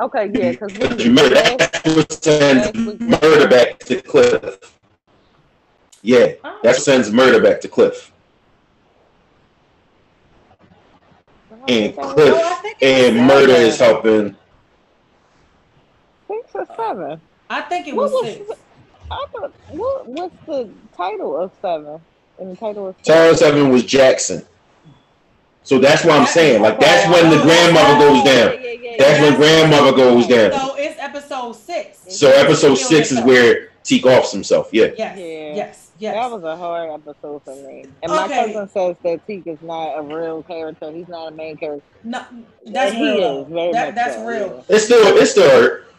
[0.00, 4.58] okay, yeah, because Because remember that was sends Murda back to Cliff.
[6.02, 6.58] Yeah, Oh.
[6.62, 8.10] that sends Murda back to Cliff.
[11.68, 13.28] And Oh, I Cliff think it was and seven.
[13.28, 14.36] Murda is helping.
[16.28, 17.20] six or seven.
[17.48, 18.50] I think it What was was six.
[19.10, 22.00] I thought what what's the title of seven?
[22.38, 24.44] And the title of Tower seven was Jackson.
[25.62, 26.62] So that's what I'm saying.
[26.62, 28.54] Like that's when the oh, grandmother goes down.
[28.54, 28.96] Yeah, yeah, yeah.
[28.98, 30.52] That's when grandmother goes down.
[30.52, 31.98] So it's episode six.
[32.08, 34.70] So episode six is where Teak offs himself.
[34.72, 34.86] Yeah.
[34.96, 35.18] Yes.
[35.18, 35.54] Yeah.
[35.54, 35.90] Yes.
[36.02, 36.14] Yes.
[36.16, 37.84] That was a hard episode for me.
[38.02, 40.90] And my cousin says that Teak is not a real character.
[40.90, 41.84] He's not a main character.
[42.02, 42.24] no,
[42.66, 43.42] that's he real.
[43.44, 44.64] is very That, much that's so, real.
[44.68, 45.91] It's still it's still hurt.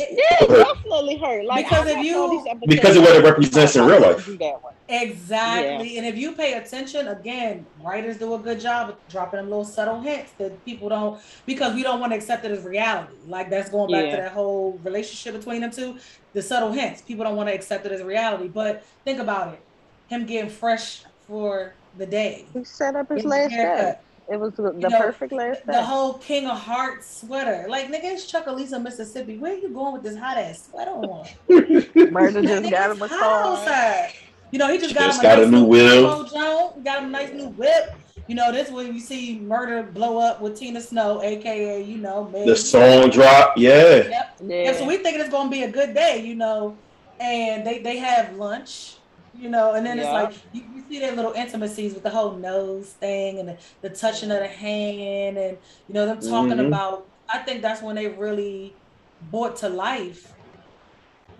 [0.00, 1.44] It's Yeah, it definitely hurt.
[1.44, 4.00] Like Because I if you- all these episodes, because of what it represents in real
[4.00, 4.24] life.
[4.26, 4.72] do that one.
[4.88, 5.96] Exactly.
[5.98, 9.64] And if you pay attention, again, writers do a good job of dropping them little
[9.64, 13.12] subtle hints that people don't because we don't want to accept it as reality.
[13.26, 14.16] Like that's going back Yeah.
[14.16, 15.96] to that whole relationship between them two.
[16.32, 17.02] The subtle hints.
[17.02, 18.48] People don't want to accept it as reality.
[18.48, 19.60] But think about it.
[20.08, 22.46] Him getting fresh for the day.
[22.52, 23.56] He set up his Getting last day.
[23.56, 24.00] haircut.
[24.30, 25.82] It was the, know, perfect last The day.
[25.82, 27.66] whole King of Hearts sweater.
[27.68, 29.36] Like nigga, it's Chucalissa, Mississippi.
[29.38, 31.26] Where you going with this hot ass sweater on?
[31.48, 33.44] Murda just Nigga, got him a hot car.
[33.44, 34.12] outside.
[34.52, 36.28] You know, he just got Just him a got a nice new new whip.
[36.32, 37.94] Turbo got him a nice new whip.
[38.28, 42.28] You know, this when you see Murda blow up with Tina Snow, aka, you know,
[42.28, 42.46] Meg.
[42.46, 43.54] The song drop.
[43.56, 43.72] Yeah.
[43.96, 44.10] Yep.
[44.10, 44.62] Yeah.
[44.64, 44.76] Yep.
[44.76, 46.76] So we thinking it's gonna be a good day, you know.
[47.18, 48.94] And they they have lunch,
[49.40, 52.36] you know, and then it's like you, you see their little intimacies with the whole
[52.38, 56.66] nose thing and the, the touching of the hand and you know them talking Mhm.
[56.66, 58.80] about I think that's when they really
[59.20, 60.34] brought to life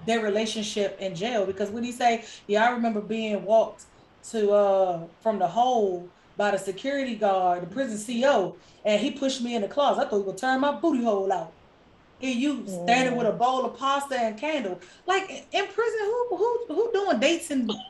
[0.02, 3.86] their relationship in jail because when he say, Yeah, I remember being walked
[4.30, 9.42] to uh from the hole by the security guard, the prison CO, and he pushed
[9.42, 10.02] me in the closet.
[10.06, 11.54] I thought he would turn my booty hole out.
[12.22, 14.80] And you standing with a bowl of pasta and candle.
[15.06, 17.80] Like in prison, who who who doing dates in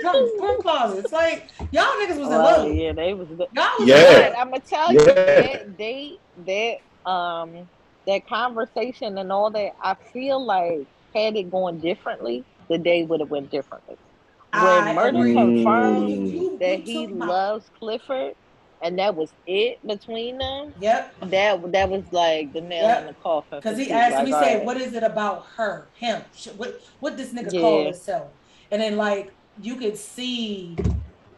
[0.00, 1.12] drum, drum closets?
[1.12, 2.78] Like y'all niggas was in Oh, love.
[2.78, 3.28] yeah, they was.
[3.28, 4.30] The, Y'all was Yeah.
[4.30, 6.76] in I'm gonna tell you that they that
[7.10, 7.68] um
[8.06, 9.72] that conversation and all that.
[9.82, 13.96] I feel like had it gone differently, the day would have went differently.
[14.52, 15.32] I When Murda agree.
[15.32, 16.58] confirmed Mm.
[16.60, 18.34] That he loves Clifford,
[18.82, 20.72] and that was it between them.
[20.80, 21.14] Yep.
[21.30, 23.00] That that was like the nail Yep.
[23.00, 23.58] in the coffin.
[23.58, 24.64] Because he asked him, Like, he all said, right.
[24.64, 26.22] "What is it about her, him?
[26.56, 27.60] What what this nigga Yeah.
[27.60, 28.28] call himself?"
[28.70, 29.32] And then like
[29.62, 30.76] you could see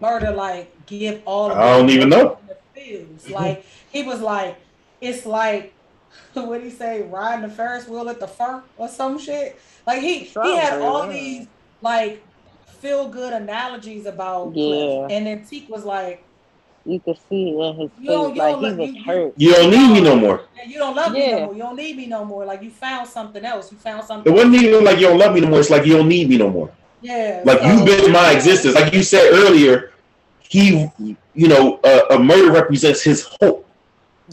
[0.01, 1.51] Murda like give all.
[1.51, 2.39] Of I don't even know.
[2.49, 3.25] the feels.
[3.25, 3.33] Mm-hmm.
[3.35, 4.57] Like he was like,
[5.01, 5.73] it's like
[6.35, 9.59] what he say, riding the Ferris wheel at the fur or some shit.
[9.87, 11.13] Like he he had all yeah.
[11.13, 11.47] these
[11.83, 12.23] like
[12.67, 14.65] feel good analogies about Yeah.
[14.65, 15.11] Cliff.
[15.13, 16.23] and then Teak was like,
[16.89, 19.33] You could see in his You don't- face like he was you- hurt.
[19.37, 20.41] You don't need me no more.
[20.57, 21.53] "Yeah, "You don't love me no more.
[21.55, 22.45] You don't need me no more.
[22.47, 23.71] Like you found something else.
[23.71, 25.61] You found something." It wasn't even like you don't love me no more.
[25.61, 26.71] It's like you don't need me no more.
[27.03, 27.43] Yeah.
[27.45, 28.75] Like so- you've been in my existence.
[28.75, 29.91] Like you said earlier,
[30.41, 30.89] he,
[31.35, 33.67] you know, uh, a Murda represents his hope.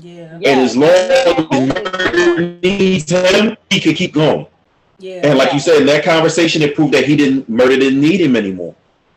[0.02, 0.38] Yeah.
[0.40, 0.50] Yeah.
[0.52, 4.48] And as long as hope Murda needs him, he could keep going.
[4.98, 5.22] Yeah.
[5.28, 5.54] And like Yeah.
[5.56, 8.76] you said in that conversation, it proved that he didn't Murda didn't need him anymore.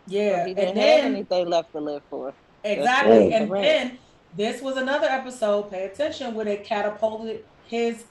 [0.09, 0.44] yeah.
[0.47, 2.32] He didn't have then anything left to live for.
[2.65, 3.33] Exactly.
[3.33, 3.63] And right.
[3.63, 3.99] then
[4.37, 5.71] this was another episode.
[5.71, 8.05] Pay attention where they catapulted his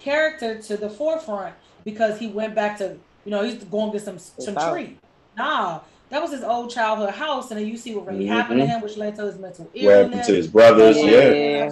[0.00, 1.54] character to the forefront
[1.84, 4.84] because he went back to you know he's going to get some some tree.
[4.84, 4.98] treat.
[5.36, 5.80] Nah,
[6.10, 8.76] that was his old childhood house, and then you see what really happened to mm-hmm.
[8.76, 10.96] him, which led to his mental What happened to his brothers?
[10.96, 11.32] Yeah.
[11.32, 11.70] Yeah.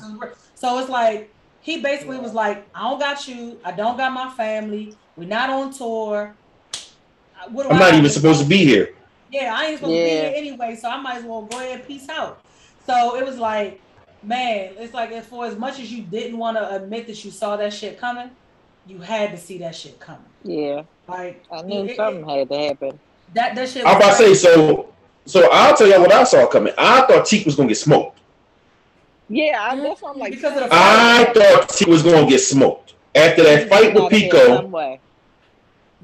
[0.54, 3.58] So it's like he basically was like, I don't got you.
[3.64, 4.94] I don't got my family.
[5.16, 6.34] We're not on tour.
[7.50, 8.95] What I'm not got even supposed to be here.
[9.30, 11.80] Yeah, I ain't supposed to be here anyway, so I might as well go ahead
[11.80, 12.40] and peace out.
[12.86, 13.80] So it was like,
[14.22, 17.30] man, it's like as for as much as you didn't want to admit that you
[17.30, 18.30] saw that shit coming,
[18.86, 20.22] you had to see that shit coming.
[20.44, 23.00] Yeah, Like I knew it- it- something had to happen.
[23.34, 23.84] that that shit.
[23.84, 24.92] I'm about to say so.
[25.24, 26.72] So I'll tell y'all what I saw coming.
[26.78, 28.20] I thought Teak was gonna get smoked.
[29.28, 30.20] Yeah, I, that's what I'm mm-hmm.
[30.20, 30.32] like.
[30.34, 30.78] Because of the fight.
[30.78, 34.96] I thought Teak was gonna get smoked after that fight with Out there Pico.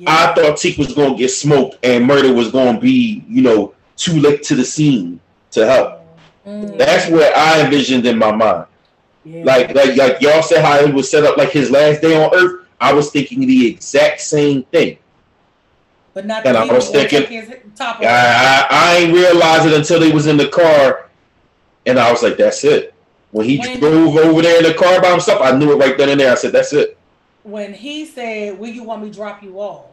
[0.05, 0.21] Some way.
[0.21, 0.31] Yeah.
[0.31, 4.19] I thought Teak was gonna get smoked and Murda was gonna be, you know, too
[4.21, 5.21] late to the scene
[5.53, 6.01] to help.
[6.47, 6.77] Mm.
[6.77, 8.67] That's what I envisioned in my mind.
[9.25, 9.45] Yeah.
[9.45, 12.35] Like, like, like y'all said how it was set up like his last day on
[12.35, 12.67] Earth.
[12.81, 14.99] I was thinking the exact same thing.
[16.15, 18.05] but not and that I he was thinking- top I.
[18.07, 21.09] I, I ain't realize it until he was in the car,
[21.87, 22.93] and I was like, "That's it."
[23.31, 25.97] When he When- drove over there in the car by himself, I knew it right
[25.97, 26.33] then and there.
[26.33, 26.99] I said, "That's it."
[27.45, 29.87] when he said, "Will you want me to drop you off?"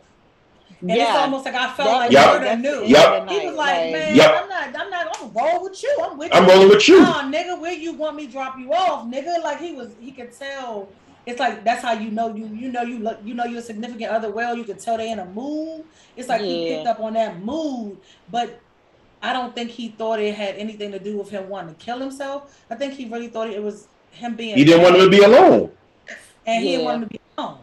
[0.81, 1.17] And it's Yeah.
[1.17, 2.23] almost like I felt That- like Yup.
[2.35, 2.79] Murda that's knew.
[2.81, 3.13] the Yup.
[3.13, 4.41] end of the He was night, like, "Man, Yup.
[4.43, 5.97] I'm not, I'm not, I'm gonna roll with you.
[6.03, 7.01] I'm with you, I'm you." rolling with you.
[7.01, 9.43] Nah, nigga, where you want me to drop you off, nigga?
[9.43, 10.87] Like he was, he could tell.
[11.25, 14.09] It's like that's how you know you, you know you look, you know your significant
[14.11, 14.55] other well.
[14.57, 15.83] You can tell they in a mood.
[16.15, 16.75] It's like he Yeah.
[16.77, 17.97] picked up on that mood,
[18.31, 18.59] but
[19.21, 21.99] I don't think he thought it had anything to do with him wanting to kill
[21.99, 22.57] himself.
[22.71, 24.55] I think he really thought it was him being.
[24.55, 25.71] He didn't want him to be alone.
[26.47, 26.85] and he didn't Yeah.
[26.91, 27.57] want him to be alone.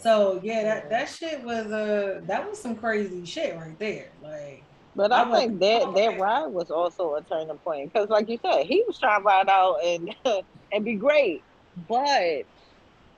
[0.00, 4.12] So yeah, that that shit was uh that was some crazy shit right there.
[4.20, 8.28] Like But I I, think that that ride was also a turning point because, like
[8.28, 10.14] you said, he was trying to ride out and
[10.72, 11.44] and be great,
[11.76, 12.44] but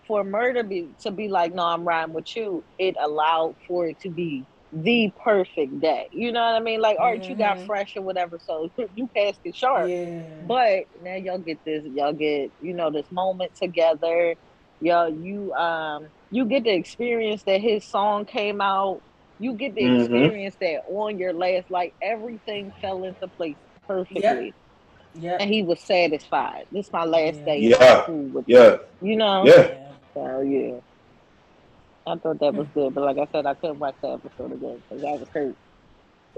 [0.06, 2.64] for Murda be to be like, no, I'm riding with you.
[2.78, 6.08] It allowed for it to be the perfect day.
[6.12, 6.80] You know what I mean?
[6.80, 7.66] Like, all right, you got Mhm.
[7.66, 9.92] fresh or whatever, so you passed it sharp.
[9.92, 14.36] yeah, But now y'all get this, y'all get, you know, this moment together.
[14.80, 19.02] Y'all, you um you get the experience that his song came out.
[19.38, 19.86] You get the Mhm.
[19.86, 24.56] experience that on your last, like everything fell into place perfectly.
[25.14, 26.66] yeah, And he was satisfied.
[26.72, 27.46] This is my last Yeah.
[27.46, 27.70] day.
[27.70, 28.06] Yeah.
[28.08, 29.56] I'm with Yeah, You know?
[29.56, 29.94] yeah.
[30.14, 30.80] So yeah.
[32.06, 34.82] I thought that was good, but like I said, I couldn't watch the episode again
[34.88, 35.56] because I was hurt.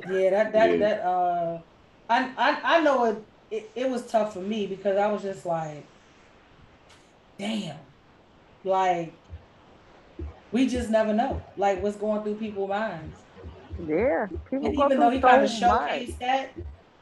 [0.04, 0.30] yeah.
[0.30, 0.78] That that Yeah.
[0.80, 1.62] that uh,
[2.08, 5.46] I I I know it, it it was tough for me because I was just
[5.46, 5.92] like,
[7.38, 7.78] damn,
[8.64, 9.23] like
[10.54, 13.18] we just never know like what's going through people's minds.
[13.86, 14.28] Yeah.
[14.48, 16.52] People And even though he kind of showcased that,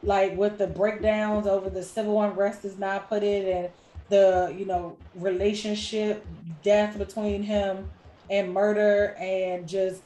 [0.03, 3.69] like with the breakdowns over the civil unrest, as not put it, and
[4.09, 6.27] the you know relationship
[6.62, 7.91] death between him
[8.31, 10.01] and Murda, and just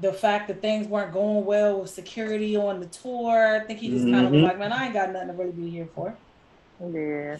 [0.00, 3.60] the fact that things weren't going well with security on the tour.
[3.60, 5.50] I think he just kind of was like, man, I ain't got nothing to really
[5.50, 6.14] be here for.
[6.80, 7.38] Yeah.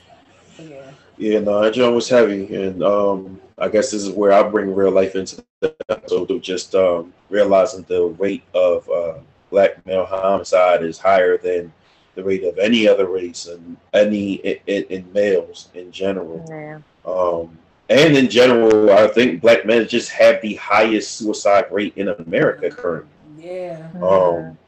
[0.58, 0.90] So, yeah.
[1.16, 4.74] Yeah, no, that joint was heavy, and um, I guess this is where I bring
[4.74, 9.14] real life into the episode of just um, realizing the rate of uh,
[9.50, 11.72] black male homicide is higher than
[12.14, 16.44] the rate of any other race and any in, in males in general.
[16.48, 16.80] Yeah.
[17.04, 17.56] Um,
[17.88, 22.70] and in general, I think black men just have the highest suicide rate in America
[22.70, 23.10] currently.
[23.38, 23.88] Yeah.
[24.02, 24.58] Um,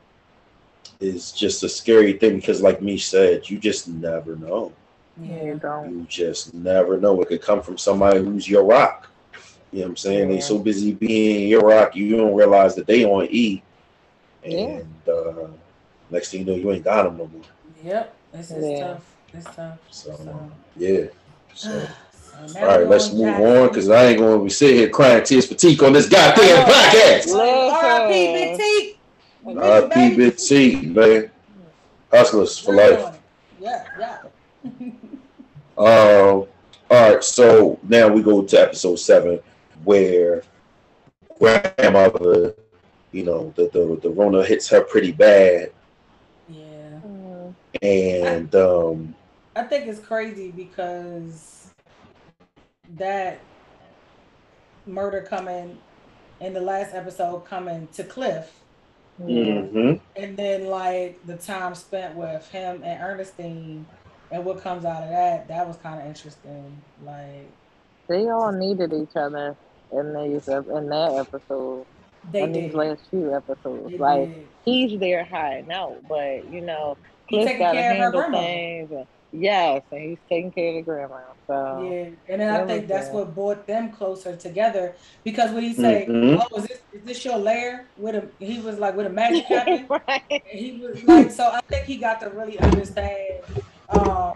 [1.01, 4.73] is just a scary thing because, like me said, you just never know.
[5.17, 5.43] Yeah, Yeah.
[5.45, 5.91] you don't.
[5.91, 7.21] You just never know.
[7.21, 9.09] It could come from somebody who's your rock.
[9.73, 10.29] You know what I'm saying?
[10.29, 10.41] They Yeah.
[10.41, 13.63] so busy being your rock, you don't realize that they on E.
[14.45, 14.59] Yeah.
[14.59, 15.47] And uh,
[16.11, 17.43] next thing you know, you ain't got them no more.
[17.85, 18.15] Yep.
[18.33, 18.87] This is Yeah.
[18.87, 19.17] tough.
[19.33, 19.79] It's tough.
[19.91, 21.05] So, So, yeah.
[21.55, 21.89] So,
[22.47, 25.23] so all right, let's move on because I ain't going to be sitting here crying
[25.25, 27.35] tears for Teak on this goddamn podcast.
[27.35, 28.33] R.I.P.
[28.33, 28.97] Big T.
[29.43, 29.95] We miss you, R.I.P.
[29.95, 30.17] baby.
[30.17, 31.31] Big T, man.
[32.11, 33.21] Hustlers for life.
[33.61, 34.19] Yeah, yeah.
[35.79, 36.47] Um, all
[36.91, 39.41] right, so now we go to episode seven,
[39.83, 40.43] where
[41.39, 42.55] grandmother,
[43.13, 45.73] you know, the the, the Rona hits her pretty bad,
[46.49, 46.99] Yeah.
[47.81, 49.15] And um,
[49.57, 51.71] I think it's crazy because
[52.97, 53.41] that
[54.87, 55.79] Murda coming
[56.41, 58.53] in the last episode coming to Cliff,
[59.19, 59.99] mhm.
[60.17, 63.87] and then like the time spent with him and Ernestine,
[64.33, 66.81] and what comes out of that, that was kind of interesting.
[67.03, 67.49] Like
[68.09, 69.57] They all needed each other
[69.93, 71.87] in these in that episode.
[72.33, 73.91] they in these last few episodes.
[73.93, 74.47] They like did.
[74.65, 76.97] he's there high now, but you know,
[77.29, 78.91] He Cliff taking got to of her handle things.
[78.93, 81.19] and- yes, and he's taking care of the grandma.
[81.47, 83.15] So Yeah, and then I think that's good.
[83.15, 86.41] what brought them closer together because when he say, Mhm.
[86.51, 89.45] "Oh, is this is this your lair?" with a he was like with a magic
[89.55, 89.87] happen.
[89.89, 90.43] right.
[90.51, 93.45] He was like, so I think he got to really understand.
[93.91, 94.35] Uh,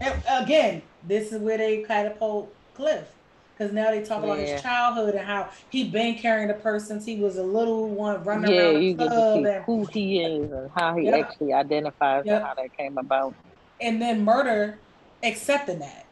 [0.00, 3.08] and again, this is where they catapult Cliff
[3.56, 7.04] because now they talk about his childhood and how he been carrying the purse since
[7.04, 9.64] he was a little one running Yeah, around you the get to club see and,
[9.66, 11.16] who he is and how he Yeah.
[11.18, 12.36] actually identifies Yeah.
[12.36, 13.34] and how that came about.
[13.80, 14.78] and then Murda
[15.22, 16.04] accepting that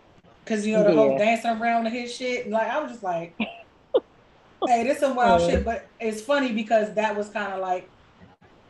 [0.45, 2.45] because you know the whole dancing around to his shit.
[2.45, 3.37] And like I was just like,
[4.67, 5.47] hey, this is some wild Yeah.
[5.49, 5.65] shit.
[5.65, 7.93] But it's funny because that was kind of like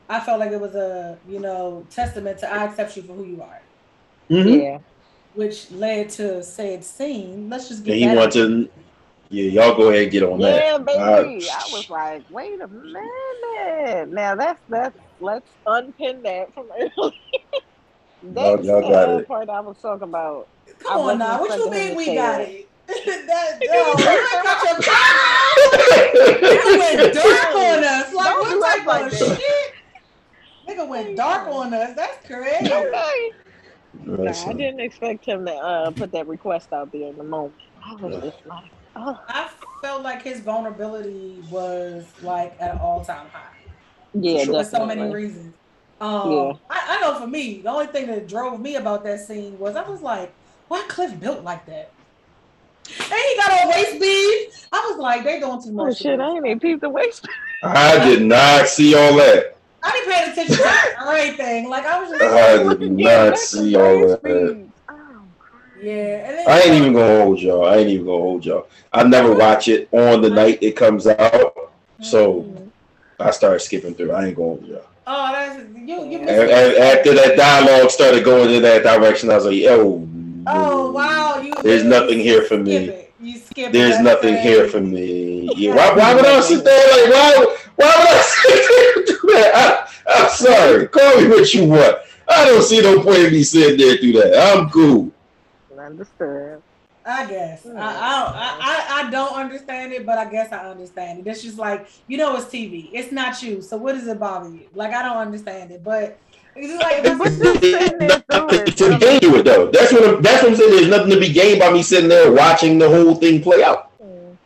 [0.08, 3.24] I felt like it was a you know testament to I accept you for who
[3.24, 3.67] you are.
[4.30, 4.62] Mhm.
[4.62, 4.78] Yeah.
[5.34, 7.48] which led to said scene.
[7.48, 8.16] Let's just get And he that.
[8.16, 8.70] wanted to,
[9.30, 10.56] yeah, y'all go ahead and get on that.
[10.56, 11.48] Yeah, baby.
[11.48, 14.08] Uh, I was like, wait a minute.
[14.10, 17.12] Now that's that's let's unpin that from earlier.
[18.22, 19.28] That's y'all got uh, it.
[19.28, 20.48] part I was talking about.
[20.68, 22.48] I Come on now, what you mean we say got that.
[22.48, 22.68] it?
[23.26, 24.04] that, no, you
[24.42, 24.82] got your
[26.48, 28.14] Nigga went dark on us.
[28.14, 29.38] Like Don't what type like of that.
[29.40, 29.74] shit?
[30.68, 31.94] Nigga went dark on us.
[31.94, 32.72] That's crazy.
[32.72, 33.32] Okay.
[34.16, 37.54] Nah, I didn't expect him to uh, put that request out there in the moment.
[37.84, 38.64] I was just like,
[38.96, 39.50] oh, I
[39.82, 43.48] felt like his vulnerability was like at an all time high
[44.14, 44.62] yeah, Sure.
[44.62, 45.54] for so many reasons.
[46.00, 46.52] Um, Yeah.
[46.70, 49.76] I, I know for me, the only thing that drove me about that scene was
[49.76, 50.32] I was like,
[50.68, 51.90] why Cliff built like that?
[52.98, 54.48] And he got on waist bead.
[54.72, 55.82] I was like, they doing too much.
[55.82, 55.98] Oh much.
[55.98, 57.28] shit, I ain't even peeped the waist.
[57.62, 59.57] I did not see all that.
[59.82, 61.68] I didn't pay attention to anything.
[61.68, 64.70] Like I was just, I did not see all that.
[64.88, 65.20] Oh,
[65.80, 66.32] yeah.
[66.32, 67.64] Then, I ain't even gonna hold y'all.
[67.64, 68.66] I ain't even gonna hold y'all.
[68.92, 71.72] I never watch it on the night it comes out,
[72.02, 72.70] so Mm.
[73.20, 74.12] I started skipping through.
[74.12, 74.82] I ain't gonna hold y'all.
[75.06, 76.04] Oh, that's you.
[76.04, 76.18] You.
[76.28, 80.06] After that dialogue started going in that direction, I was like, "Yo,
[80.46, 81.54] Oh wow, you.
[81.62, 82.76] There's you nothing here for me.
[82.76, 83.14] it.
[83.20, 83.72] You skip.
[83.72, 87.56] There's nothing here for me." Yeah, why, why would I sit there like why?
[87.78, 89.88] Why would I sit there and do that?
[90.06, 90.88] I, I'm sorry.
[90.88, 91.98] Call me what you want.
[92.28, 94.56] I don't see no point in me sitting there and do that.
[94.56, 95.12] I'm cool.
[95.78, 96.60] Understood.
[97.06, 97.78] I guess I, Hmm.
[97.78, 101.26] I I I don't understand it, but I guess I understand it.
[101.30, 102.90] It's just like you know, it's TV.
[102.92, 103.62] It's not you.
[103.62, 104.68] So what does it bother you?
[104.74, 106.18] Like I don't understand it, but
[106.54, 109.70] it's just like But just sitting there through nothing it, to gain to it though.
[109.70, 110.70] That's what I'm, that's what I'm saying.
[110.72, 113.90] There's nothing to be gained by me sitting there watching the whole thing play out.
[114.02, 114.06] Mm.
[114.06, 114.36] Mm.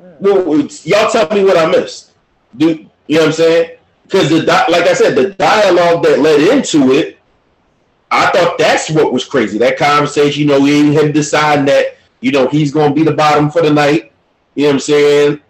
[0.00, 2.12] Well, it's- y'all tell me what I missed.
[2.56, 3.78] Do you know what I'm saying?
[4.04, 7.18] Because the like I said, the dialogue that led into it,
[8.10, 9.58] I thought that's what was crazy.
[9.58, 13.50] That conversation, you know, him deciding that you know he's going to be the bottom
[13.50, 14.12] for the night.
[14.54, 15.40] You know what I'm saying?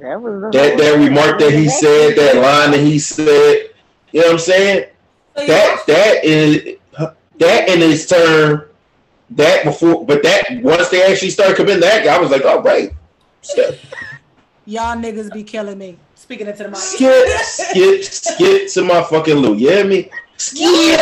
[0.00, 3.70] That was That that remark that he said, that line that he said.
[4.12, 4.86] You know what I'm saying?
[5.36, 6.76] So that that is
[7.38, 8.66] that in its turn
[9.36, 12.92] that before but that once they actually started committing that I was like all right
[13.42, 13.78] skip
[14.64, 15.98] y'all niggas be killing me.
[16.14, 16.78] Speaking into the mic.
[16.78, 21.00] skip skip skip to my fucking loot you hear me skip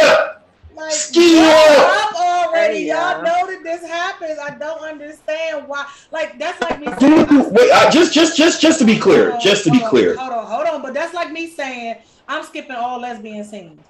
[0.74, 2.12] Like, Ski grow up.
[2.14, 2.74] up already.
[2.78, 3.22] Hey, Y'all y'all.
[3.22, 4.38] know that this happens.
[4.38, 5.86] I don't understand why.
[6.10, 6.86] Like that's like me.
[6.98, 9.82] Dude, saying- wait uh, just just just just to be clear on, just to be
[9.82, 10.80] on, clear Hold on, hold on.
[10.80, 11.96] But that's like me saying
[12.28, 13.82] I'm skipping all lesbian scenes.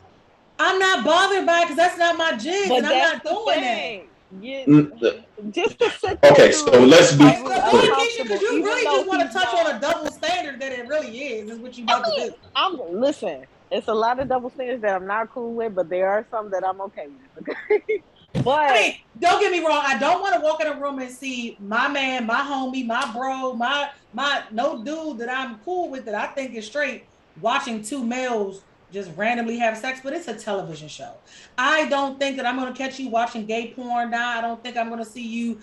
[0.58, 3.60] I'm not bothered by it because that's not my jig, But and I'm not doing
[3.60, 4.00] thing.
[4.00, 7.42] You, Mm, just to sit Okay, so let's be I that.
[7.42, 8.26] was But clear.
[8.28, 11.18] because you really just want to he's touch on a double standard that it really
[11.18, 12.34] is, is what you about to do.
[12.54, 13.44] I'm listen.
[13.72, 16.50] It's a lot of double standards that I'm not cool with, but there are some
[16.50, 17.56] that I'm okay with.
[18.36, 19.82] Okay, but I mean, don't get me wrong.
[19.84, 23.10] I don't want to walk in a room and see my man, my homie, my
[23.12, 27.08] bro, my my no dude that I'm cool with that I think is straight
[27.40, 30.00] watching two males just randomly have sex.
[30.02, 31.12] But it's a television show.
[31.58, 34.38] I don't think that I'm gonna catch you watching gay porn now.
[34.38, 35.60] I don't think I'm gonna see you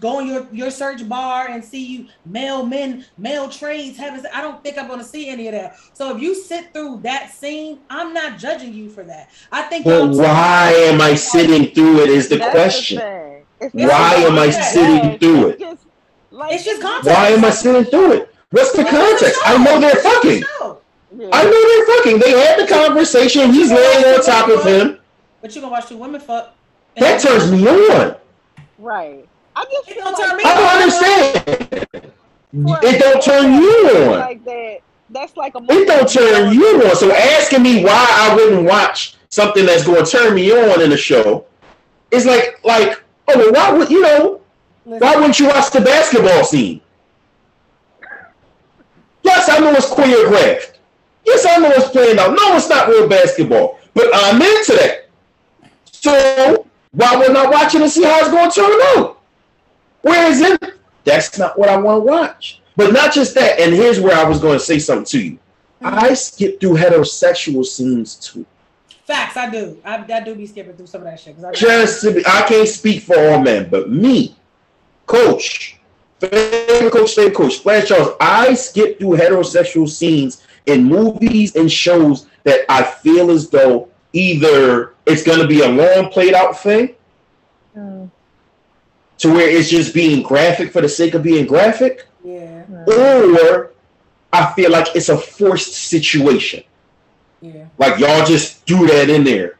[0.00, 4.22] go in your your search bar and see you male men, male trades having.
[4.22, 5.76] se- I don't think I'm gonna see any of that.
[5.92, 9.30] So if you sit through that scene, I'm not judging you for that.
[9.52, 9.84] I think.
[9.84, 13.46] but why am I sitting through it is the that's question thing.
[13.60, 15.86] It's Why am I sitting Yes, through it's just
[16.30, 17.06] like It's just content.
[17.16, 20.46] why am I sitting through it what's the context I know they're fucking Show.
[21.16, 21.28] Yeah.
[21.32, 24.98] I know they're fucking they had the conversation he's laying on top of him
[25.40, 26.54] But you gonna watch two women fuck.
[26.96, 28.16] that turns me on
[28.78, 29.28] Right.
[29.54, 32.10] I just It don't like turn me I don't understand.
[32.54, 32.84] Right.
[32.84, 34.18] It don't turn you on.
[34.20, 34.78] Like that.
[35.10, 35.58] That's like a.
[35.68, 36.96] It don't turn you on.
[36.96, 40.92] So asking me why I wouldn't watch something that's going to turn me on in
[40.92, 41.46] a show
[42.12, 44.40] is like, like, oh, well, why would you know?
[44.84, 46.80] Why wouldn't you watch the basketball scene?
[49.22, 50.73] Yes, I know it's choreographed.
[51.26, 52.30] Yes, I know it's playing out.
[52.30, 55.08] No, it's not real basketball, but I'm into that.
[55.84, 59.20] So why we're not watching watch it and see how it's going to turn out?
[60.02, 60.60] Where is it,
[61.04, 62.60] that's not what I want to watch.
[62.76, 63.58] But not just that.
[63.58, 65.38] And here's where I was going to say something to you.
[65.82, 65.98] Mm-hmm.
[65.98, 68.44] I skip through heterosexual scenes too.
[69.06, 69.36] facts.
[69.36, 69.78] I do.
[69.84, 71.36] I, I do be skipping through some of that shit.
[71.44, 74.36] I, Just to be, I can't speak for all men, but me,
[75.06, 75.78] coach,
[76.20, 82.26] favorite coach, favorite coach, Flash Charles, I skip through heterosexual scenes in movies and shows
[82.44, 86.94] that I feel as though either it's going to be a long played out thing
[87.76, 88.08] Mm,
[89.18, 92.86] to where it's just being graphic for the sake of being graphic, yeah, mm.
[92.86, 93.72] or
[94.32, 96.62] I feel like it's a forced situation.
[97.40, 97.66] yeah.
[97.78, 99.58] Like y'all just threw that in there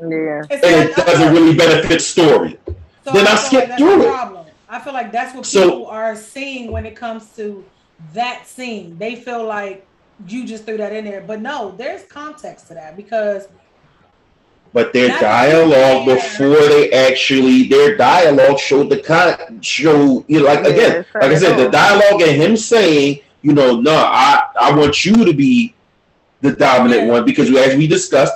[0.00, 0.42] Yeah.
[0.48, 0.60] And
[0.90, 2.56] it doesn't really benefit story.
[3.04, 4.08] So then I feel skip that's through it.
[4.08, 4.46] Problem.
[4.68, 7.64] I feel like that's what So- people are seeing when it comes to
[8.14, 8.96] that scene.
[8.96, 9.84] They feel like
[10.28, 11.20] you just threw that in there.
[11.20, 13.48] But no, there's context to that because
[14.72, 20.60] but their dialogue before they actually their dialogue showed the con show you know like
[20.60, 24.72] yeah, again like I said the dialogue and him saying you know no I I
[24.76, 25.74] want you to be
[26.40, 27.12] the dominant yeah.
[27.12, 28.34] one because as we discussed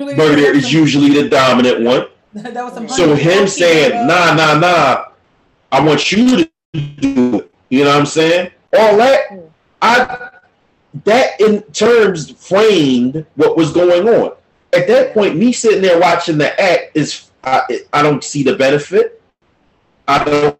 [0.00, 2.06] Murda is usually the dominant one
[2.88, 5.04] so him saying nah nah nah
[5.70, 9.20] I want you to do it you know what I'm saying all that.
[9.80, 10.27] I
[11.04, 14.32] that in terms framed what was going on
[14.72, 17.62] at that point, me sitting there watching the act is I,
[17.92, 19.22] I don't see the benefit.
[20.06, 20.58] I don't.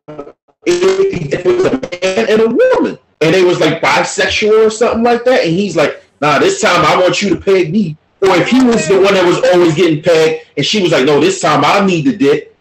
[0.66, 5.02] If it was a man and a woman, and it was like bisexual or something
[5.02, 8.36] like that, and he's like, "Nah, this time I want you to peg me." Or
[8.36, 11.20] if he was the one that was always getting pegged, and she was like, "No,
[11.20, 12.54] this time I need the dick."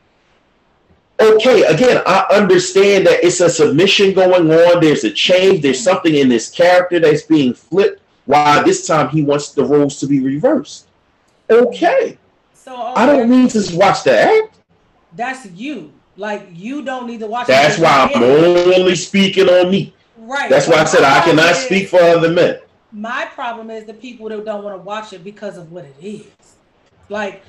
[1.20, 4.82] Okay, again, I understand that it's a submission going on.
[4.82, 5.62] There's a change.
[5.62, 8.02] There's something in this character that's being flipped.
[8.26, 10.88] Why this time he wants the roles to be reversed
[11.50, 12.18] okay.
[12.54, 12.94] So okay.
[12.96, 14.60] I don't need to watch the act.
[15.14, 15.94] That's you.
[16.16, 17.48] Like you don't need to watch.
[17.48, 19.94] That's why I'm only speaking on me.
[20.18, 20.50] Right.
[20.50, 22.60] That's why I said I cannot is, speak for other men.
[22.92, 25.96] My problem is the people that don't want to watch it because of what it
[26.02, 26.26] is.
[27.10, 27.44] Like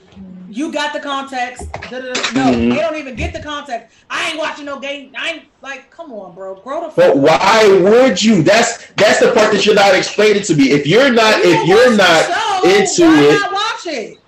[0.49, 1.69] you got the context.
[1.91, 2.71] No, mm-hmm.
[2.71, 3.95] they don't even get the context.
[4.09, 5.13] I ain't watching no game.
[5.17, 6.55] I ain't like, come on, bro.
[6.57, 6.95] Grow the.
[6.95, 8.43] But why would you?
[8.43, 10.71] That's that's the part that you're not explaining to me.
[10.71, 14.19] If you're not, you if you're not show, into it, not watch it.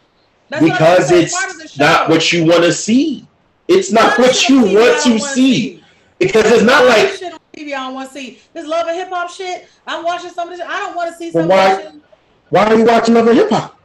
[0.49, 3.27] That's because it's not what you want to see.
[3.69, 5.19] It's not what you want to see.
[5.19, 5.85] see.
[6.19, 8.97] Because it's not like shit on TV I don't want to see this love and
[8.97, 9.69] hip hop shit.
[9.87, 10.67] I'm watching some of this.
[10.69, 11.49] I don't want to see some.
[11.49, 11.93] Why?
[12.51, 13.80] Why are you watching love and hip hop?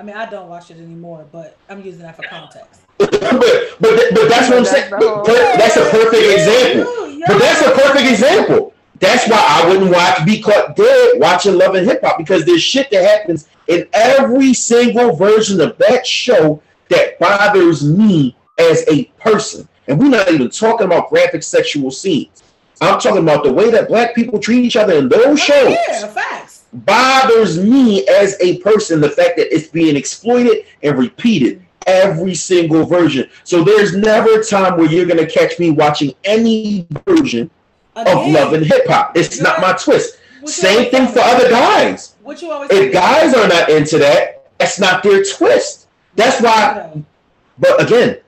[0.00, 2.80] I mean, I don't watch it anymore, but I'm using that for context.
[2.96, 4.88] but, but but that's what I'm saying.
[4.88, 7.20] But that's a perfect example.
[7.26, 8.72] But that's a perfect example.
[8.98, 12.62] That's why I wouldn't watch Be Caught Dead watching Love and Hip Hop because there's
[12.62, 19.04] shit that happens in every single version of that show that bothers me as a
[19.20, 19.68] person.
[19.86, 22.42] And we're not even talking about graphic sexual scenes.
[22.80, 25.76] I'm talking about the way that black people treat each other in those oh, shows.
[25.88, 31.64] Yeah, facts bothers me as a person the fact that it's being exploited and repeated
[31.86, 33.28] every single version.
[33.44, 37.50] So there's never a time where you're gonna catch me watching any version
[37.96, 39.16] Again, of love and hip hop.
[39.16, 40.18] It's not my twist.
[40.44, 42.14] Same thing for other guys.
[42.22, 45.88] What you always if guys are not into that, that's not their twist.
[46.14, 47.02] That's why.
[47.58, 48.18] But again,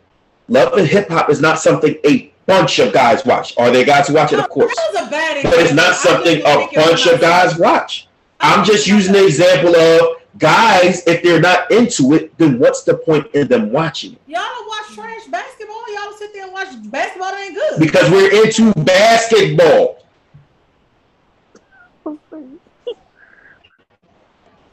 [0.48, 3.56] love and hip hop is not something a bunch of guys watch.
[3.56, 4.40] Are there guys who watch it?
[4.40, 4.74] Of course.
[4.92, 8.08] But it's not something a bunch of guys watch.
[8.42, 12.94] I'm just using the example of guys, if they're not into it, then what's the
[12.94, 15.82] point in them watching Y'all don't watch trash basketball.
[15.94, 17.30] Y'all sit there and watch basketball.
[17.30, 17.80] That ain't good.
[17.80, 19.98] Because we're into basketball.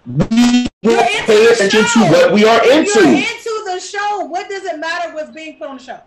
[0.05, 2.99] we pay attention to what we are into.
[2.99, 4.25] You're into the show.
[4.25, 5.99] What does it matter what's being put on the show?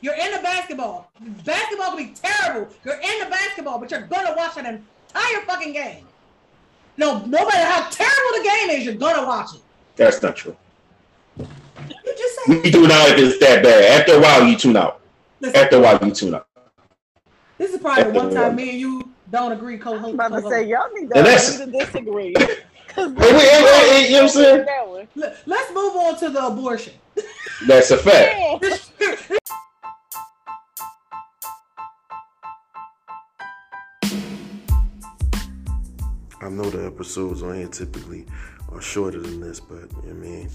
[0.00, 1.10] You're into basketball.
[1.44, 2.72] Basketball can be terrible.
[2.84, 6.06] You're into basketball, but you're gonna watch an entire fucking game.
[6.96, 9.60] No, no matter how terrible the game is, you're gonna watch it.
[9.96, 10.56] That's not true.
[11.36, 11.46] You
[12.04, 14.00] just said we tune out if it's that bad.
[14.00, 15.00] After a while, you tune out.
[15.40, 16.46] Listen, After a while, you tune out.
[17.58, 19.78] This is probably After the one time me and you don't agree.
[19.78, 20.04] Co-host.
[20.04, 22.34] I'm about to say y'all need to agree to disagree.
[22.96, 24.66] wait, wait, wait, you know what I'm saying?
[25.46, 26.94] Let's move on to the abortion.
[27.66, 28.64] That's a fact.
[36.44, 38.26] I know the episodes on here typically
[38.70, 40.50] are shorter than this, but I mean,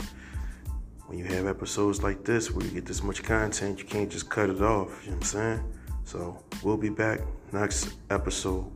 [1.08, 4.30] when you have episodes like this where you get this much content, you can't just
[4.30, 5.04] cut it off.
[5.04, 5.64] You know what I'm saying?
[6.04, 7.22] So we'll be back
[7.52, 8.72] next episode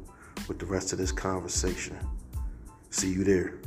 [0.47, 1.99] with the rest of this conversation.
[2.89, 3.62] See you there.